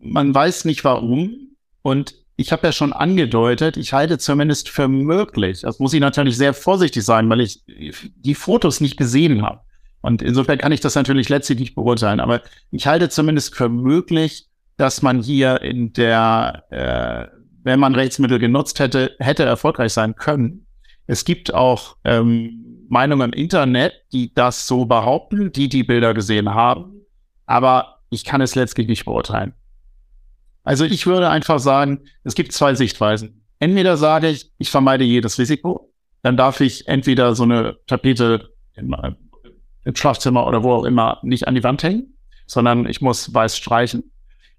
Man 0.00 0.34
weiß 0.34 0.64
nicht 0.64 0.84
warum. 0.84 1.51
Und 1.82 2.14
ich 2.36 2.52
habe 2.52 2.66
ja 2.66 2.72
schon 2.72 2.92
angedeutet, 2.92 3.76
ich 3.76 3.92
halte 3.92 4.18
zumindest 4.18 4.68
für 4.68 4.88
möglich. 4.88 5.60
Das 5.60 5.78
muss 5.78 5.92
ich 5.92 6.00
natürlich 6.00 6.36
sehr 6.36 6.54
vorsichtig 6.54 7.04
sein, 7.04 7.28
weil 7.28 7.40
ich 7.40 7.62
die 7.66 8.34
Fotos 8.34 8.80
nicht 8.80 8.96
gesehen 8.96 9.42
habe. 9.42 9.60
Und 10.00 10.22
insofern 10.22 10.58
kann 10.58 10.72
ich 10.72 10.80
das 10.80 10.94
natürlich 10.94 11.28
letztlich 11.28 11.60
nicht 11.60 11.74
beurteilen. 11.74 12.20
Aber 12.20 12.42
ich 12.70 12.86
halte 12.86 13.08
zumindest 13.08 13.54
für 13.54 13.68
möglich, 13.68 14.48
dass 14.76 15.02
man 15.02 15.22
hier 15.22 15.60
in 15.62 15.92
der, 15.92 16.64
äh, 16.70 17.36
wenn 17.62 17.78
man 17.78 17.94
Rechtsmittel 17.94 18.38
genutzt 18.38 18.80
hätte, 18.80 19.14
hätte 19.18 19.44
erfolgreich 19.44 19.92
sein 19.92 20.16
können. 20.16 20.66
Es 21.06 21.24
gibt 21.24 21.54
auch 21.54 21.96
ähm, 22.04 22.86
Meinungen 22.88 23.32
im 23.32 23.38
Internet, 23.38 23.92
die 24.12 24.34
das 24.34 24.66
so 24.66 24.86
behaupten, 24.86 25.52
die 25.52 25.68
die 25.68 25.84
Bilder 25.84 26.14
gesehen 26.14 26.52
haben. 26.52 27.02
Aber 27.46 28.00
ich 28.10 28.24
kann 28.24 28.40
es 28.40 28.54
letztlich 28.54 28.88
nicht 28.88 29.04
beurteilen. 29.04 29.54
Also 30.64 30.84
ich 30.84 31.06
würde 31.06 31.28
einfach 31.28 31.58
sagen, 31.58 32.00
es 32.24 32.34
gibt 32.34 32.52
zwei 32.52 32.74
Sichtweisen. 32.74 33.42
Entweder 33.58 33.96
sage 33.96 34.28
ich, 34.28 34.50
ich 34.58 34.70
vermeide 34.70 35.04
jedes 35.04 35.38
Risiko, 35.38 35.92
dann 36.22 36.36
darf 36.36 36.60
ich 36.60 36.86
entweder 36.88 37.34
so 37.34 37.42
eine 37.42 37.76
Tapete 37.86 38.50
im, 38.74 38.94
im 39.84 39.96
Schlafzimmer 39.96 40.46
oder 40.46 40.62
wo 40.62 40.72
auch 40.72 40.84
immer 40.84 41.18
nicht 41.22 41.48
an 41.48 41.54
die 41.54 41.64
Wand 41.64 41.82
hängen, 41.82 42.14
sondern 42.46 42.86
ich 42.86 43.00
muss 43.00 43.32
weiß 43.32 43.56
streichen. 43.56 44.10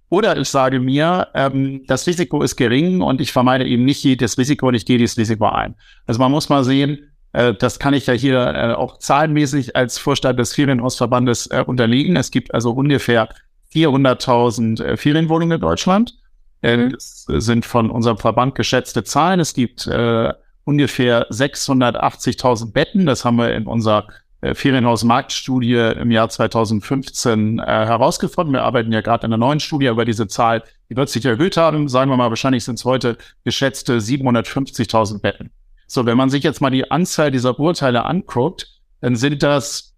Oder 0.10 0.38
ich 0.38 0.50
sage 0.50 0.80
mir, 0.80 1.30
ähm, 1.34 1.84
das 1.88 2.06
Risiko 2.06 2.44
ist 2.44 2.56
gering 2.56 3.02
und 3.02 3.20
ich 3.22 3.32
vermeide 3.32 3.66
eben 3.66 3.86
nicht 3.86 4.04
jedes 4.04 4.38
Risiko 4.38 4.68
und 4.68 4.76
ich 4.76 4.86
gehe 4.86 4.98
dieses 4.98 5.18
Risiko 5.18 5.48
ein. 5.48 5.76
Also 6.06 6.20
man 6.20 6.32
muss 6.32 6.50
mal 6.50 6.63
sehen, 6.63 7.10
Äh, 7.36 7.56
das 7.56 7.80
kann 7.80 7.96
ich 7.96 8.06
ja 8.06 8.13
hier 8.13 8.38
äh, 8.39 8.74
auch 8.76 9.00
zahlenmäßig 9.00 9.76
als 9.76 9.98
Vorstand 9.98 10.38
des 10.38 10.54
Ferienhausverbandes 10.54 11.48
äh, 11.48 11.63
unterlegen. 11.66 12.16
Es 12.16 12.30
gibt 12.30 12.54
also 12.54 12.70
ungefähr 12.74 13.28
400.000 13.73 14.83
äh, 14.83 14.97
Ferienwohnungen 14.97 15.55
in 15.55 15.62
Deutschland. 15.62 16.17
Äh, 16.62 16.77
mhm. 16.77 16.91
Das 16.91 17.25
sind 17.27 17.65
von 17.65 17.89
unserem 17.89 18.17
Verband 18.17 18.55
geschätzte 18.55 19.03
Zahlen. 19.03 19.39
Es 19.39 19.53
gibt 19.53 19.88
äh, 19.88 20.33
ungefähr 20.63 21.29
680.000 21.29 22.71
Betten. 22.71 23.05
Das 23.05 23.25
haben 23.25 23.38
wir 23.38 23.53
in 23.53 23.67
unserer 23.67 24.07
äh, 24.41 24.55
Ferienhausmarktstudie 24.55 25.75
im 25.99 26.12
Jahr 26.12 26.29
2015 26.29 27.59
äh, 27.59 27.63
herausgefunden. 27.63 28.53
Wir 28.53 28.63
arbeiten 28.63 28.91
ja 28.91 29.01
gerade 29.01 29.25
in 29.25 29.33
einer 29.33 29.45
neuen 29.45 29.59
Studie 29.59 29.88
über 29.88 30.05
diese 30.05 30.27
Zahl. 30.27 30.63
Die 30.89 30.97
wird 30.97 31.09
sich 31.09 31.25
erhöht 31.25 31.55
haben. 31.55 31.88
Sagen 31.88 32.12
wir 32.12 32.17
mal, 32.17 32.29
wahrscheinlich 32.29 32.65
sind 32.65 32.75
es 32.75 32.86
heute 32.86 33.17
geschätzte 33.45 33.99
750.000 33.99 35.21
Betten. 35.21 35.51
So, 35.88 36.05
wenn 36.05 36.17
man 36.17 36.29
sich 36.29 36.43
jetzt 36.43 36.59
mal 36.59 36.71
die 36.71 36.91
Anzahl 36.91 37.31
dieser 37.31 37.57
Urteile 37.57 38.03
anguckt, 38.03 38.81
dann 38.99 39.15
sind 39.15 39.43
das, 39.43 39.92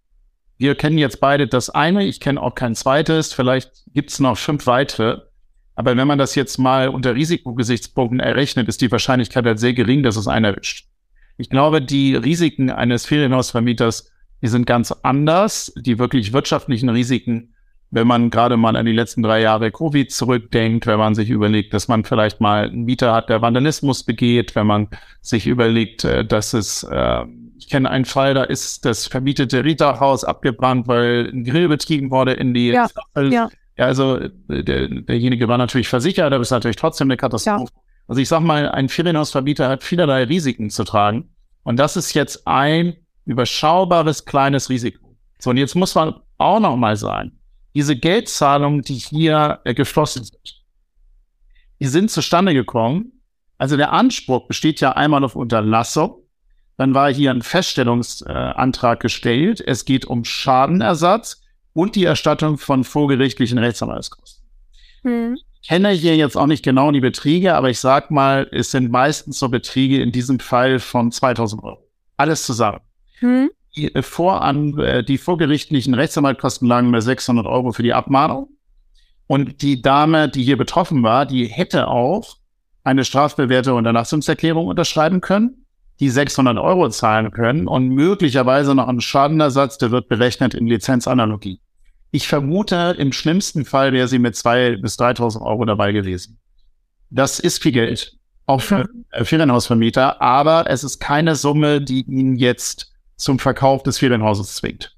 wir 0.58 0.76
kennen 0.76 0.98
jetzt 0.98 1.20
beide 1.20 1.48
das 1.48 1.70
eine, 1.70 2.06
ich 2.06 2.20
kenne 2.20 2.42
auch 2.42 2.56
kein 2.56 2.76
zweites, 2.76 3.34
vielleicht 3.34 3.72
gibt 3.94 4.12
es 4.12 4.20
noch 4.20 4.38
fünf 4.38 4.68
weitere. 4.68 5.22
Aber 5.76 5.98
wenn 5.98 6.08
man 6.08 6.18
das 6.18 6.36
jetzt 6.36 6.58
mal 6.58 6.88
unter 6.88 7.16
Risikogesichtspunkten 7.16 8.22
errechnet, 8.22 8.70
ist 8.70 8.82
die 8.82 8.92
Wahrscheinlichkeit 8.92 9.46
halt 9.46 9.60
sehr 9.60 9.74
gering, 9.74 10.04
dass 10.04 10.16
es 10.16 10.28
einen 10.28 10.46
erwischt. 10.46 10.88
Ich 11.38 11.50
glaube, 11.50 11.82
die 11.82 12.16
Risiken 12.16 12.70
eines 12.70 13.06
Ferienhausvermieters, 13.06 14.10
die 14.42 14.48
sind 14.48 14.66
ganz 14.66 14.94
anders. 15.04 15.74
Die 15.76 16.00
wirklich 16.00 16.32
wirtschaftlichen 16.32 16.88
Risiken, 16.88 17.54
wenn 17.92 18.08
man 18.08 18.30
gerade 18.30 18.56
mal 18.56 18.76
an 18.76 18.86
die 18.86 18.94
letzten 18.94 19.22
drei 19.22 19.42
Jahre 19.42 19.72
Covid 19.72 20.12
zurückdenkt, 20.12 20.88
wenn 20.88 20.98
man 20.98 21.14
sich 21.14 21.30
überlegt, 21.30 21.74
dass 21.74 21.88
man 21.88 22.06
vielleicht 22.06 22.40
mal 22.40 22.70
einen 22.70 22.84
Mieter 22.84 23.14
hat, 23.14 23.30
der 23.30 23.42
Vandalismus 23.42 24.04
begeht, 24.04 24.56
wenn 24.56 24.68
man 24.68 24.88
sich 25.22 25.46
überlegt, 25.46 26.06
äh, 26.06 26.26
dass 26.26 26.54
es, 26.54 26.84
äh, 26.84 27.26
ich 27.58 27.70
kenne 27.70 27.90
einen 27.90 28.06
Fall, 28.06 28.34
da 28.34 28.44
ist 28.44 28.86
das 28.86 29.08
vermietete 29.08 29.64
Rita-Haus 29.64 30.24
abgebrannt, 30.24 30.88
weil 30.88 31.30
ein 31.34 31.44
Grill 31.44 31.68
betrieben 31.68 32.12
wurde 32.12 32.34
in 32.34 32.54
die 32.54 32.68
ja, 32.68 32.88
ja. 33.16 33.50
Ja, 33.78 33.86
also 33.86 34.18
äh, 34.18 34.64
der, 34.64 34.88
derjenige 34.88 35.48
war 35.48 35.58
natürlich 35.58 35.88
versichert, 35.88 36.34
aber 36.34 36.42
es 36.42 36.48
ist 36.48 36.52
natürlich 36.52 36.78
trotzdem 36.78 37.08
eine 37.08 37.18
Katastrophe. 37.18 37.72
Ja. 37.76 37.82
Also 38.08 38.22
ich 38.22 38.30
sag 38.30 38.42
mal, 38.42 38.70
ein 38.70 38.90
Ferienhausvermieter 38.90 39.68
hat 39.68 39.84
vielerlei 39.84 40.24
Risiken 40.24 40.70
zu 40.70 40.84
tragen. 40.84 41.30
Und 41.64 41.78
das 41.78 41.98
ist 41.98 42.14
jetzt 42.14 42.48
ein 42.48 42.96
überschaubares 43.26 44.26
kleines 44.26 44.70
Risiko. 44.70 45.18
So, 45.40 45.50
und 45.50 45.58
jetzt 45.58 45.76
muss 45.76 45.96
man 45.96 46.16
auch 46.38 46.60
noch 46.60 46.78
mal 46.78 46.96
sagen, 46.96 47.40
diese 47.74 47.96
Geldzahlungen, 47.96 48.82
die 48.82 48.94
hier 48.94 49.60
äh, 49.66 49.74
geflossen 49.74 50.24
sind, 50.24 50.64
die 51.80 51.88
sind 51.88 52.12
zustande 52.12 52.54
gekommen. 52.54 53.12
Also 53.58 53.76
der 53.76 53.92
Anspruch 53.92 54.48
besteht 54.48 54.80
ja 54.80 54.92
einmal 54.92 55.24
auf 55.24 55.36
Unterlassung. 55.36 56.22
Dann 56.78 56.94
war 56.94 57.14
hier 57.14 57.32
ein 57.32 57.42
Feststellungsantrag 57.42 59.00
gestellt. 59.00 59.62
Es 59.66 59.86
geht 59.86 60.06
um 60.06 60.26
Schadenersatz 60.26 61.42
und 61.74 61.96
die 61.96 62.04
Erstattung 62.04 62.58
von 62.58 62.84
vorgerichtlichen 62.84 63.58
Rechtsanwaltskosten. 63.58 64.44
Hm. 65.04 65.38
Ich 65.62 65.70
kenne 65.70 65.90
hier 65.90 66.16
jetzt 66.16 66.38
auch 66.38 66.48
nicht 66.48 66.64
genau 66.64 66.92
die 66.92 67.00
Beträge, 67.00 67.56
aber 67.56 67.70
ich 67.70 67.80
sag 67.80 68.12
mal, 68.12 68.48
es 68.52 68.72
sind 68.72 68.92
meistens 68.92 69.40
so 69.40 69.50
Beträge 69.50 70.02
in 70.02 70.12
diesem 70.12 70.40
Fall 70.40 70.80
von 70.80 71.12
2000 71.12 71.64
Euro. 71.64 71.90
Alles 72.18 72.44
zusammen. 72.44 72.82
Hm. 73.20 73.50
Die, 73.76 73.94
äh, 73.94 74.02
voran, 74.02 74.78
äh, 74.80 75.04
die 75.04 75.18
vorgerichtlichen 75.18 75.94
Rechtsanwaltskosten 75.94 76.68
lagen 76.68 76.92
bei 76.92 77.02
600 77.02 77.46
Euro 77.46 77.72
für 77.72 77.84
die 77.84 77.94
Abmahnung. 77.94 78.50
Und 79.28 79.62
die 79.62 79.82
Dame, 79.82 80.30
die 80.30 80.44
hier 80.44 80.58
betroffen 80.58 81.04
war, 81.04 81.26
die 81.26 81.48
hätte 81.48 81.88
auch 81.88 82.38
eine 82.84 83.04
strafbewährte 83.04 83.74
Unterlassungserklärung 83.74 84.68
unterschreiben 84.68 85.20
können, 85.20 85.65
die 86.00 86.10
600 86.10 86.58
Euro 86.58 86.90
zahlen 86.90 87.32
können 87.32 87.68
und 87.68 87.90
möglicherweise 87.90 88.76
noch 88.76 88.88
einen 88.88 89.02
Schadenersatz, 89.02 89.78
der 89.78 89.92
wird 89.92 90.10
berechnet 90.10 90.54
in 90.54 90.68
Lizenzanalogie. 90.68 91.62
Ich 92.12 92.28
vermute, 92.28 92.96
im 92.98 93.12
schlimmsten 93.12 93.66
Fall 93.66 93.94
wäre 93.94 94.08
sie 94.08 94.20
mit 94.20 94.36
zwei 94.36 94.76
bis 94.78 94.98
3.000 95.00 95.42
Euro 95.42 95.66
dabei 95.66 95.92
gewesen. 95.92 96.40
Das 97.10 97.40
ist 97.40 97.62
viel 97.62 97.72
Geld, 97.72 98.18
auch 98.46 98.62
für 98.62 98.88
äh, 99.12 99.24
Ferienhausvermieter, 99.24 100.22
aber 100.22 100.70
es 100.70 100.84
ist 100.84 101.00
keine 101.00 101.36
Summe, 101.36 101.82
die 101.82 102.04
ihn 102.04 102.36
jetzt 102.36 102.94
zum 103.16 103.40
Verkauf 103.40 103.84
des 103.84 103.98
Ferienhauses 103.98 104.56
zwingt. 104.56 104.96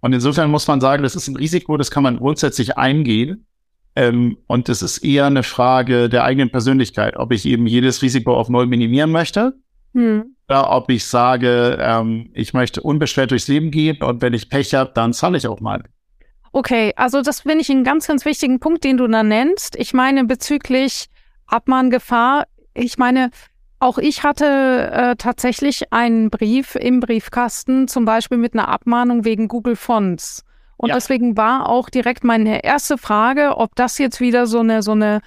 Und 0.00 0.12
insofern 0.12 0.50
muss 0.50 0.66
man 0.66 0.80
sagen, 0.80 1.02
das 1.02 1.16
ist 1.16 1.28
ein 1.28 1.36
Risiko, 1.36 1.76
das 1.76 1.90
kann 1.90 2.02
man 2.02 2.18
grundsätzlich 2.18 2.76
eingehen. 2.76 3.46
Ähm, 3.96 4.38
und 4.48 4.68
es 4.68 4.82
ist 4.82 4.98
eher 4.98 5.26
eine 5.26 5.44
Frage 5.44 6.08
der 6.08 6.24
eigenen 6.24 6.50
Persönlichkeit, 6.50 7.16
ob 7.16 7.32
ich 7.32 7.46
eben 7.46 7.66
jedes 7.66 8.02
Risiko 8.02 8.36
auf 8.36 8.48
Null 8.48 8.66
minimieren 8.66 9.12
möchte 9.12 9.54
hm. 9.94 10.36
oder 10.48 10.70
ob 10.70 10.90
ich 10.90 11.06
sage, 11.06 11.78
ähm, 11.80 12.30
ich 12.34 12.52
möchte 12.52 12.82
unbeschwert 12.82 13.30
durchs 13.30 13.48
Leben 13.48 13.70
gehen 13.70 14.02
und 14.02 14.20
wenn 14.20 14.34
ich 14.34 14.50
Pech 14.50 14.74
habe, 14.74 14.92
dann 14.94 15.12
zahle 15.12 15.38
ich 15.38 15.46
auch 15.46 15.60
mal. 15.60 15.82
Okay, 16.52 16.92
also 16.96 17.22
das 17.22 17.40
finde 17.40 17.62
ich 17.62 17.70
einen 17.70 17.82
ganz, 17.82 18.06
ganz 18.06 18.24
wichtigen 18.24 18.60
Punkt, 18.60 18.84
den 18.84 18.96
du 18.96 19.08
da 19.08 19.22
nennst. 19.22 19.74
Ich 19.76 19.92
meine 19.92 20.24
bezüglich 20.24 21.06
Abmahngefahr, 21.46 22.44
ich 22.74 22.96
meine, 22.98 23.30
auch 23.80 23.98
ich 23.98 24.22
hatte 24.22 24.90
äh, 24.92 25.16
tatsächlich 25.16 25.92
einen 25.92 26.30
Brief 26.30 26.74
im 26.74 27.00
Briefkasten, 27.00 27.88
zum 27.88 28.04
Beispiel 28.04 28.38
mit 28.38 28.54
einer 28.54 28.68
Abmahnung 28.68 29.24
wegen 29.24 29.48
Google 29.48 29.76
Fonts. 29.76 30.44
Und 30.76 30.88
ja. 30.88 30.94
deswegen 30.94 31.36
war 31.36 31.68
auch 31.68 31.90
direkt 31.90 32.24
meine 32.24 32.64
erste 32.64 32.98
Frage, 32.98 33.56
ob 33.56 33.74
das 33.74 33.98
jetzt 33.98 34.20
wieder 34.20 34.46
so 34.46 34.60
eine, 34.60 34.82
so 34.82 34.92
eine 34.92 35.20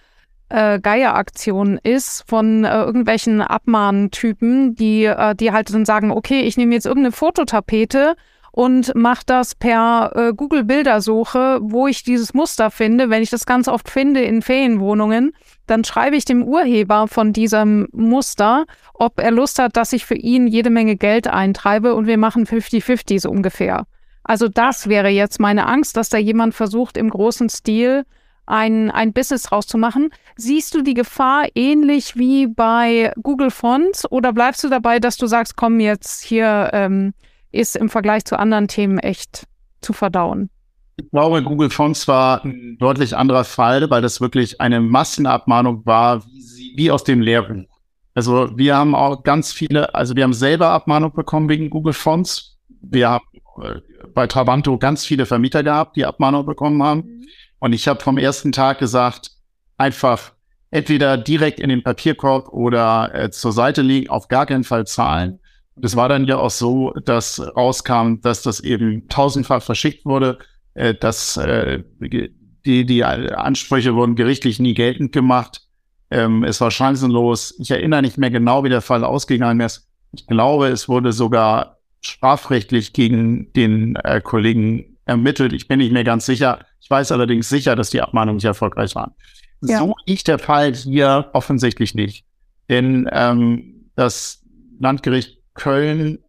äh, 0.50 0.80
Geieraktion 0.80 1.80
ist 1.82 2.24
von 2.28 2.64
äh, 2.64 2.70
irgendwelchen 2.70 3.42
Abmahntypen, 3.42 4.76
die, 4.76 5.06
äh, 5.06 5.36
die 5.36 5.52
halt 5.52 5.74
dann 5.74 5.86
sagen, 5.86 6.12
okay, 6.12 6.42
ich 6.42 6.58
nehme 6.58 6.74
jetzt 6.74 6.86
irgendeine 6.86 7.12
Fototapete 7.12 8.16
und 8.52 8.96
mache 8.96 9.24
das 9.26 9.54
per 9.54 10.12
äh, 10.16 10.34
Google 10.34 10.64
Bildersuche, 10.64 11.60
wo 11.62 11.88
ich 11.88 12.04
dieses 12.04 12.34
Muster 12.34 12.72
finde. 12.72 13.10
Wenn 13.10 13.22
ich 13.22 13.30
das 13.30 13.46
ganz 13.46 13.68
oft 13.68 13.90
finde 13.90 14.22
in 14.22 14.42
Ferienwohnungen, 14.42 15.34
dann 15.68 15.84
schreibe 15.84 16.16
ich 16.16 16.26
dem 16.26 16.44
Urheber 16.44 17.08
von 17.08 17.34
diesem 17.34 17.88
Muster, 17.92 18.66
ob 18.94 19.20
er 19.20 19.32
Lust 19.32 19.60
hat, 19.60 19.78
dass 19.78 19.94
ich 19.94 20.06
für 20.06 20.16
ihn 20.16 20.48
jede 20.48 20.70
Menge 20.70 20.96
Geld 20.96 21.28
eintreibe 21.28 21.94
und 21.94 22.08
wir 22.08 22.18
machen 22.18 22.46
50-50 22.46 23.20
so 23.20 23.30
ungefähr. 23.30 23.86
Also 24.24 24.48
das 24.48 24.90
wäre 24.90 25.10
jetzt 25.10 25.40
meine 25.40 25.68
Angst, 25.68 25.96
dass 25.96 26.10
da 26.10 26.18
jemand 26.18 26.56
versucht, 26.56 26.98
im 26.98 27.10
großen 27.10 27.50
Stil 27.50 28.06
ein, 28.48 28.90
ein 28.90 29.14
Business 29.14 29.52
rauszumachen. 29.52 30.10
Siehst 30.36 30.74
du 30.74 30.82
die 30.82 30.94
Gefahr 30.94 31.48
ähnlich 31.56 32.16
wie 32.16 32.48
bei 32.48 33.14
Google 33.22 33.52
Fonts 33.52 34.10
oder 34.12 34.34
bleibst 34.34 34.64
du 34.64 34.70
dabei, 34.70 35.00
dass 35.00 35.18
du 35.18 35.28
sagst, 35.28 35.56
komm 35.56 35.80
jetzt 35.80 36.24
hier, 36.24 36.72
ähm, 36.74 37.14
ist 37.52 37.76
im 37.76 37.90
Vergleich 37.90 38.26
zu 38.26 38.40
anderen 38.40 38.68
Themen 38.68 39.00
echt 39.00 39.46
zu 39.82 39.94
verdauen. 39.94 40.50
Ich 40.98 41.10
glaube, 41.12 41.44
Google 41.44 41.70
Fonts 41.70 42.08
war 42.08 42.44
ein 42.44 42.78
deutlich 42.80 43.16
anderer 43.16 43.44
Fall, 43.44 43.90
weil 43.90 44.02
das 44.02 44.20
wirklich 44.20 44.60
eine 44.60 44.82
Massenabmahnung 44.82 45.86
war, 45.86 46.26
wie, 46.26 46.42
sie, 46.42 46.74
wie 46.76 46.90
aus 46.90 47.04
dem 47.04 47.22
Lehrbuch. 47.22 47.68
Also 48.16 48.58
wir 48.58 48.76
haben 48.76 48.96
auch 48.96 49.22
ganz 49.22 49.54
viele, 49.54 49.94
also 49.94 50.16
wir 50.16 50.24
haben 50.24 50.34
selber 50.34 50.70
Abmahnung 50.70 51.14
bekommen 51.14 51.50
wegen 51.50 51.70
Google 51.70 51.94
Fonts. 51.94 52.58
Wir 52.82 53.10
haben 53.10 53.26
äh, 53.62 53.80
bei 54.16 54.26
Trabanto 54.26 54.80
ganz 54.80 55.06
viele 55.06 55.28
Vermieter 55.28 55.62
gehabt, 55.62 55.96
die 55.96 56.06
Abmahnung 56.06 56.46
bekommen 56.46 56.82
haben. 56.82 57.02
Mhm. 57.02 57.26
Und 57.60 57.74
ich 57.74 57.88
habe 57.88 58.02
vom 58.02 58.18
ersten 58.18 58.52
Tag 58.52 58.80
gesagt, 58.80 59.32
einfach 59.78 60.34
entweder 60.72 61.18
direkt 61.18 61.60
in 61.60 61.70
den 61.70 61.84
Papierkorb 61.84 62.50
oder 62.50 63.14
äh, 63.14 63.32
zur 63.32 63.52
Seite 63.52 63.82
legen, 63.82 64.10
auf 64.10 64.28
gar 64.28 64.46
keinen 64.46 64.64
Fall 64.64 64.86
zahlen. 64.86 65.40
Das 65.76 65.96
war 65.96 66.10
dann 66.10 66.26
ja 66.26 66.38
auch 66.38 66.50
so, 66.50 66.92
dass 67.06 67.40
rauskam, 67.56 68.16
dass 68.22 68.42
das 68.42 68.60
eben 68.60 69.08
tausendfach 69.10 69.62
verschickt 69.62 70.06
wurde, 70.06 70.40
äh, 70.74 70.94
dass 70.94 71.38
äh, 71.38 71.84
die, 72.00 72.86
die 72.86 73.04
Ansprüche 73.04 73.96
wurden 73.96 74.16
gerichtlich 74.16 74.60
nie 74.60 74.74
geltend 74.74 75.12
gemacht. 75.14 75.62
Ähm, 76.10 76.44
es 76.44 76.60
war 76.62 76.72
chancenlos. 76.72 77.56
Ich 77.60 77.72
erinnere 77.72 78.02
nicht 78.02 78.18
mehr 78.18 78.32
genau, 78.32 78.64
wie 78.64 78.70
der 78.70 78.82
Fall 78.82 79.04
ausgegangen 79.04 79.62
ist. 79.62 79.88
Ich 80.14 80.28
glaube, 80.28 80.68
es 80.68 80.90
wurde 80.90 81.14
sogar 81.14 81.78
strafrechtlich 82.02 82.94
gegen 82.94 83.52
den 83.54 83.96
äh, 83.98 84.22
Kollegen 84.22 84.97
ermittelt. 85.08 85.54
Ich 85.54 85.68
bin 85.68 85.80
nicht 85.80 85.92
mehr 85.92 86.04
ganz 86.04 86.26
sicher. 86.26 86.66
Ich 86.80 86.90
weiß 86.90 87.12
allerdings 87.12 87.50
sicher, 87.50 87.76
dass 87.76 87.90
die 87.90 88.02
Abmahnungen 88.02 88.38
nicht 88.38 88.46
erfolgreich 88.46 88.96
waren. 88.96 89.14
Ja. 89.62 89.80
So 89.80 89.96
liegt 90.06 90.28
der 90.28 90.40
Fall 90.40 90.74
hier 90.74 91.30
offensichtlich 91.34 91.96
nicht. 91.96 92.26
Denn 92.70 93.10
ähm, 93.12 93.90
das 93.96 94.44
Landgericht 94.80 95.40
Köln 95.54 96.20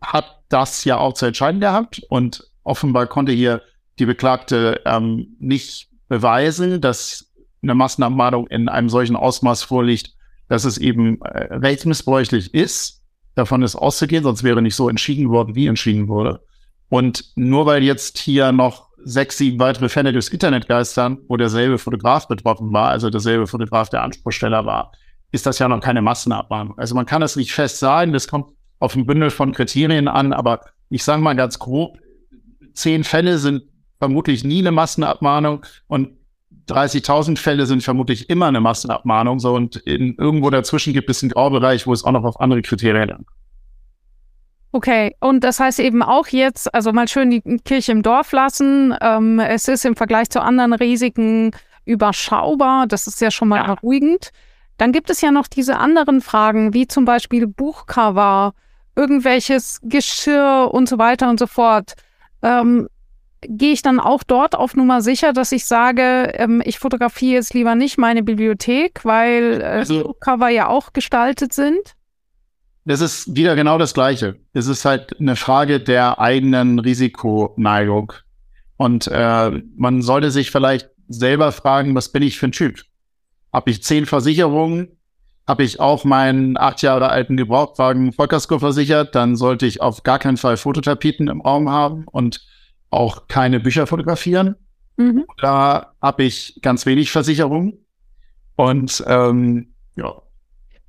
hat 0.00 0.42
das 0.48 0.84
ja 0.84 0.98
auch 0.98 1.14
zu 1.14 1.26
entscheiden 1.26 1.60
gehabt 1.60 2.02
und 2.08 2.44
offenbar 2.62 3.06
konnte 3.06 3.32
hier 3.32 3.62
die 3.98 4.06
Beklagte 4.06 4.80
ähm, 4.84 5.36
nicht 5.38 5.88
beweisen, 6.08 6.80
dass 6.80 7.32
eine 7.62 7.74
Massenabmahnung 7.74 8.46
in 8.46 8.68
einem 8.68 8.88
solchen 8.88 9.16
Ausmaß 9.16 9.62
vorliegt, 9.62 10.14
dass 10.48 10.64
es 10.64 10.78
eben 10.78 11.20
äh, 11.22 11.54
rechtsmissbräuchlich 11.54 12.54
ist. 12.54 13.02
Davon 13.34 13.62
ist 13.62 13.76
auszugehen, 13.76 14.22
sonst 14.22 14.44
wäre 14.44 14.62
nicht 14.62 14.76
so 14.76 14.88
entschieden 14.88 15.30
worden, 15.30 15.54
wie 15.54 15.66
entschieden 15.66 16.08
wurde. 16.08 16.40
Und 16.88 17.32
nur 17.34 17.66
weil 17.66 17.82
jetzt 17.82 18.18
hier 18.18 18.52
noch 18.52 18.86
sechs, 19.04 19.38
sieben 19.38 19.58
weitere 19.58 19.88
Fälle 19.88 20.12
durchs 20.12 20.28
Internet 20.28 20.68
geistern, 20.68 21.18
wo 21.28 21.36
derselbe 21.36 21.78
Fotograf 21.78 22.28
betroffen 22.28 22.72
war, 22.72 22.88
also 22.88 23.10
derselbe 23.10 23.46
Fotograf 23.46 23.88
der 23.88 24.02
Anspruchsteller 24.02 24.66
war, 24.66 24.92
ist 25.32 25.46
das 25.46 25.58
ja 25.58 25.68
noch 25.68 25.80
keine 25.80 26.02
Massenabmahnung. 26.02 26.78
Also 26.78 26.94
man 26.94 27.06
kann 27.06 27.20
das 27.20 27.36
nicht 27.36 27.52
fest 27.52 27.78
sagen, 27.78 28.12
das 28.12 28.28
kommt 28.28 28.52
auf 28.78 28.94
ein 28.94 29.06
Bündel 29.06 29.30
von 29.30 29.52
Kriterien 29.52 30.08
an, 30.08 30.32
aber 30.32 30.60
ich 30.90 31.04
sage 31.04 31.22
mal 31.22 31.34
ganz 31.34 31.58
grob, 31.58 31.98
zehn 32.74 33.04
Fälle 33.04 33.38
sind 33.38 33.64
vermutlich 33.98 34.44
nie 34.44 34.58
eine 34.58 34.72
Massenabmahnung 34.72 35.64
und 35.88 36.10
30.000 36.68 37.38
Fälle 37.38 37.66
sind 37.66 37.82
vermutlich 37.82 38.28
immer 38.28 38.46
eine 38.46 38.60
Massenabmahnung. 38.60 39.38
So 39.38 39.54
und 39.54 39.76
in, 39.76 40.16
irgendwo 40.16 40.50
dazwischen 40.50 40.92
gibt 40.92 41.08
es 41.10 41.22
einen 41.22 41.30
Graubereich, 41.30 41.86
wo 41.86 41.92
es 41.92 42.04
auch 42.04 42.12
noch 42.12 42.24
auf 42.24 42.40
andere 42.40 42.62
Kriterien 42.62 43.10
ankommt. 43.10 43.28
Okay, 44.72 45.16
und 45.20 45.42
das 45.42 45.60
heißt 45.60 45.80
eben 45.80 46.02
auch 46.02 46.26
jetzt, 46.28 46.74
also 46.74 46.92
mal 46.92 47.08
schön 47.08 47.30
die 47.30 47.40
Kirche 47.64 47.92
im 47.92 48.02
Dorf 48.02 48.32
lassen. 48.32 48.94
Ähm, 49.00 49.40
es 49.40 49.68
ist 49.68 49.84
im 49.84 49.96
Vergleich 49.96 50.28
zu 50.28 50.42
anderen 50.42 50.74
Risiken 50.74 51.52
überschaubar. 51.84 52.86
Das 52.86 53.06
ist 53.06 53.20
ja 53.20 53.30
schon 53.30 53.48
mal 53.48 53.64
ja. 53.66 53.74
beruhigend. 53.74 54.30
Dann 54.76 54.92
gibt 54.92 55.08
es 55.08 55.20
ja 55.22 55.30
noch 55.30 55.46
diese 55.46 55.78
anderen 55.78 56.20
Fragen, 56.20 56.74
wie 56.74 56.86
zum 56.86 57.06
Beispiel 57.06 57.46
Buchcover, 57.46 58.52
irgendwelches 58.94 59.80
Geschirr 59.82 60.70
und 60.72 60.88
so 60.88 60.98
weiter 60.98 61.30
und 61.30 61.38
so 61.38 61.46
fort. 61.46 61.94
Ähm, 62.42 62.88
gehe 63.42 63.72
ich 63.72 63.82
dann 63.82 64.00
auch 64.00 64.22
dort 64.22 64.54
auf 64.54 64.74
Nummer 64.74 65.00
sicher, 65.02 65.32
dass 65.32 65.52
ich 65.52 65.64
sage, 65.66 66.32
ähm, 66.34 66.62
ich 66.64 66.78
fotografiere 66.78 67.34
jetzt 67.34 67.54
lieber 67.54 67.74
nicht 67.74 67.98
meine 67.98 68.22
Bibliothek, 68.22 69.04
weil 69.04 69.60
äh, 69.60 69.64
also, 69.64 70.14
Cover 70.20 70.48
ja 70.48 70.68
auch 70.68 70.92
gestaltet 70.92 71.52
sind? 71.52 71.95
Das 72.86 73.00
ist 73.00 73.34
wieder 73.34 73.56
genau 73.56 73.78
das 73.78 73.94
Gleiche. 73.94 74.36
Es 74.52 74.68
ist 74.68 74.84
halt 74.84 75.18
eine 75.18 75.34
Frage 75.34 75.80
der 75.80 76.20
eigenen 76.20 76.78
Risikoneigung. 76.78 78.12
Und 78.76 79.08
äh, 79.08 79.50
man 79.76 80.02
sollte 80.02 80.30
sich 80.30 80.52
vielleicht 80.52 80.88
selber 81.08 81.50
fragen, 81.50 81.96
was 81.96 82.12
bin 82.12 82.22
ich 82.22 82.38
für 82.38 82.46
ein 82.46 82.52
Typ? 82.52 82.84
Habe 83.52 83.70
ich 83.70 83.82
zehn 83.82 84.06
Versicherungen? 84.06 84.96
Habe 85.48 85.64
ich 85.64 85.80
auch 85.80 86.04
meinen 86.04 86.56
acht 86.56 86.80
Jahre 86.82 87.08
alten 87.08 87.36
Gebrauchtwagen 87.36 88.12
Vollkasko 88.12 88.60
versichert? 88.60 89.16
Dann 89.16 89.34
sollte 89.34 89.66
ich 89.66 89.80
auf 89.80 90.04
gar 90.04 90.20
keinen 90.20 90.36
Fall 90.36 90.56
Fototapeten 90.56 91.26
im 91.26 91.40
Raum 91.40 91.68
haben 91.68 92.04
und 92.06 92.46
auch 92.90 93.26
keine 93.26 93.58
Bücher 93.58 93.88
fotografieren. 93.88 94.54
Mhm. 94.96 95.24
Da 95.38 95.92
habe 96.00 96.22
ich 96.22 96.60
ganz 96.62 96.86
wenig 96.86 97.10
Versicherung. 97.10 97.78
Und 98.54 99.02
ähm, 99.08 99.74
ja. 99.96 100.22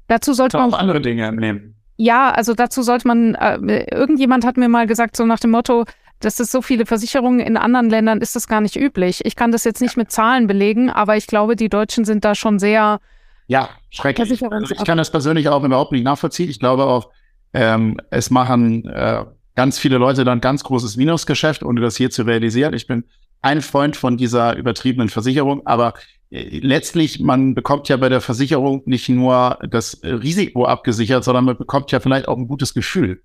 Dazu 0.08 0.34
sollte 0.34 0.58
man 0.58 0.74
auch 0.74 0.78
andere 0.78 1.02
Dinge 1.02 1.32
nehmen. 1.32 1.77
Ja, 1.98 2.30
also 2.30 2.54
dazu 2.54 2.84
sollte 2.84 3.08
man, 3.08 3.36
äh, 3.36 3.86
irgendjemand 3.92 4.46
hat 4.46 4.56
mir 4.58 4.70
mal 4.70 4.88
gesagt, 4.88 5.18
so 5.18 5.26
nach 5.26 5.40
dem 5.40 5.52
Motto, 5.52 5.86
dass 6.20 6.40
es 6.40 6.52
so 6.52 6.62
viele 6.62 6.86
Versicherungen 6.86 7.40
in 7.40 7.58
anderen 7.58 7.90
Ländern 7.90 8.22
ist 8.22 8.36
das 8.36 8.48
gar 8.48 8.62
nicht 8.62 8.76
üblich. 8.76 9.26
Ich 9.26 9.36
kann 9.36 9.52
das 9.52 9.64
jetzt 9.64 9.82
nicht 9.82 9.98
mit 9.98 10.12
Zahlen 10.12 10.48
belegen, 10.48 10.90
aber 10.90 11.18
ich 11.18 11.28
glaube, 11.28 11.56
die 11.56 11.70
Deutschen 11.70 12.06
sind 12.06 12.24
da 12.26 12.36
schon 12.36 12.60
sehr. 12.60 13.00
Ja, 13.48 13.70
schrecklich. 13.90 14.44
Also 14.44 14.76
ich 14.76 14.84
kann 14.84 14.98
das 14.98 15.12
persönlich 15.12 15.50
auch 15.50 15.64
überhaupt 15.64 15.92
nicht 15.92 16.04
nachvollziehen. 16.04 16.50
Ich 16.50 16.60
glaube 16.60 16.86
auch, 16.86 17.10
ähm, 17.54 18.00
es 18.10 18.30
machen 18.30 18.88
äh, 18.88 19.26
ganz 19.56 19.80
viele 19.80 19.98
Leute 19.98 20.24
dann 20.24 20.42
ganz 20.42 20.64
großes 20.64 20.98
Minusgeschäft, 20.98 21.64
ohne 21.64 21.82
das 21.82 21.96
hier 21.96 22.10
zu 22.10 22.24
realisieren. 22.24 22.74
Ich 22.74 22.88
bin 22.88 23.06
ein 23.42 23.62
Freund 23.62 23.96
von 23.96 24.18
dieser 24.18 24.56
übertriebenen 24.56 25.10
Versicherung, 25.10 25.66
aber 25.66 25.94
äh, 26.30 26.60
letztlich, 26.60 27.20
man 27.20 27.56
bekommt 27.56 27.90
ja 27.90 27.98
bei 27.98 28.10
der 28.10 28.22
Versicherung 28.22 28.84
nicht 28.86 29.10
nur 29.10 29.60
das 29.70 30.02
Risiko 30.04 30.66
abgesichert, 30.66 31.24
sondern 31.24 31.46
man 31.46 31.58
bekommt 31.58 31.92
ja 31.92 32.00
vielleicht 32.00 32.28
auch 32.28 32.38
ein 32.38 32.48
gutes 32.48 32.74
Gefühl. 32.74 33.22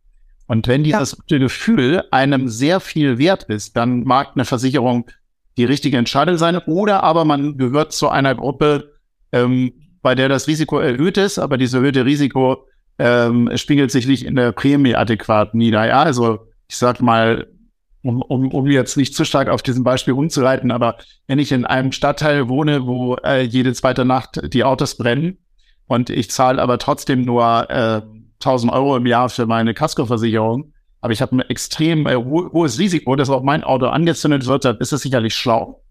Und 0.47 0.69
wenn 0.69 0.85
dieses 0.85 1.13
ja. 1.13 1.17
gute 1.19 1.39
Gefühl 1.39 2.05
einem 2.11 2.49
sehr 2.49 2.81
viel 2.81 3.19
wert 3.19 3.45
ist, 3.45 3.77
dann 3.77 4.05
mag 4.05 4.33
eine 4.35 4.45
Versicherung 4.45 5.07
die 5.57 5.65
richtige 5.65 5.97
Entscheidung 5.97 6.37
sein 6.37 6.59
oder 6.67 7.03
aber 7.03 7.25
man 7.25 7.59
gehört 7.59 7.93
zu 7.93 8.09
einer 8.09 8.35
Gruppe, 8.35 8.93
ähm, 9.33 9.73
bei 10.03 10.15
der 10.15 10.29
das 10.29 10.49
Risiko 10.49 10.79
erhöht 10.79 11.17
ist, 11.17 11.39
aber 11.39 11.59
dieses 11.59 11.75
erhöhte 11.75 12.05
Risiko 12.05 12.67
ähm, 12.99 13.51
spiegelt 13.55 13.91
sich 13.91 14.07
nicht 14.07 14.25
in 14.25 14.35
der 14.35 14.53
Prämie 14.53 14.95
adäquat 14.95 15.55
nieder. 15.55 15.87
Ja, 15.87 16.03
also 16.03 16.47
ich 16.69 16.77
sag 16.77 17.01
mal, 17.01 17.47
um, 18.03 18.21
um, 18.23 18.49
um 18.49 18.67
jetzt 18.67 18.97
nicht 18.97 19.15
zu 19.15 19.25
stark 19.25 19.49
auf 19.49 19.63
diesem 19.63 19.85
Beispiel 19.85 20.15
rumzureiten, 20.15 20.71
aber 20.71 20.97
wenn 21.27 21.39
ich 21.39 21.53
in 21.53 21.65
einem 21.65 21.93
Stadtteil 21.93 22.49
wohne, 22.49 22.87
wo 22.87 23.17
äh, 23.17 23.43
jede 23.43 23.73
zweite 23.73 24.05
Nacht 24.05 24.53
die 24.53 24.65
Autos 24.65 24.97
brennen 24.97 25.39
und 25.87 26.11
ich 26.11 26.31
zahle 26.31 26.61
aber 26.61 26.79
trotzdem 26.79 27.25
nur 27.25 27.71
äh, 27.71 28.03
1000 28.41 28.73
Euro 28.73 28.97
im 28.97 29.07
Jahr 29.07 29.29
für 29.29 29.47
meine 29.47 29.75
Kaskoversicherung, 29.75 30.73
aber 31.01 31.13
ich 31.13 31.23
habe 31.23 31.37
ein 31.37 31.41
extrem 31.41 32.07
äh, 32.07 32.17
ho 32.17 32.51
hohes 32.53 32.79
Risiko, 32.79 33.15
dass 33.17 33.31
auch 33.31 33.43
mein 33.43 33.63
Auto 33.63 33.87
angezündet 33.87 34.47
wird, 34.47 34.65
dann 34.65 34.79
ist 34.79 34.93
es 34.93 35.03
sicherlich 35.03 35.35
schlau, 35.35 35.83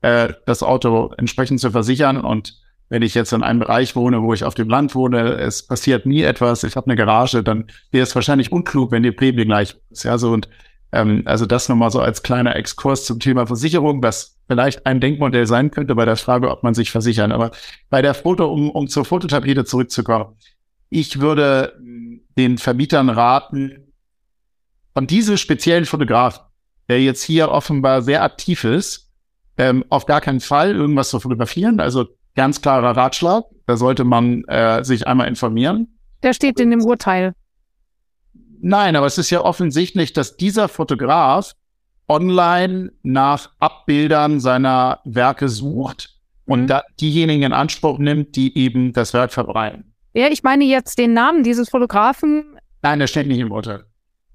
äh, 0.00 0.32
das 0.46 0.62
Auto 0.62 1.12
entsprechend 1.18 1.60
zu 1.60 1.70
versichern 1.70 2.18
und 2.18 2.54
wenn 2.90 3.02
ich 3.02 3.14
jetzt 3.14 3.34
in 3.34 3.42
einem 3.42 3.60
Bereich 3.60 3.96
wohne, 3.96 4.22
wo 4.22 4.32
ich 4.32 4.44
auf 4.44 4.54
dem 4.54 4.70
Land 4.70 4.94
wohne, 4.94 5.34
es 5.34 5.66
passiert 5.66 6.06
nie 6.06 6.22
etwas, 6.22 6.64
ich 6.64 6.74
habe 6.74 6.86
eine 6.86 6.96
Garage, 6.96 7.42
dann 7.42 7.66
wäre 7.90 8.04
es 8.04 8.14
wahrscheinlich 8.14 8.50
unklug, 8.50 8.92
wenn 8.92 9.02
die 9.02 9.12
Prämie 9.12 9.44
gleich 9.44 9.76
ist. 9.90 10.04
Ja, 10.04 10.16
so 10.16 10.30
und 10.30 10.48
ähm, 10.92 11.22
also 11.24 11.46
das 11.46 11.68
nochmal 11.68 11.90
so 11.90 12.00
als 12.00 12.22
kleiner 12.22 12.56
Exkurs 12.56 13.04
zum 13.04 13.20
Thema 13.20 13.46
Versicherung, 13.46 14.02
was 14.02 14.36
vielleicht 14.48 14.86
ein 14.86 15.00
Denkmodell 15.00 15.46
sein 15.46 15.70
könnte 15.70 15.94
bei 15.94 16.04
der 16.04 16.16
Frage, 16.16 16.50
ob 16.50 16.62
man 16.62 16.74
sich 16.74 16.90
versichern. 16.90 17.32
Aber 17.32 17.50
bei 17.90 18.02
der 18.02 18.14
Foto, 18.14 18.52
um, 18.52 18.70
um 18.70 18.88
zur 18.88 19.04
Fototapete 19.04 19.64
zurückzukommen, 19.64 20.36
ich 20.90 21.20
würde 21.20 21.78
den 22.36 22.58
Vermietern 22.58 23.10
raten, 23.10 23.92
von 24.94 25.06
diesem 25.06 25.36
speziellen 25.36 25.84
Fotografen, 25.84 26.42
der 26.88 27.00
jetzt 27.02 27.22
hier 27.22 27.50
offenbar 27.50 28.02
sehr 28.02 28.22
aktiv 28.22 28.64
ist, 28.64 29.12
ähm, 29.58 29.84
auf 29.90 30.06
gar 30.06 30.20
keinen 30.20 30.40
Fall 30.40 30.74
irgendwas 30.74 31.10
zu 31.10 31.20
fotografieren. 31.20 31.78
Also 31.78 32.06
Ganz 32.38 32.62
klarer 32.62 32.96
Ratschlag. 32.96 33.46
Da 33.66 33.76
sollte 33.76 34.04
man 34.04 34.44
äh, 34.44 34.84
sich 34.84 35.08
einmal 35.08 35.26
informieren. 35.26 35.98
Der 36.22 36.32
steht 36.32 36.60
in 36.60 36.70
dem 36.70 36.84
Urteil. 36.84 37.32
Nein, 38.60 38.96
aber 38.96 39.06
es 39.06 39.18
ist 39.18 39.30
ja 39.30 39.40
offensichtlich, 39.40 40.12
dass 40.12 40.36
dieser 40.36 40.68
Fotograf 40.68 41.54
online 42.08 42.92
nach 43.02 43.50
Abbildern 43.60 44.40
seiner 44.40 45.00
Werke 45.04 45.48
sucht 45.48 46.16
und 46.46 46.62
mhm. 46.62 46.66
da 46.66 46.82
diejenigen 47.00 47.42
in 47.42 47.52
Anspruch 47.52 47.98
nimmt, 47.98 48.36
die 48.36 48.56
eben 48.56 48.92
das 48.92 49.12
Werk 49.12 49.32
verbreiten. 49.32 49.94
Ja, 50.14 50.28
ich 50.28 50.42
meine 50.42 50.64
jetzt 50.64 50.98
den 50.98 51.12
Namen 51.12 51.42
dieses 51.42 51.68
Fotografen. 51.68 52.58
Nein, 52.82 52.98
der 52.98 53.06
steht 53.06 53.26
nicht 53.26 53.38
im 53.38 53.52
Urteil. 53.52 53.84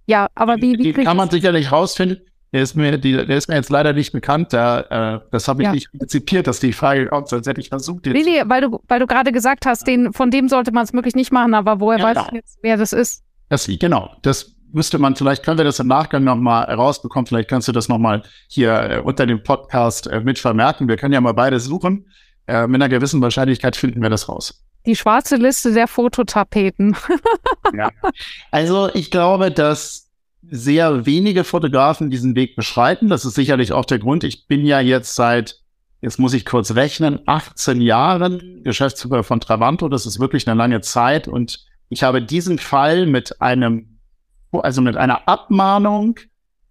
Ja, 0.06 0.28
aber 0.36 0.58
wie, 0.58 0.78
wie 0.78 0.94
kann 0.94 1.18
man 1.18 1.30
sicherlich 1.30 1.72
rausfinden. 1.72 2.22
Der 2.52 2.62
ist 2.62 2.76
mir, 2.76 3.00
die, 3.00 3.14
der 3.14 3.36
ist 3.36 3.50
mir 3.50 3.56
jetzt 3.56 3.72
leider 3.72 3.94
nicht 3.94 4.12
bekannt. 4.12 4.54
Da, 4.54 5.16
äh, 5.16 5.20
das 5.32 5.48
habe 5.48 5.64
ich 5.64 5.66
ja. 5.66 5.74
nicht 5.74 5.90
antizipiert, 5.92 6.46
dass 6.46 6.60
die 6.60 6.72
Frage 6.72 7.08
kommt, 7.08 7.28
sonst 7.28 7.48
hätte 7.48 7.60
ich 7.60 7.70
versucht. 7.70 8.06
Jetzt. 8.06 8.14
Nee, 8.14 8.24
nee, 8.24 8.44
weil 8.46 8.62
du, 8.62 8.80
weil 8.88 9.00
du 9.00 9.08
gerade 9.08 9.32
gesagt 9.32 9.66
hast, 9.66 9.88
den, 9.88 10.14
von 10.14 10.30
dem 10.30 10.50
sollte 10.50 10.72
man 10.72 10.84
es 10.84 10.94
wirklich 10.94 11.16
nicht 11.16 11.32
machen, 11.32 11.56
aber 11.56 11.80
woher 11.80 11.98
ja, 11.98 12.06
weißt 12.06 12.32
du 12.32 12.36
jetzt, 12.36 12.60
wer 12.62 12.78
das 12.78 12.94
ist? 12.94 13.23
Das, 13.50 13.68
genau, 13.68 14.16
das 14.22 14.54
müsste 14.74 14.98
man, 14.98 15.16
vielleicht 15.16 15.44
können 15.44 15.58
wir 15.58 15.66
das 15.66 15.80
im 15.80 15.88
Nachgang 15.88 16.24
nochmal 16.24 16.66
rausbekommen. 16.66 17.28
Vielleicht 17.28 17.50
kannst 17.50 17.68
du 17.68 17.72
das 17.72 17.88
nochmal 17.88 18.24
hier 18.48 18.74
äh, 18.74 19.00
unter 19.00 19.26
dem 19.26 19.44
Podcast 19.44 20.08
äh, 20.08 20.20
mit 20.20 20.40
vermerken. 20.40 20.88
Wir 20.88 20.98
können 20.98 21.14
ja 21.14 21.22
mal 21.22 21.34
beide 21.34 21.60
suchen. 21.60 22.08
Äh, 22.48 22.68
mit 22.68 22.82
einer 22.82 22.90
gewissen 22.90 23.22
Wahrscheinlichkeit 23.22 23.76
finden 23.76 24.02
wir 24.02 24.10
das 24.10 24.28
raus. 24.28 24.64
Die 24.86 24.96
schwarze 24.96 25.38
Liste 25.38 25.72
der 25.74 25.88
Fototapeten. 25.88 26.98
ja. 27.74 27.90
Also 28.52 28.90
ich 28.94 29.12
glaube, 29.12 29.50
dass 29.52 30.10
sehr 30.50 31.06
wenige 31.06 31.46
Fotografen 31.46 32.10
diesen 32.10 32.36
Weg 32.36 32.56
beschreiten. 32.56 33.08
Das 33.08 33.24
ist 33.24 33.36
sicherlich 33.36 33.72
auch 33.72 33.86
der 33.86 34.00
Grund. 34.00 34.26
Ich 34.26 34.48
bin 34.48 34.66
ja 34.66 34.82
jetzt 34.82 35.16
seit, 35.16 35.62
jetzt 36.02 36.20
muss 36.20 36.34
ich 36.34 36.46
kurz 36.46 36.76
rechnen, 36.76 37.20
18 37.26 37.80
Jahren 37.80 38.62
Geschäftsführer 38.64 39.24
von 39.24 39.40
Travanto. 39.40 39.88
Das 39.88 40.06
ist 40.06 40.20
wirklich 40.20 40.48
eine 40.48 40.58
lange 40.58 40.82
Zeit. 40.82 41.30
Und 41.30 41.66
ich 41.94 42.04
habe 42.04 42.22
diesen 42.22 42.60
Fall 42.60 43.06
mit 43.06 43.42
einem, 43.42 44.00
also 44.52 44.82
mit 44.82 44.98
einer 44.98 45.28
Abmahnung 45.28 46.20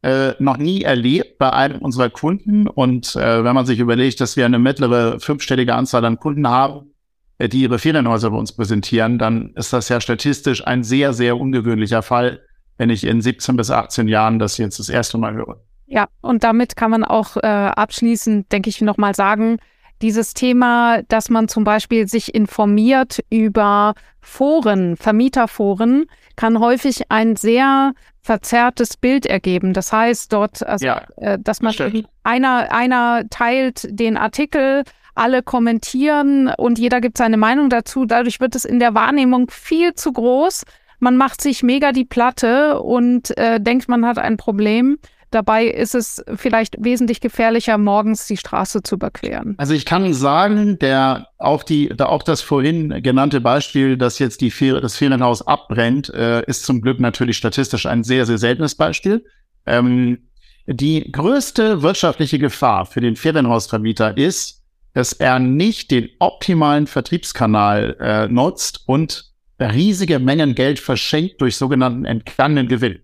äh, 0.02 0.32
noch 0.38 0.56
nie 0.56 0.82
erlebt 0.82 1.38
bei 1.38 1.52
einem 1.52 1.80
unserer 1.80 2.10
Kunden. 2.10 2.68
Und 2.68 3.16
äh, 3.16 3.44
wenn 3.44 3.54
man 3.54 3.66
sich 3.66 3.78
überlegt, 3.78 4.20
dass 4.20 4.36
wir 4.36 4.44
eine 4.44 4.58
mittlere 4.58 5.20
fünfstellige 5.20 5.74
Anzahl 5.74 6.04
an 6.04 6.18
Kunden 6.18 6.48
haben, 6.48 6.92
äh, 7.38 7.48
die 7.48 7.62
ihre 7.62 7.78
Ferienhäuser 7.78 8.30
bei 8.30 8.36
uns 8.36 8.52
präsentieren, 8.52 9.18
dann 9.18 9.52
ist 9.54 9.72
das 9.72 9.88
ja 9.88 10.00
statistisch 10.00 10.66
ein 10.66 10.84
sehr, 10.84 11.12
sehr 11.12 11.38
ungewöhnlicher 11.38 12.02
Fall 12.02 12.40
wenn 12.82 12.90
ich 12.90 13.04
in 13.04 13.20
17 13.20 13.56
bis 13.56 13.70
18 13.70 14.08
Jahren 14.08 14.38
das 14.38 14.58
jetzt 14.58 14.78
das 14.78 14.88
erste 14.88 15.18
Mal 15.18 15.34
höre. 15.34 15.60
Ja, 15.86 16.08
und 16.20 16.42
damit 16.42 16.74
kann 16.74 16.90
man 16.90 17.04
auch 17.04 17.36
äh, 17.36 17.46
abschließend, 17.46 18.50
denke 18.50 18.70
ich, 18.70 18.80
nochmal 18.80 19.14
sagen, 19.14 19.58
dieses 20.02 20.34
Thema, 20.34 21.02
dass 21.08 21.30
man 21.30 21.48
zum 21.48 21.64
Beispiel 21.64 22.08
sich 22.08 22.34
informiert 22.34 23.20
über 23.30 23.94
Foren, 24.20 24.96
Vermieterforen, 24.96 26.06
kann 26.36 26.58
häufig 26.58 27.10
ein 27.10 27.36
sehr 27.36 27.92
verzerrtes 28.20 28.96
Bild 28.96 29.26
ergeben. 29.26 29.72
Das 29.72 29.92
heißt, 29.92 30.32
dort, 30.32 30.64
also, 30.66 30.86
ja, 30.86 31.02
äh, 31.16 31.38
dass 31.40 31.60
man 31.60 31.74
einer, 32.22 32.72
einer 32.72 33.28
teilt 33.30 33.86
den 33.88 34.16
Artikel, 34.16 34.84
alle 35.14 35.42
kommentieren 35.42 36.48
und 36.56 36.78
jeder 36.78 37.00
gibt 37.00 37.18
seine 37.18 37.36
Meinung 37.36 37.68
dazu. 37.68 38.06
Dadurch 38.06 38.40
wird 38.40 38.54
es 38.54 38.64
in 38.64 38.78
der 38.78 38.94
Wahrnehmung 38.94 39.50
viel 39.50 39.94
zu 39.94 40.12
groß 40.12 40.62
man 41.02 41.16
macht 41.16 41.40
sich 41.40 41.64
mega 41.64 41.90
die 41.90 42.04
Platte 42.04 42.80
und 42.80 43.36
äh, 43.36 43.60
denkt, 43.60 43.88
man 43.88 44.06
hat 44.06 44.18
ein 44.18 44.36
Problem. 44.36 44.98
Dabei 45.34 45.66
ist 45.66 45.94
es 45.94 46.22
vielleicht 46.36 46.76
wesentlich 46.78 47.20
gefährlicher, 47.20 47.78
morgens 47.78 48.26
die 48.26 48.36
Straße 48.36 48.82
zu 48.82 48.96
überqueren. 48.96 49.54
Also 49.58 49.74
ich 49.74 49.84
kann 49.84 50.12
sagen, 50.14 50.78
der 50.78 51.28
auch 51.38 51.62
die, 51.62 51.88
da 51.88 52.06
auch 52.06 52.22
das 52.22 52.40
vorhin 52.40 53.02
genannte 53.02 53.40
Beispiel, 53.40 53.96
dass 53.96 54.18
jetzt 54.18 54.40
die 54.40 54.50
Fer 54.50 54.80
das 54.80 54.96
Ferienhaus 54.96 55.46
abbrennt, 55.46 56.08
äh, 56.10 56.42
ist 56.46 56.64
zum 56.64 56.80
Glück 56.80 57.00
natürlich 57.00 57.36
statistisch 57.36 57.86
ein 57.86 58.04
sehr, 58.04 58.26
sehr 58.26 58.38
seltenes 58.38 58.74
Beispiel. 58.74 59.24
Ähm, 59.66 60.28
die 60.66 61.10
größte 61.10 61.82
wirtschaftliche 61.82 62.38
Gefahr 62.38 62.86
für 62.86 63.00
den 63.00 63.16
Ferienhausvermieter 63.16 64.16
ist, 64.16 64.62
dass 64.94 65.12
er 65.12 65.38
nicht 65.38 65.90
den 65.90 66.08
optimalen 66.18 66.86
Vertriebskanal 66.86 67.96
äh, 67.98 68.28
nutzt 68.28 68.84
und 68.86 69.32
riesige 69.58 70.18
Mengen 70.18 70.54
Geld 70.54 70.78
verschenkt 70.78 71.40
durch 71.40 71.56
sogenannten 71.56 72.04
entgangenen 72.04 72.68
Gewinn. 72.68 73.00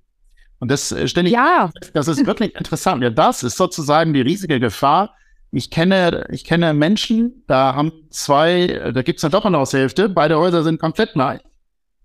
Und 0.60 0.70
das 0.70 0.92
äh, 0.92 1.06
stelle 1.08 1.28
ich, 1.28 1.34
ja. 1.34 1.70
das 1.94 2.08
ist 2.08 2.26
wirklich 2.26 2.54
interessant. 2.58 3.02
Ja, 3.02 3.10
das 3.10 3.42
ist 3.42 3.56
sozusagen 3.56 4.12
die 4.12 4.20
riesige 4.20 4.60
Gefahr. 4.60 5.14
Ich 5.50 5.70
kenne, 5.70 6.26
ich 6.30 6.44
kenne 6.44 6.74
Menschen, 6.74 7.44
da 7.46 7.74
haben 7.74 7.92
zwei, 8.10 8.92
da 8.94 9.02
gibt 9.02 9.18
es 9.18 9.24
eine 9.24 9.30
Doppelhaushälfte, 9.30 10.10
beide 10.10 10.36
Häuser 10.36 10.62
sind 10.62 10.78
komplett 10.78 11.14
gleich. 11.14 11.40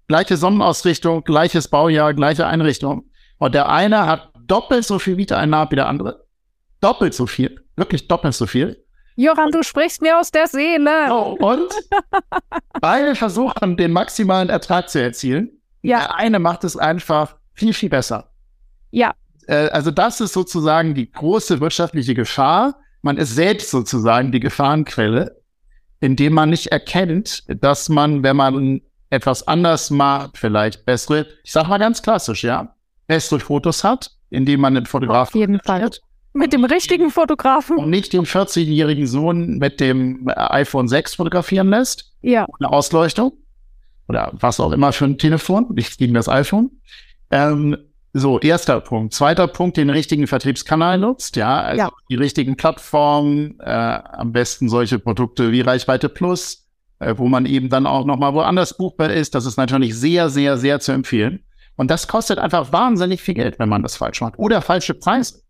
Gleiche 0.07 0.37
Sonnenausrichtung, 0.37 1.23
gleiches 1.23 1.67
Baujahr, 1.67 2.13
gleiche 2.13 2.45
Einrichtung. 2.45 3.09
Und 3.39 3.53
der 3.53 3.69
eine 3.69 4.05
hat 4.05 4.31
doppelt 4.47 4.85
so 4.85 4.99
viel 4.99 5.15
Mieteinnahmen 5.15 5.71
wie 5.71 5.75
der 5.75 5.87
andere. 5.87 6.25
Doppelt 6.79 7.13
so 7.13 7.25
viel. 7.25 7.59
Wirklich 7.75 8.07
doppelt 8.07 8.33
so 8.33 8.45
viel. 8.45 8.83
Johann, 9.15 9.51
du 9.51 9.63
sprichst 9.63 10.01
mir 10.01 10.19
aus 10.19 10.31
der 10.31 10.47
Seele. 10.47 11.07
Oh, 11.11 11.37
und 11.39 11.69
beide 12.81 13.15
versuchen, 13.15 13.77
den 13.77 13.91
maximalen 13.91 14.49
Ertrag 14.49 14.89
zu 14.89 15.01
erzielen. 15.01 15.61
Ja. 15.81 15.99
Der 15.99 16.15
eine 16.15 16.39
macht 16.39 16.63
es 16.63 16.77
einfach 16.77 17.35
viel, 17.53 17.73
viel 17.73 17.89
besser. 17.89 18.32
Ja. 18.93 19.15
Äh, 19.47 19.69
also 19.69 19.91
das 19.91 20.21
ist 20.21 20.33
sozusagen 20.33 20.93
die 20.93 21.11
große 21.11 21.59
wirtschaftliche 21.59 22.13
Gefahr. 22.13 22.79
Man 23.01 23.17
ist 23.17 23.35
selbst 23.35 23.71
sozusagen 23.71 24.31
die 24.31 24.39
Gefahrenquelle, 24.39 25.41
indem 25.99 26.33
man 26.33 26.51
nicht 26.51 26.67
erkennt, 26.67 27.43
dass 27.47 27.89
man, 27.89 28.23
wenn 28.23 28.37
man 28.37 28.81
etwas 29.09 29.47
anders 29.47 29.89
macht, 29.89 30.37
vielleicht 30.37 30.85
bessere, 30.85 31.25
ich 31.43 31.51
sag 31.51 31.67
mal 31.67 31.79
ganz 31.79 32.01
klassisch, 32.01 32.43
ja, 32.43 32.75
bessere 33.07 33.39
Fotos 33.39 33.83
hat, 33.83 34.11
indem 34.29 34.61
man 34.61 34.75
den 34.75 34.85
Fotografen 34.85 35.29
Auf 35.29 35.35
jeden 35.35 35.59
Fall. 35.59 35.89
Mit 36.33 36.53
dem 36.53 36.63
richtigen 36.63 37.09
Fotografen. 37.09 37.77
Und 37.77 37.89
nicht 37.89 38.13
den 38.13 38.25
40-jährigen 38.25 39.05
Sohn 39.05 39.57
mit 39.57 39.79
dem 39.79 40.27
iPhone 40.35 40.87
6 40.87 41.15
fotografieren 41.15 41.69
lässt. 41.69 42.11
Ja. 42.21 42.47
Eine 42.59 42.69
Ausleuchtung. 42.71 43.33
Oder 44.07 44.31
was 44.33 44.59
auch 44.59 44.71
immer 44.71 44.93
für 44.93 45.05
ein 45.05 45.17
Telefon, 45.17 45.67
nicht 45.73 45.97
gegen 45.97 46.13
das 46.13 46.27
iPhone. 46.27 46.71
Ähm, 47.29 47.77
so, 48.13 48.39
erster 48.39 48.79
Punkt. 48.79 49.13
Zweiter 49.13 49.47
Punkt, 49.47 49.77
den 49.77 49.89
richtigen 49.89 50.27
Vertriebskanal 50.27 50.97
nutzt, 50.99 51.35
ja, 51.35 51.61
also 51.61 51.79
Ja. 51.83 51.89
die 52.09 52.15
richtigen 52.15 52.55
Plattformen, 52.55 53.59
äh, 53.59 53.69
am 53.71 54.31
besten 54.31 54.69
solche 54.69 54.99
Produkte 54.99 55.51
wie 55.51 55.61
Reichweite 55.61 56.09
Plus, 56.09 56.67
äh, 56.99 57.15
wo 57.17 57.27
man 57.27 57.45
eben 57.45 57.69
dann 57.69 57.87
auch 57.87 58.05
nochmal 58.05 58.33
woanders 58.33 58.77
buchbar 58.77 59.11
ist. 59.11 59.33
Das 59.35 59.45
ist 59.45 59.57
natürlich 59.57 59.95
sehr, 59.95 60.29
sehr, 60.29 60.57
sehr 60.57 60.79
zu 60.79 60.91
empfehlen. 60.91 61.43
Und 61.75 61.89
das 61.89 62.07
kostet 62.07 62.37
einfach 62.37 62.71
wahnsinnig 62.71 63.21
viel 63.21 63.33
Geld, 63.33 63.57
wenn 63.57 63.67
man 63.69 63.81
das 63.81 63.97
falsch 63.97 64.21
macht. 64.21 64.37
Oder 64.37 64.61
falsche 64.61 64.93
Preise. 64.93 65.41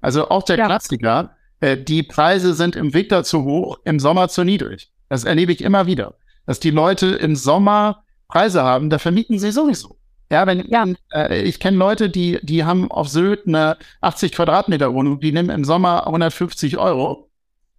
Also 0.00 0.28
auch 0.28 0.42
der 0.42 0.58
Ja. 0.58 0.66
Klassiker, 0.66 1.30
äh, 1.60 1.76
die 1.76 2.02
Preise 2.02 2.52
sind 2.54 2.74
im 2.74 2.94
Winter 2.94 3.22
zu 3.22 3.44
hoch, 3.44 3.78
im 3.84 4.00
Sommer 4.00 4.28
zu 4.28 4.42
niedrig. 4.42 4.90
Das 5.08 5.22
erlebe 5.24 5.52
ich 5.52 5.62
immer 5.62 5.86
wieder. 5.86 6.14
Dass 6.46 6.58
die 6.58 6.70
Leute 6.72 7.06
im 7.06 7.36
Sommer 7.36 8.02
Preise 8.26 8.62
haben, 8.62 8.90
da 8.90 8.98
vermieten 8.98 9.38
sie 9.38 9.52
sowieso. 9.52 9.98
Ja, 10.30 10.46
wenn 10.46 10.68
Ja. 10.68 10.86
Äh, 11.12 11.42
ich 11.42 11.58
kenne 11.60 11.76
Leute, 11.78 12.10
die, 12.10 12.38
die 12.42 12.64
haben 12.64 12.90
auf 12.90 13.08
Sylt 13.08 13.46
eine 13.46 13.76
80 14.00 14.32
Quadratmeter 14.32 14.92
Wohnung, 14.92 15.20
die 15.20 15.32
nehmen 15.32 15.50
im 15.50 15.64
Sommer 15.64 16.06
150 16.06 16.76
Euro. 16.78 17.30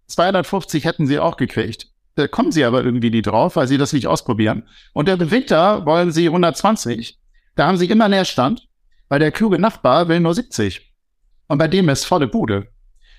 250 0.08 0.86
hätten 0.86 1.06
sie 1.08 1.20
auch 1.20 1.38
gekriegt. 1.38 1.88
Da 2.16 2.28
kommen 2.28 2.52
sie 2.52 2.66
aber 2.66 2.84
irgendwie 2.84 3.12
nie 3.12 3.22
drauf, 3.22 3.56
weil 3.56 3.68
sie 3.68 3.78
das 3.78 3.94
nicht 3.94 4.08
ausprobieren. 4.08 4.64
Und 4.94 5.08
im 5.08 5.32
Winter 5.32 5.86
wollen 5.86 6.12
sie 6.12 6.26
120. 6.28 7.18
Da 7.56 7.68
haben 7.68 7.78
sie 7.78 7.90
immer 7.90 8.10
Nährstand, 8.10 8.68
weil 9.08 9.20
der 9.20 9.32
kluge 9.32 9.60
Nachbar 9.60 10.08
will 10.08 10.20
nur 10.20 10.34
70. 10.34 10.94
Und 11.48 11.58
bei 11.60 11.68
dem 11.68 11.88
ist 11.90 12.06
volle 12.06 12.28
Bude. 12.28 12.68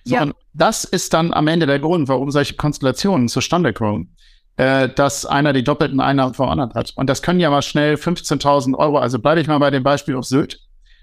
So, 0.05 0.15
Ja. 0.17 0.23
und 0.23 0.35
das 0.53 0.85
ist 0.85 1.13
dann 1.15 1.33
am 1.33 1.47
Ende 1.47 1.67
der 1.67 1.79
Grund, 1.79 2.09
warum 2.09 2.31
solche 2.31 2.55
Konstellationen 2.55 3.29
zustande 3.29 3.73
kommen, 3.73 4.17
äh, 4.57 4.89
dass 4.89 5.27
einer 5.27 5.53
die 5.53 5.65
doppelten 5.65 6.01
Einnahmen 6.01 6.35
vor 6.35 6.51
anderen 6.51 6.75
hat. 6.75 6.93
Und 6.97 7.09
das 7.09 7.23
können 7.23 7.41
ja 7.41 7.51
mal 7.51 7.63
schnell 7.63 7.95
15.000 7.95 8.77
Euro, 8.77 8.99
also 8.99 9.19
bleibe 9.19 9.41
ich 9.41 9.47
mal 9.47 9.59
bei 9.59 9.71
dem 9.71 9.83
Beispiel 9.83 10.17
auf 10.17 10.25
Sylt. 10.25 10.61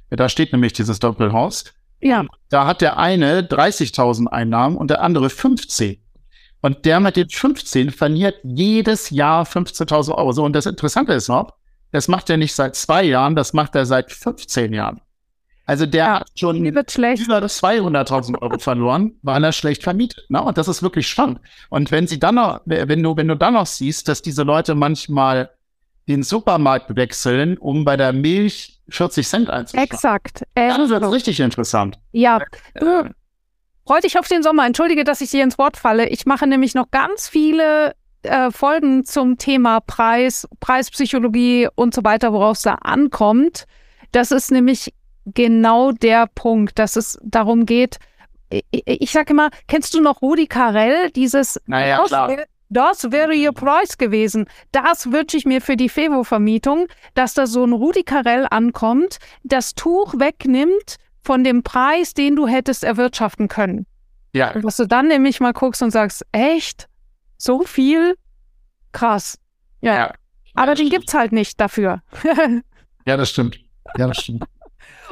Da 0.10 0.30
steht 0.30 0.54
nämlich 0.54 0.74
dieses 0.74 1.00
Doppelhaus. 1.00 1.66
Ja. 2.00 2.26
Da 2.50 2.66
hat 2.66 2.82
der 2.82 2.98
eine 2.98 3.42
30.000 3.42 4.28
Einnahmen 4.28 4.78
und 4.78 4.90
der 4.90 5.02
andere 5.02 5.30
15. 5.30 5.98
Und 6.62 6.86
der 6.86 7.00
mit 7.00 7.16
den 7.16 7.30
15 7.30 7.92
verliert 7.92 8.36
jedes 8.44 9.10
Jahr 9.10 9.46
15.000 9.46 10.16
Euro. 10.16 10.32
So, 10.32 10.44
und 10.44 10.54
das 10.54 10.66
Interessante 10.66 11.14
ist 11.14 11.28
noch, 11.28 11.54
das 11.92 12.08
macht 12.08 12.30
er 12.30 12.38
nicht 12.38 12.54
seit 12.54 12.76
zwei 12.76 13.04
Jahren, 13.04 13.36
das 13.36 13.54
macht 13.54 13.76
er 13.76 13.86
seit 13.86 14.12
15 14.12 14.74
Jahren. 14.74 15.02
Also 15.68 15.86
der 15.86 16.06
Ja, 16.06 16.20
hat 16.22 16.30
schon 16.34 16.66
über 16.66 16.80
200.000 16.82 18.42
Euro 18.42 18.58
verloren, 18.58 19.16
weil 19.22 19.44
er 19.44 19.52
schlecht 19.52 19.84
vermietet. 19.84 20.26
Ne? 20.30 20.42
Und 20.42 20.58
das 20.58 20.68
ist 20.70 20.82
wirklich 20.82 21.08
spannend. 21.08 21.40
Und 21.70 21.92
wenn 21.92 22.08
sie 22.08 22.20
dann 22.20 22.36
noch, 22.36 22.62
wenn 22.66 23.04
du, 23.04 23.16
wenn 23.18 23.28
du 23.28 23.36
dann 23.36 23.54
noch 23.54 23.66
siehst, 23.66 24.08
dass 24.08 24.22
diese 24.22 24.44
Leute 24.44 24.76
manchmal 24.76 25.50
den 26.08 26.24
Supermarkt 26.24 26.96
wechseln, 26.96 27.58
um 27.58 27.84
bei 27.84 27.98
der 27.98 28.14
Milch 28.14 28.80
40 28.90 29.28
Cent 29.28 29.50
einzusparen. 29.50 29.90
Exakt. 29.92 30.44
Äh, 30.56 30.70
Dann 30.70 30.90
wird 30.90 31.04
das 31.04 31.12
richtig 31.12 31.42
interessant. 31.42 32.00
ja. 32.14 32.40
Du, 32.80 33.10
freu 33.86 34.00
dich 34.00 34.18
auf 34.18 34.28
den 34.30 34.44
Sommer. 34.44 34.66
Entschuldige, 34.66 35.04
dass 35.04 35.20
ich 35.20 35.32
dir 35.32 35.44
ins 35.44 35.58
Wort 35.58 35.76
falle. 35.76 36.08
Ich 36.08 36.26
mache 36.26 36.48
nämlich 36.48 36.76
noch 36.76 36.92
ganz 36.92 37.28
viele 37.28 37.94
äh, 38.24 38.52
Folgen 38.52 39.04
zum 39.04 39.38
Thema 39.38 39.82
Preis, 39.82 40.48
Preispsychologie 40.62 41.68
und 41.76 41.94
so 41.94 42.06
weiter, 42.06 42.32
worauf 42.32 42.56
es 42.56 42.64
da 42.64 42.76
ankommt. 42.76 43.66
Das 44.14 44.32
ist 44.32 44.50
nämlich 44.52 44.94
genau 45.34 45.92
der 45.92 46.28
Punkt, 46.28 46.80
dass 46.80 46.96
es 46.96 47.20
darum 47.24 47.66
geht. 47.66 47.98
Ich, 48.50 48.64
ich 48.72 49.12
sage 49.12 49.34
immer, 49.34 49.50
kennst 49.68 49.94
du 49.94 50.02
noch 50.02 50.22
Rudi 50.22 50.48
Carell? 50.48 51.12
Dieses 51.12 51.60
Naja, 51.66 51.98
das, 51.98 52.08
klar. 52.08 52.38
das 52.70 53.12
wäre 53.12 53.34
ihr 53.34 53.52
Preis 53.52 53.98
gewesen. 53.98 54.48
Das 54.72 55.12
wünsche 55.12 55.38
ich 55.38 55.46
mir 55.46 55.62
für 55.62 55.76
die 55.76 55.90
Fevo-Vermietung, 55.90 56.88
dass 57.14 57.34
da 57.34 57.46
so 57.46 57.66
ein 57.66 57.74
Rudi 57.74 58.04
Carell 58.04 58.48
ankommt, 58.50 59.18
das 59.44 59.76
Tuch 59.76 60.14
wegnimmt 60.18 60.96
von 61.24 61.44
dem 61.44 61.62
Preis, 61.64 62.14
den 62.14 62.36
du 62.38 62.48
hättest 62.48 62.86
erwirtschaften 62.86 63.50
können. 63.50 63.86
Ja, 64.34 64.52
Und 64.52 64.64
dass 64.64 64.78
du 64.78 64.86
dann 64.88 65.08
nämlich 65.08 65.40
mal 65.40 65.54
guckst 65.54 65.82
und 65.82 65.92
sagst, 65.92 66.26
echt? 66.32 66.88
So 67.38 67.64
viel? 67.64 68.16
Krass. 68.94 69.38
Ja. 69.82 69.96
Ja. 69.96 70.14
Aber 70.56 70.74
den 70.74 70.90
gibt's 70.90 71.14
halt 71.14 71.34
nicht 71.34 71.60
dafür. 71.60 72.02
ja, 73.06 73.18
das 73.18 73.30
stimmt. 73.30 73.60
Ja, 73.98 74.08
das 74.08 74.18
stimmt. 74.18 74.46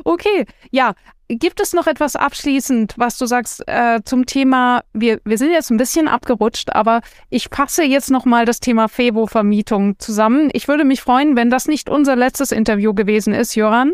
Okay, 0.04 0.46
ja. 0.72 0.94
Gibt 1.28 1.60
es 1.60 1.74
noch 1.74 1.88
etwas 1.88 2.16
abschließend, 2.16 2.94
was 2.98 3.18
du 3.18 3.26
sagst 3.26 3.64
äh, 3.68 4.00
zum 4.06 4.28
Thema, 4.28 4.84
wir, 4.94 5.20
wir 5.26 5.40
sind 5.40 5.52
jetzt 5.52 5.72
ein 5.72 5.78
bisschen 5.78 6.08
abgerutscht, 6.08 6.70
aber 6.72 7.02
ich 7.32 7.48
fasse 7.52 7.84
jetzt 7.84 8.12
nochmal 8.12 8.46
das 8.46 8.60
Thema 8.60 8.88
Febo-Vermietung 8.88 9.98
zusammen. 9.98 10.50
Ich 10.54 10.68
würde 10.68 10.84
mich 10.84 11.02
freuen, 11.02 11.36
wenn 11.36 11.50
das 11.50 11.68
nicht 11.68 11.90
unser 11.90 12.16
letztes 12.16 12.52
Interview 12.52 12.94
gewesen 12.94 13.34
ist, 13.34 13.56
Joran. 13.56 13.94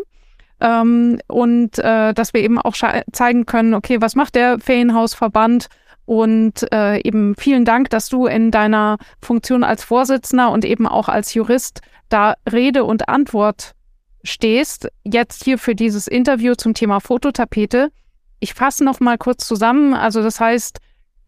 Ähm, 0.60 1.20
und 1.26 1.78
äh, 1.78 2.12
dass 2.12 2.34
wir 2.34 2.42
eben 2.42 2.58
auch 2.58 2.74
zeigen 3.12 3.46
können, 3.46 3.72
okay, 3.72 4.02
was 4.02 4.14
macht 4.14 4.34
der 4.34 4.58
Ferienhausverband? 4.58 5.68
Und 6.04 6.70
äh, 6.72 7.00
eben 7.00 7.34
vielen 7.36 7.64
Dank, 7.64 7.88
dass 7.90 8.08
du 8.08 8.26
in 8.26 8.50
deiner 8.50 8.98
Funktion 9.20 9.64
als 9.64 9.84
Vorsitzender 9.84 10.50
und 10.50 10.64
eben 10.64 10.86
auch 10.86 11.08
als 11.08 11.32
Jurist 11.32 11.80
da 12.10 12.34
Rede 12.50 12.84
und 12.84 13.08
Antwort 13.08 13.72
stehst, 14.24 14.88
jetzt 15.04 15.44
hier 15.44 15.58
für 15.58 15.74
dieses 15.74 16.06
Interview 16.06 16.54
zum 16.54 16.74
Thema 16.74 17.00
Fototapete. 17.00 17.90
Ich 18.40 18.54
fasse 18.54 18.84
noch 18.84 19.00
mal 19.00 19.18
kurz 19.18 19.46
zusammen. 19.46 19.94
Also 19.94 20.22
das 20.22 20.40
heißt, 20.40 20.78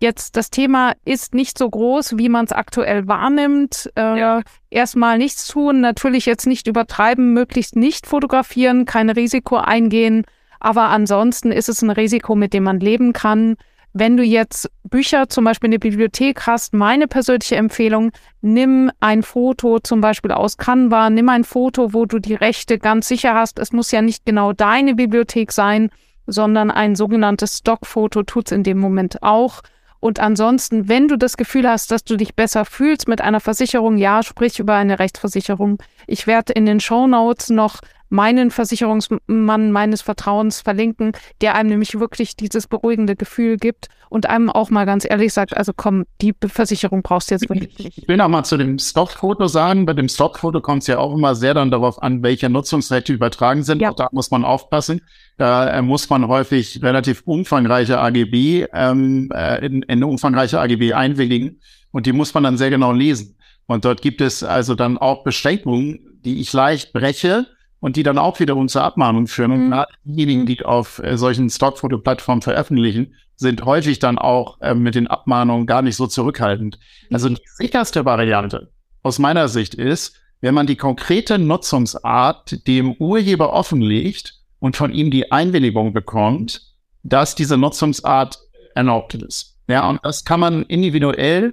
jetzt 0.00 0.37
das 0.37 0.50
Thema 0.50 0.94
ist 1.04 1.35
nicht 1.35 1.57
so 1.59 1.68
groß, 1.68 2.18
wie 2.18 2.28
man 2.28 2.44
es 2.44 2.52
aktuell 2.52 3.07
wahrnimmt. 3.09 3.90
Äh, 3.96 4.18
Ja. 4.18 4.42
Erstmal 4.70 5.18
nichts 5.18 5.46
tun, 5.46 5.80
natürlich 5.80 6.26
jetzt 6.26 6.46
nicht 6.46 6.66
übertreiben, 6.66 7.33
möglichst 7.33 7.76
nicht 7.76 8.07
fotografieren, 8.07 8.85
kein 8.85 9.11
Risiko 9.11 9.57
eingehen. 9.57 10.24
Aber 10.59 10.88
ansonsten 10.88 11.52
ist 11.52 11.68
es 11.68 11.83
ein 11.83 11.90
Risiko, 11.90 12.35
mit 12.35 12.52
dem 12.54 12.64
man 12.64 12.80
leben 12.80 13.12
kann. 13.12 13.57
Wenn 13.96 14.16
du 14.16 14.24
jetzt 14.24 14.68
Bücher, 14.83 15.28
zum 15.28 15.44
Beispiel 15.44 15.68
in 15.68 15.70
der 15.70 15.78
Bibliothek 15.78 16.48
hast, 16.48 16.74
meine 16.74 17.07
persönliche 17.07 17.54
Empfehlung, 17.54 18.11
nimm 18.40 18.90
ein 18.98 19.22
Foto 19.22 19.78
zum 19.78 20.00
Beispiel 20.00 20.33
aus 20.33 20.57
Canva, 20.57 21.11
nimm 21.11 21.28
ein 21.28 21.44
Foto, 21.44 21.94
wo 21.94 22.04
du 22.04 22.18
die 22.18 22.35
Rechte 22.35 22.80
ganz 22.80 23.07
sicher 23.07 23.35
hast. 23.35 23.61
Es 23.61 23.70
muss 23.70 23.92
ja 23.92 24.02
nicht 24.02 24.26
genau 24.26 24.52
deine 24.52 24.96
Bibliothek 24.96 25.52
sein, 25.52 25.90
sondern 26.26 26.72
ein 26.72 26.96
sogenanntes 26.96 27.59
Stockfoto 27.59 28.24
tut's 28.24 28.50
in 28.50 28.64
dem 28.64 28.78
Moment 28.78 29.22
auch. 29.22 29.61
Und 30.00 30.18
ansonsten, 30.18 30.88
wenn 30.88 31.07
du 31.07 31.16
das 31.16 31.37
Gefühl 31.37 31.68
hast, 31.68 31.92
dass 31.92 32.02
du 32.02 32.16
dich 32.16 32.35
besser 32.35 32.64
fühlst 32.64 33.07
mit 33.07 33.20
einer 33.20 33.38
Versicherung, 33.38 33.96
ja, 33.96 34.24
sprich 34.24 34.59
über 34.59 34.74
eine 34.74 34.98
Rechtsversicherung. 34.98 35.78
Ich 36.09 36.26
werde 36.26 36.53
in 36.53 36.66
den 36.66 36.80
Show 36.80 37.07
Notes 37.07 37.49
noch 37.49 37.78
meinen 38.15 38.53
Versicherungsmann 38.53 39.73
meines 39.73 40.01
Vertrauens 40.01 40.61
verlinken, 40.61 41.12
der 41.41 41.57
einem 41.57 41.71
nämlich 41.71 41.99
wirklich 41.99 42.37
dieses 42.37 42.69
beruhigende 42.69 43.17
Gefühl 43.17 43.57
gibt 43.57 43.89
und 44.09 44.27
einem 44.27 44.51
auch 44.51 44.71
mal 44.71 44.87
ganz 44.87 45.05
ehrlich 45.05 45.33
sagt, 45.33 45.57
also 45.57 45.73
komm, 45.75 46.05
die 46.21 46.33
Versicherung 46.47 47.03
brauchst 47.03 47.31
du 47.31 47.35
jetzt 47.35 47.49
wirklich 47.49 47.77
nicht. 47.77 47.99
Ich 47.99 48.09
will 48.09 48.17
noch 48.17 48.29
mal 48.29 48.45
zu 48.45 48.57
dem 48.57 48.79
Stockfoto 48.79 49.49
sagen, 49.49 49.85
bei 49.85 49.95
dem 49.95 50.09
Stockfoto 50.09 50.61
kommt 50.61 50.83
es 50.83 50.87
ja 50.87 50.99
auch 50.99 51.12
immer 51.12 51.35
sehr 51.35 51.55
dann 51.55 51.73
darauf 51.73 52.01
an, 52.01 52.23
welche 52.23 52.49
Nutzungsrechte 52.49 53.12
übertragen 53.12 53.65
sind. 53.65 53.83
Ja. 53.83 53.91
Auch 53.91 53.97
da 53.97 54.09
muss 54.12 54.31
man 54.31 54.45
aufpassen. 54.45 55.01
Da 55.37 55.69
äh, 55.69 55.83
muss 55.83 56.09
man 56.09 56.29
häufig 56.29 56.81
relativ 56.85 57.23
umfangreiche 57.25 57.99
AGB 57.99 58.69
ähm, 58.73 59.29
äh, 59.35 59.67
in, 59.67 59.83
in 59.83 60.05
umfangreiche 60.05 60.61
AGB 60.61 60.93
einwilligen 60.93 61.61
und 61.91 62.07
die 62.07 62.12
muss 62.12 62.33
man 62.33 62.45
dann 62.45 62.57
sehr 62.57 62.71
genau 62.71 62.93
lesen. 62.93 63.37
Und 63.67 63.85
dort 63.85 64.03
gibt 64.03 64.21
es 64.21 64.45
also 64.45 64.77
dann 64.77 64.99
auch 64.99 65.25
Beschränkungen, 65.25 66.21
die 66.25 66.41
ich 66.41 66.53
leicht 66.53 66.93
breche 66.93 67.47
und 67.85 67.97
die 67.97 68.03
dann 68.03 68.16
auch 68.16 68.41
wiederum 68.41 68.68
zur 68.68 68.82
Abmahnung 68.82 69.26
führen. 69.26 69.53
Und 69.53 69.68
mhm. 69.68 69.85
diejenigen, 70.05 70.47
die 70.47 70.64
auf 70.64 71.01
äh, 71.01 71.18
solchen 71.18 71.51
Stockfoto-Plattformen 71.51 72.41
veröffentlichen, 72.41 73.14
sind 73.37 73.66
häufig 73.66 73.99
dann 73.99 74.16
auch 74.16 74.59
äh, 74.62 74.74
mit 74.74 74.95
den 74.95 75.07
Abmahnungen 75.07 75.66
gar 75.66 75.82
nicht 75.82 75.97
so 75.97 76.07
zurückhaltend. 76.07 76.78
Also 77.12 77.28
die 77.28 77.43
sicherste 77.45 78.07
Variante 78.07 78.70
aus 79.03 79.18
meiner 79.18 79.49
Sicht 79.49 79.74
ist, 79.74 80.16
wenn 80.41 80.55
man 80.55 80.66
die 80.66 80.76
konkrete 80.76 81.39
Nutzungsart 81.39 82.66
dem 82.66 82.95
Urheber 82.95 83.53
offenlegt 83.53 84.41
und 84.61 84.78
von 84.78 84.91
ihm 84.91 85.11
die 85.11 85.30
Einwilligung 85.30 85.93
bekommt, 85.93 86.62
dass 87.03 87.35
diese 87.35 87.59
Nutzungsart 87.59 88.39
erlaubt 88.74 89.12
ist. 89.12 89.59
Ja, 89.68 89.91
und 89.91 90.01
das 90.03 90.24
kann 90.24 90.41
man 90.41 90.62
individuell 90.62 91.53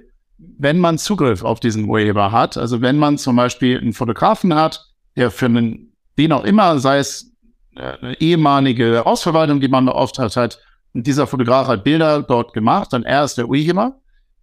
wenn 0.58 0.78
man 0.78 0.98
Zugriff 0.98 1.44
auf 1.44 1.60
diesen 1.60 1.84
Urheber 1.84 2.32
hat, 2.32 2.56
also 2.56 2.80
wenn 2.80 2.98
man 2.98 3.16
zum 3.16 3.36
Beispiel 3.36 3.78
einen 3.78 3.92
Fotografen 3.92 4.54
hat, 4.54 4.84
der 5.16 5.30
für 5.30 5.46
einen, 5.46 5.91
wen 6.16 6.32
auch 6.32 6.44
immer, 6.44 6.78
sei 6.78 6.98
es 6.98 7.32
äh, 7.76 7.92
eine 8.00 8.20
ehemalige 8.20 9.06
Ausverwaltung, 9.06 9.60
die 9.60 9.68
man 9.68 9.86
beauftragt 9.86 10.36
hat, 10.36 10.58
und 10.94 11.06
dieser 11.06 11.26
Fotograf 11.26 11.68
hat 11.68 11.84
Bilder 11.84 12.22
dort 12.22 12.52
gemacht, 12.52 12.92
dann 12.92 13.02
er 13.02 13.24
ist 13.24 13.38
der 13.38 13.48
Urheber, 13.48 13.98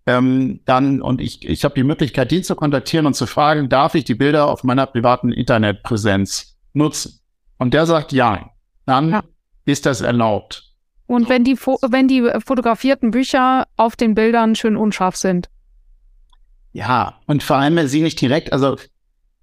ähm, 0.05 0.61
dann, 0.65 1.01
und 1.01 1.21
ich, 1.21 1.47
ich 1.47 1.63
habe 1.63 1.75
die 1.75 1.83
Möglichkeit, 1.83 2.31
den 2.31 2.43
zu 2.43 2.55
kontaktieren 2.55 3.05
und 3.05 3.13
zu 3.13 3.27
fragen, 3.27 3.69
darf 3.69 3.93
ich 3.93 4.03
die 4.05 4.15
Bilder 4.15 4.47
auf 4.47 4.63
meiner 4.63 4.87
privaten 4.87 5.31
Internetpräsenz 5.31 6.57
nutzen? 6.73 7.19
Und 7.57 7.73
der 7.73 7.85
sagt 7.85 8.11
ja, 8.11 8.49
dann 8.85 9.11
ja. 9.11 9.23
ist 9.65 9.85
das 9.85 10.01
erlaubt. 10.01 10.73
Und 11.05 11.29
wenn 11.29 11.43
die, 11.43 11.55
wenn 11.55 12.07
die 12.07 12.27
fotografierten 12.43 13.11
Bücher 13.11 13.67
auf 13.77 13.95
den 13.95 14.15
Bildern 14.15 14.55
schön 14.55 14.77
unscharf 14.77 15.15
sind? 15.15 15.49
Ja, 16.71 17.19
und 17.27 17.43
vor 17.43 17.57
allem 17.57 17.87
sie 17.87 18.01
nicht 18.01 18.21
direkt, 18.21 18.53
also 18.53 18.77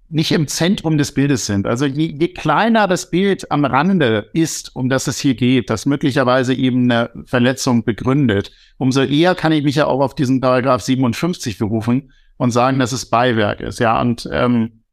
nicht 0.09 0.31
im 0.31 0.47
Zentrum 0.47 0.97
des 0.97 1.13
Bildes 1.13 1.45
sind. 1.45 1.67
Also 1.67 1.85
je, 1.85 2.15
je 2.17 2.29
kleiner 2.29 2.87
das 2.87 3.09
Bild 3.09 3.51
am 3.51 3.65
Rande 3.65 4.29
ist, 4.33 4.75
um 4.75 4.87
das 4.89 5.07
es 5.07 5.19
hier 5.19 5.35
geht, 5.35 5.69
das 5.69 5.85
möglicherweise 5.85 6.53
eben 6.53 6.89
eine 6.89 7.09
Verletzung 7.25 7.83
begründet, 7.83 8.51
umso 8.77 9.01
eher 9.01 9.35
kann 9.35 9.51
ich 9.51 9.63
mich 9.63 9.75
ja 9.75 9.87
auch 9.87 9.99
auf 9.99 10.15
diesen 10.15 10.39
Paragraph 10.39 10.81
57 10.81 11.57
berufen 11.57 12.13
und 12.37 12.51
sagen, 12.51 12.79
dass 12.79 12.93
es 12.93 13.09
Beiwerk 13.09 13.59
ist. 13.59 13.79
Ja, 13.79 13.99
und 13.99 14.29
ähm, 14.31 14.83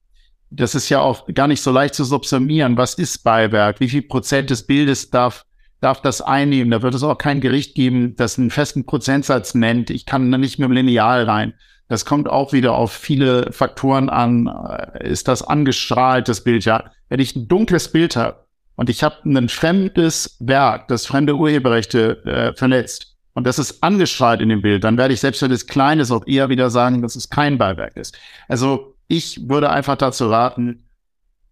das 0.51 0.75
ist 0.75 0.89
ja 0.89 1.01
auch 1.01 1.27
gar 1.33 1.47
nicht 1.47 1.61
so 1.61 1.71
leicht 1.71 1.95
zu 1.95 2.05
subsumieren. 2.05 2.77
Was 2.77 2.95
ist 2.95 3.23
Beiwerk? 3.23 3.81
Wie 3.81 3.89
viel 3.89 4.03
Prozent 4.03 4.51
des 4.51 4.67
Bildes 4.67 5.11
darf 5.11 5.45
darf 5.85 6.01
das 6.01 6.23
einnehmen. 6.23 6.71
Da 6.71 6.83
wird 6.83 6.95
es 6.95 7.03
auch 7.03 7.19
kein 7.19 7.41
Gericht 7.41 7.75
geben, 7.75 8.17
das 8.17 8.39
einen 8.39 8.51
festen 8.51 8.87
Prozentsatz 8.87 9.55
nennt. 9.55 9.91
Ich 9.91 10.07
kann 10.07 10.33
da 10.33 10.39
nicht 10.39 10.59
mit 10.59 10.69
dem 10.69 10.73
Lineal 10.73 11.25
rein. 11.25 11.55
Das 11.89 12.05
kommt 12.05 12.29
auch 12.29 12.53
wieder 12.53 12.75
auf 12.75 12.93
viele 12.93 13.53
Faktoren 13.53 14.09
an. 14.09 14.47
Äh, 14.47 15.09
ist 15.09 15.29
das 15.29 15.43
angestrahlt, 15.43 16.29
das 16.29 16.43
Bild? 16.43 16.65
Ja, 16.65 16.93
wenn 17.09 17.21
ich 17.21 17.37
ein 17.37 17.49
dunkles 17.49 17.93
Bild 17.93 18.17
habe 18.17 18.45
und 18.77 18.89
ich 18.91 19.03
habe 19.03 19.17
ein 19.25 19.49
fremdes 19.49 20.37
Werk, 20.41 20.89
das 20.89 21.07
fremde 21.07 21.37
Urheberrechte 21.37 22.25
äh, 22.25 22.57
verletzt 22.57 23.17
und 23.35 23.47
das 23.47 23.59
ist 23.59 23.83
angestrahlt 23.83 24.41
in 24.41 24.49
dem 24.49 24.63
Bild, 24.63 24.85
dann 24.85 24.97
werde 24.97 25.13
ich 25.13 25.21
selbst 25.21 25.43
wenn 25.43 25.51
es 25.51 25.67
klein 25.67 26.01
ist 26.01 26.11
auch 26.11 26.27
eher 26.27 26.49
wieder 26.49 26.71
sagen, 26.71 27.03
dass 27.03 27.17
es 27.17 27.29
kein 27.29 27.59
Beiwerk 27.59 27.97
ist. 27.97 28.17
Also 28.49 28.95
ich 29.09 29.49
würde 29.49 29.71
einfach 29.71 29.97
dazu 29.97 30.29
raten, 30.31 30.89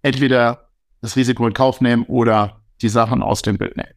entweder 0.01 0.69
das 1.01 1.17
Risiko 1.17 1.47
in 1.47 1.53
Kauf 1.53 1.81
nehmen 1.81 2.05
oder 2.05 2.63
die 2.81 2.89
Sachen 2.89 3.23
aus 3.23 3.43
dem 3.43 3.59
Bild 3.59 3.77
nehmen. 3.77 3.93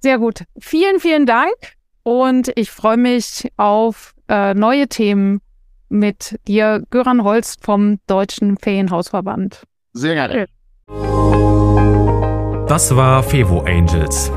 Sehr 0.00 0.18
gut. 0.18 0.44
Vielen, 0.58 1.00
vielen 1.00 1.26
Dank 1.26 1.54
und 2.02 2.52
ich 2.56 2.70
freue 2.70 2.96
mich 2.96 3.48
auf 3.56 4.14
äh, 4.30 4.54
neue 4.54 4.88
Themen 4.88 5.42
mit 5.90 6.38
dir, 6.48 6.82
Göran 6.90 7.22
Holst 7.24 7.62
vom 7.64 7.98
Deutschen 8.06 8.56
Ferienhausverband. 8.56 9.64
Sehr 9.92 10.14
gerne. 10.14 10.46
Das 12.68 12.96
war 12.96 13.22
Fevo 13.24 13.64
Angels, 13.66 14.32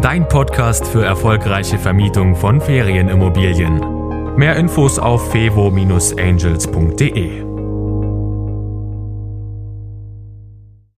dein 0.00 0.26
Podcast 0.26 0.88
für 0.88 1.04
erfolgreiche 1.04 1.78
Vermietung 1.78 2.34
von 2.34 2.60
Ferienimmobilien. 2.60 4.34
Mehr 4.36 4.56
Infos 4.56 4.98
auf 4.98 5.30
fevo-angels.de. 5.30 7.53